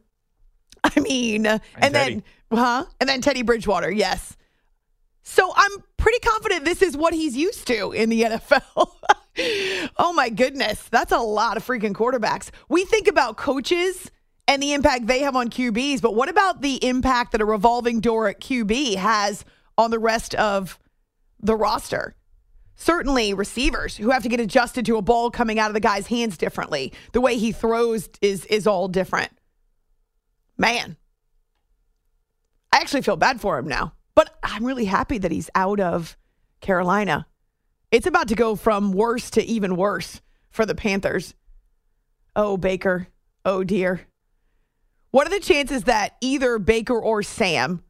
I 0.85 1.01
mean, 1.01 1.47
and, 1.47 1.95
then 1.95 2.23
huh? 2.53 2.85
And 3.01 3.09
then 3.09 3.21
Teddy 3.21 3.43
Bridgewater. 3.43 3.91
Yes. 3.91 4.37
So 5.23 5.53
I'm 5.55 5.71
pretty 5.97 6.19
confident 6.21 6.65
this 6.65 6.83
is 6.83 6.97
what 6.97 7.13
he's 7.13 7.37
used 7.37 7.67
to 7.67 7.93
in 7.93 8.09
the 8.09 8.23
NFL. 8.23 8.91
oh 9.97 10.13
my 10.15 10.29
goodness. 10.29 10.83
That's 10.91 11.13
a 11.13 11.19
lot 11.19 11.57
of 11.57 11.67
freaking 11.67 11.93
quarterbacks. 11.93 12.51
We 12.69 12.85
think 12.85 13.09
about 13.09 13.37
coaches 13.37 14.11
and 14.47 14.63
the 14.63 14.73
impact 14.73 15.07
they 15.07 15.21
have 15.21 15.37
on 15.37 15.51
QBs, 15.51 16.01
but 16.01 16.15
what 16.15 16.29
about 16.29 16.63
the 16.63 16.85
impact 16.85 17.33
that 17.33 17.41
a 17.41 17.45
revolving 17.45 18.01
door 18.01 18.29
at 18.29 18.41
QB 18.41 18.97
has 18.97 19.45
on 19.77 19.91
the 19.91 19.99
rest 19.99 20.35
of 20.35 20.79
the 21.41 21.55
roster? 21.55 22.15
Certainly, 22.75 23.35
receivers 23.35 23.97
who 23.97 24.11
have 24.11 24.23
to 24.23 24.29
get 24.29 24.41
adjusted 24.41 24.87
to 24.87 24.97
a 24.97 25.03
ball 25.03 25.31
coming 25.31 25.59
out 25.59 25.69
of 25.69 25.75
the 25.75 25.81
guy's 25.81 26.07
hands 26.07 26.39
differently. 26.39 26.93
The 27.13 27.21
way 27.21 27.37
he 27.37 27.51
throws 27.51 28.09
is 28.23 28.45
is 28.47 28.69
all 28.69 28.87
different. 28.87 29.33
Man, 30.57 30.97
I 32.73 32.79
actually 32.79 33.03
feel 33.03 33.17
bad 33.17 33.41
for 33.41 33.59
him 33.59 33.67
now, 33.67 33.95
but 34.15 34.39
I'm 34.43 34.65
really 34.65 34.85
happy 34.85 35.19
that 35.19 35.33
he's 35.33 35.51
out 35.57 35.81
of 35.81 36.17
Carolina. 36.61 37.27
It's 37.91 38.07
about 38.07 38.29
to 38.29 38.35
go 38.35 38.55
from 38.55 38.93
worse 38.93 39.31
to 39.31 39.43
even 39.43 39.77
worse 39.77 40.21
for 40.51 40.67
the 40.67 40.75
Panthers. 40.75 41.35
Oh, 42.37 42.57
Baker. 42.57 43.09
Oh, 43.45 43.65
dear. 43.65 44.03
What 45.11 45.27
are 45.27 45.31
the 45.31 45.41
chances 45.41 45.85
that 45.85 46.17
either 46.21 46.59
Baker 46.59 46.99
or 46.99 47.23
Sam 47.23 47.83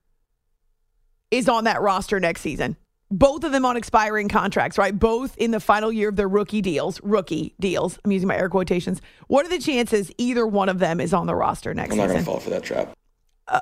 is 1.31 1.49
on 1.49 1.65
that 1.65 1.81
roster 1.81 2.21
next 2.21 2.43
season? 2.43 2.77
Both 3.11 3.43
of 3.43 3.53
them 3.53 3.65
on 3.65 3.77
expiring 3.77 4.29
contracts, 4.29 4.79
right? 4.79 4.97
Both 4.97 5.37
in 5.39 5.51
the 5.51 5.61
final 5.61 5.91
year 5.91 6.11
of 6.11 6.17
their 6.17 6.29
rookie 6.29 6.61
deals, 6.61 7.01
rookie 7.03 7.55
deals. 7.59 7.99
I'm 8.05 8.13
using 8.13 8.29
my 8.29 8.37
air 8.37 8.51
quotations. 8.51 9.01
What 9.27 9.47
are 9.47 9.49
the 9.49 9.59
chances 9.59 10.13
either 10.19 10.47
one 10.47 10.69
of 10.69 10.79
them 10.79 11.01
is 11.01 11.13
on 11.13 11.27
the 11.27 11.35
roster 11.35 11.75
next 11.75 11.91
season? 11.91 12.03
I'm 12.03 12.09
not 12.09 12.13
going 12.13 12.25
to 12.25 12.31
fall 12.31 12.41
for 12.41 12.51
that 12.51 12.63
trap. 12.63 12.93
Uh, 13.49 13.61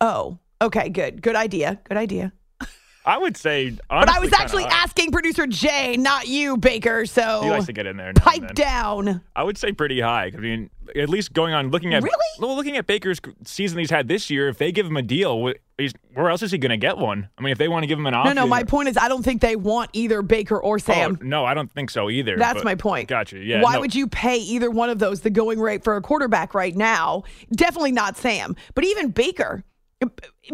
oh, 0.00 0.38
okay, 0.62 0.88
good. 0.88 1.20
Good 1.20 1.36
idea. 1.36 1.80
Good 1.84 1.98
idea. 1.98 2.32
I 3.06 3.18
would 3.18 3.36
say, 3.36 3.70
but 3.88 4.08
I 4.08 4.18
was 4.18 4.32
actually 4.32 4.64
asking 4.64 5.12
producer 5.12 5.46
Jay, 5.46 5.96
not 5.96 6.26
you, 6.26 6.56
Baker. 6.56 7.06
So 7.06 7.40
He 7.42 7.50
likes 7.50 7.66
to 7.66 7.72
get 7.72 7.86
in 7.86 7.96
there. 7.96 8.12
pipe 8.14 8.54
down. 8.54 9.20
I 9.36 9.44
would 9.44 9.56
say 9.56 9.70
pretty 9.72 10.00
high. 10.00 10.32
I 10.34 10.38
mean, 10.38 10.70
at 10.96 11.08
least 11.08 11.32
going 11.32 11.54
on 11.54 11.70
looking 11.70 11.94
at 11.94 12.02
Really? 12.02 12.16
well, 12.40 12.56
looking 12.56 12.76
at 12.76 12.86
Baker's 12.88 13.20
season 13.44 13.78
he's 13.78 13.90
had 13.90 14.08
this 14.08 14.28
year. 14.28 14.48
If 14.48 14.58
they 14.58 14.72
give 14.72 14.86
him 14.86 14.96
a 14.96 15.02
deal, 15.02 15.40
where 15.40 16.30
else 16.30 16.42
is 16.42 16.50
he 16.50 16.58
going 16.58 16.70
to 16.70 16.76
get 16.76 16.98
one? 16.98 17.28
I 17.38 17.42
mean, 17.42 17.52
if 17.52 17.58
they 17.58 17.68
want 17.68 17.84
to 17.84 17.86
give 17.86 17.98
him 17.98 18.06
an 18.06 18.14
option. 18.14 18.34
no. 18.34 18.42
No. 18.42 18.48
My 18.48 18.64
point 18.64 18.88
is, 18.88 18.96
I 18.96 19.06
don't 19.08 19.22
think 19.22 19.40
they 19.40 19.54
want 19.56 19.90
either 19.92 20.22
Baker 20.22 20.58
or 20.58 20.74
Oh, 20.74 20.78
Sam. 20.78 21.18
no, 21.22 21.44
I 21.44 21.54
don't 21.54 21.70
think 21.70 21.90
so 21.90 22.10
either. 22.10 22.36
That's 22.36 22.64
my 22.64 22.74
point. 22.74 23.08
Gotcha. 23.08 23.38
Yeah. 23.38 23.62
Why 23.62 23.74
no. 23.74 23.80
would 23.82 23.94
you 23.94 24.08
pay 24.08 24.38
either 24.38 24.68
one 24.70 24.90
of 24.90 24.98
those 24.98 25.20
the 25.20 25.30
going 25.30 25.60
rate 25.60 25.84
for 25.84 25.94
a 25.96 26.00
quarterback 26.02 26.54
right 26.54 26.74
now? 26.74 27.22
Definitely 27.52 27.92
not 27.92 28.16
Sam, 28.16 28.56
but 28.74 28.84
even 28.84 29.10
Baker. 29.10 29.62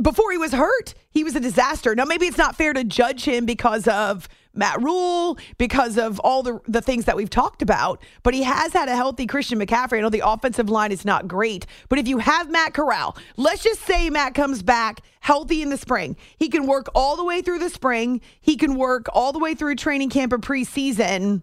Before 0.00 0.30
he 0.30 0.38
was 0.38 0.52
hurt, 0.52 0.94
he 1.10 1.24
was 1.24 1.34
a 1.34 1.40
disaster. 1.40 1.94
Now, 1.94 2.04
maybe 2.04 2.26
it's 2.26 2.38
not 2.38 2.56
fair 2.56 2.72
to 2.72 2.84
judge 2.84 3.24
him 3.24 3.44
because 3.44 3.88
of 3.88 4.28
Matt 4.54 4.80
Rhule, 4.80 5.36
because 5.58 5.98
of 5.98 6.20
all 6.20 6.42
the 6.42 6.60
the 6.68 6.80
things 6.80 7.06
that 7.06 7.16
we've 7.16 7.30
talked 7.30 7.60
about. 7.60 8.00
But 8.22 8.34
he 8.34 8.44
has 8.44 8.72
had 8.72 8.88
a 8.88 8.94
healthy 8.94 9.26
Christian 9.26 9.58
McCaffrey. 9.58 9.98
I 9.98 10.00
know 10.00 10.10
the 10.10 10.22
offensive 10.24 10.70
line 10.70 10.92
is 10.92 11.04
not 11.04 11.26
great, 11.26 11.66
but 11.88 11.98
if 11.98 12.06
you 12.06 12.18
have 12.18 12.50
Matt 12.50 12.72
Corral, 12.74 13.16
let's 13.36 13.62
just 13.62 13.80
say 13.82 14.10
Matt 14.10 14.34
comes 14.34 14.62
back 14.62 15.00
healthy 15.20 15.60
in 15.62 15.70
the 15.70 15.76
spring. 15.76 16.16
He 16.36 16.48
can 16.48 16.66
work 16.66 16.88
all 16.94 17.16
the 17.16 17.24
way 17.24 17.42
through 17.42 17.58
the 17.58 17.70
spring. 17.70 18.20
He 18.40 18.56
can 18.56 18.76
work 18.76 19.06
all 19.12 19.32
the 19.32 19.38
way 19.40 19.54
through 19.54 19.74
training 19.74 20.10
camp 20.10 20.32
and 20.32 20.42
preseason. 20.42 21.42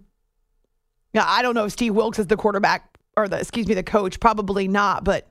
Now, 1.13 1.25
I 1.27 1.41
don't 1.41 1.55
know 1.55 1.65
if 1.65 1.73
Steve 1.73 1.95
Wilks 1.95 2.19
is 2.19 2.27
the 2.27 2.37
quarterback 2.37 2.97
or 3.17 3.27
the 3.27 3.39
excuse 3.39 3.67
me, 3.67 3.73
the 3.73 3.83
coach. 3.83 4.19
Probably 4.19 4.67
not, 4.67 5.03
but 5.03 5.27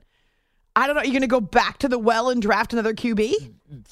I 0.75 0.87
don't 0.87 0.95
know. 0.95 1.01
Are 1.01 1.05
You're 1.05 1.11
going 1.13 1.21
to 1.21 1.27
go 1.27 1.41
back 1.41 1.79
to 1.79 1.87
the 1.87 1.99
well 1.99 2.29
and 2.29 2.41
draft 2.41 2.73
another 2.73 2.93
QB? 2.93 3.33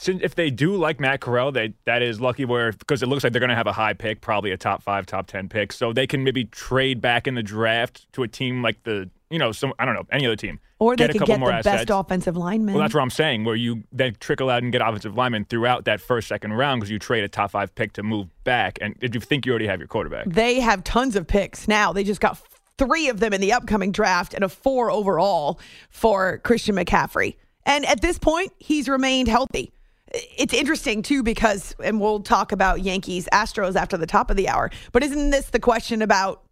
if 0.08 0.36
they 0.36 0.50
do 0.50 0.76
like 0.76 1.00
Matt 1.00 1.22
Corral, 1.22 1.52
they 1.52 1.74
that 1.86 2.02
is 2.02 2.20
lucky 2.20 2.46
where 2.46 2.72
because 2.72 3.04
it 3.04 3.08
looks 3.08 3.24
like 3.24 3.34
they're 3.34 3.40
going 3.40 3.50
to 3.50 3.56
have 3.56 3.68
a 3.68 3.74
high 3.74 3.94
pick, 3.94 4.22
probably 4.22 4.52
a 4.52 4.58
top 4.58 4.82
five, 4.82 5.06
top 5.06 5.28
ten 5.28 5.50
pick, 5.50 5.72
so 5.72 5.94
they 5.94 6.08
can 6.08 6.24
maybe 6.24 6.46
trade 6.46 7.02
back 7.02 7.28
in 7.28 7.36
the 7.36 7.44
draft 7.44 8.12
to 8.14 8.24
a 8.24 8.28
team 8.28 8.62
like 8.64 8.82
the 8.84 9.10
you 9.30 9.38
know 9.38 9.52
some 9.52 9.74
I 9.78 9.86
don't 9.86 9.94
know 9.94 10.06
any 10.12 10.26
other 10.26 10.36
team, 10.36 10.60
Or 10.80 10.96
they 10.96 11.04
get 11.06 11.10
a 11.10 11.14
could 11.14 11.20
couple 11.20 11.34
get 11.36 11.40
more 11.40 11.50
the 11.50 11.56
assets. 11.58 11.86
best 11.86 11.90
offensive 11.92 12.38
lineman. 12.38 12.74
Well, 12.76 12.82
that's 12.82 12.94
what 12.94 13.02
I'm 13.02 13.10
saying, 13.10 13.44
where 13.44 13.56
you 13.56 13.84
then 13.92 14.16
trickle 14.20 14.50
out 14.50 14.64
and 14.64 14.72
get 14.72 14.82
offensive 14.82 15.16
linemen 15.16 15.46
throughout 15.46 15.86
that 15.86 16.00
first, 16.02 16.28
second 16.28 16.54
round 16.54 16.80
because 16.80 16.90
you 16.90 16.98
trade 16.98 17.24
a 17.24 17.28
top 17.28 17.52
five 17.52 17.76
pick 17.76 17.94
to 17.94 18.04
move 18.04 18.28
back. 18.46 18.80
And 18.82 18.98
did 19.00 19.14
you 19.14 19.22
think 19.22 19.46
you 19.46 19.52
already 19.52 19.68
have 19.68 19.80
your 19.80 19.88
quarterback? 19.88 20.26
They 20.28 20.60
have 20.60 20.84
tons 20.84 21.16
of 21.16 21.28
picks 21.28 21.68
now. 21.68 21.92
They 21.94 22.04
just 22.04 22.22
got 22.22 22.42
three 22.78 23.10
of 23.10 23.20
them 23.20 23.34
in 23.34 23.42
the 23.42 23.54
upcoming 23.54 23.92
draft 23.92 24.34
and 24.34 24.44
a 24.44 24.50
four 24.50 24.92
overall 24.92 25.60
for 25.90 26.40
Christian 26.40 26.76
McCaffrey. 26.76 27.36
And 27.66 27.86
at 27.86 28.02
this 28.02 28.18
point, 28.18 28.54
he's 28.58 28.88
remained 28.88 29.28
healthy. 29.28 29.74
It's 30.14 30.54
interesting 30.54 31.02
too 31.02 31.22
because, 31.22 31.76
and 31.84 32.00
we'll 32.00 32.22
talk 32.22 32.52
about 32.52 32.82
Yankees 32.82 33.28
Astros 33.34 33.76
after 33.76 33.98
the 33.98 34.08
top 34.08 34.32
of 34.32 34.38
the 34.38 34.48
hour. 34.48 34.72
But 34.94 35.04
isn't 35.04 35.32
this 35.32 35.50
the 35.50 35.60
question 35.60 36.02
about 36.02 36.44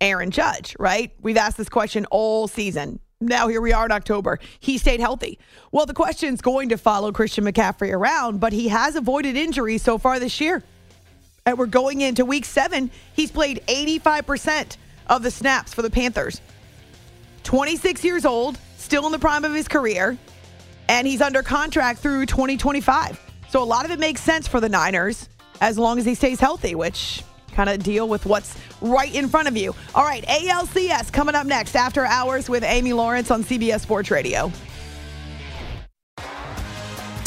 Aaron 0.00 0.30
Judge? 0.30 0.74
Right? 0.78 1.12
We've 1.20 1.36
asked 1.36 1.58
this 1.58 1.68
question 1.68 2.06
all 2.06 2.48
season. 2.48 3.00
Now 3.20 3.48
here 3.48 3.60
we 3.60 3.72
are 3.72 3.84
in 3.84 3.92
October. 3.92 4.38
He 4.58 4.78
stayed 4.78 5.00
healthy. 5.00 5.38
Well, 5.70 5.86
the 5.86 5.94
question's 5.94 6.40
going 6.40 6.70
to 6.70 6.78
follow 6.78 7.12
Christian 7.12 7.44
McCaffrey 7.44 7.92
around, 7.92 8.40
but 8.40 8.52
he 8.52 8.68
has 8.68 8.96
avoided 8.96 9.36
injury 9.36 9.78
so 9.78 9.98
far 9.98 10.18
this 10.18 10.40
year. 10.40 10.62
And 11.46 11.58
we're 11.58 11.66
going 11.66 12.00
into 12.00 12.24
week 12.24 12.46
seven. 12.46 12.90
He's 13.14 13.30
played 13.30 13.62
85% 13.66 14.76
of 15.08 15.22
the 15.22 15.30
snaps 15.30 15.74
for 15.74 15.82
the 15.82 15.90
Panthers. 15.90 16.40
26 17.44 18.04
years 18.04 18.24
old, 18.24 18.58
still 18.76 19.06
in 19.06 19.12
the 19.12 19.18
prime 19.18 19.44
of 19.44 19.52
his 19.52 19.68
career, 19.68 20.16
and 20.88 21.06
he's 21.06 21.20
under 21.20 21.42
contract 21.42 22.00
through 22.00 22.26
2025. 22.26 23.20
So 23.50 23.62
a 23.62 23.64
lot 23.64 23.84
of 23.84 23.90
it 23.90 23.98
makes 23.98 24.20
sense 24.20 24.48
for 24.48 24.60
the 24.60 24.68
Niners 24.68 25.28
as 25.60 25.78
long 25.78 25.98
as 25.98 26.04
he 26.04 26.14
stays 26.14 26.40
healthy, 26.40 26.74
which 26.74 27.22
kind 27.52 27.70
of 27.70 27.82
deal 27.82 28.08
with 28.08 28.26
what's 28.26 28.56
right 28.80 29.14
in 29.14 29.28
front 29.28 29.48
of 29.48 29.56
you. 29.56 29.74
All 29.94 30.04
right, 30.04 30.24
ALCS 30.24 31.12
coming 31.12 31.34
up 31.34 31.46
next 31.46 31.76
after 31.76 32.04
hours 32.04 32.48
with 32.48 32.64
Amy 32.64 32.92
Lawrence 32.92 33.30
on 33.30 33.44
CBS 33.44 33.80
Sports 33.80 34.10
Radio. 34.10 34.50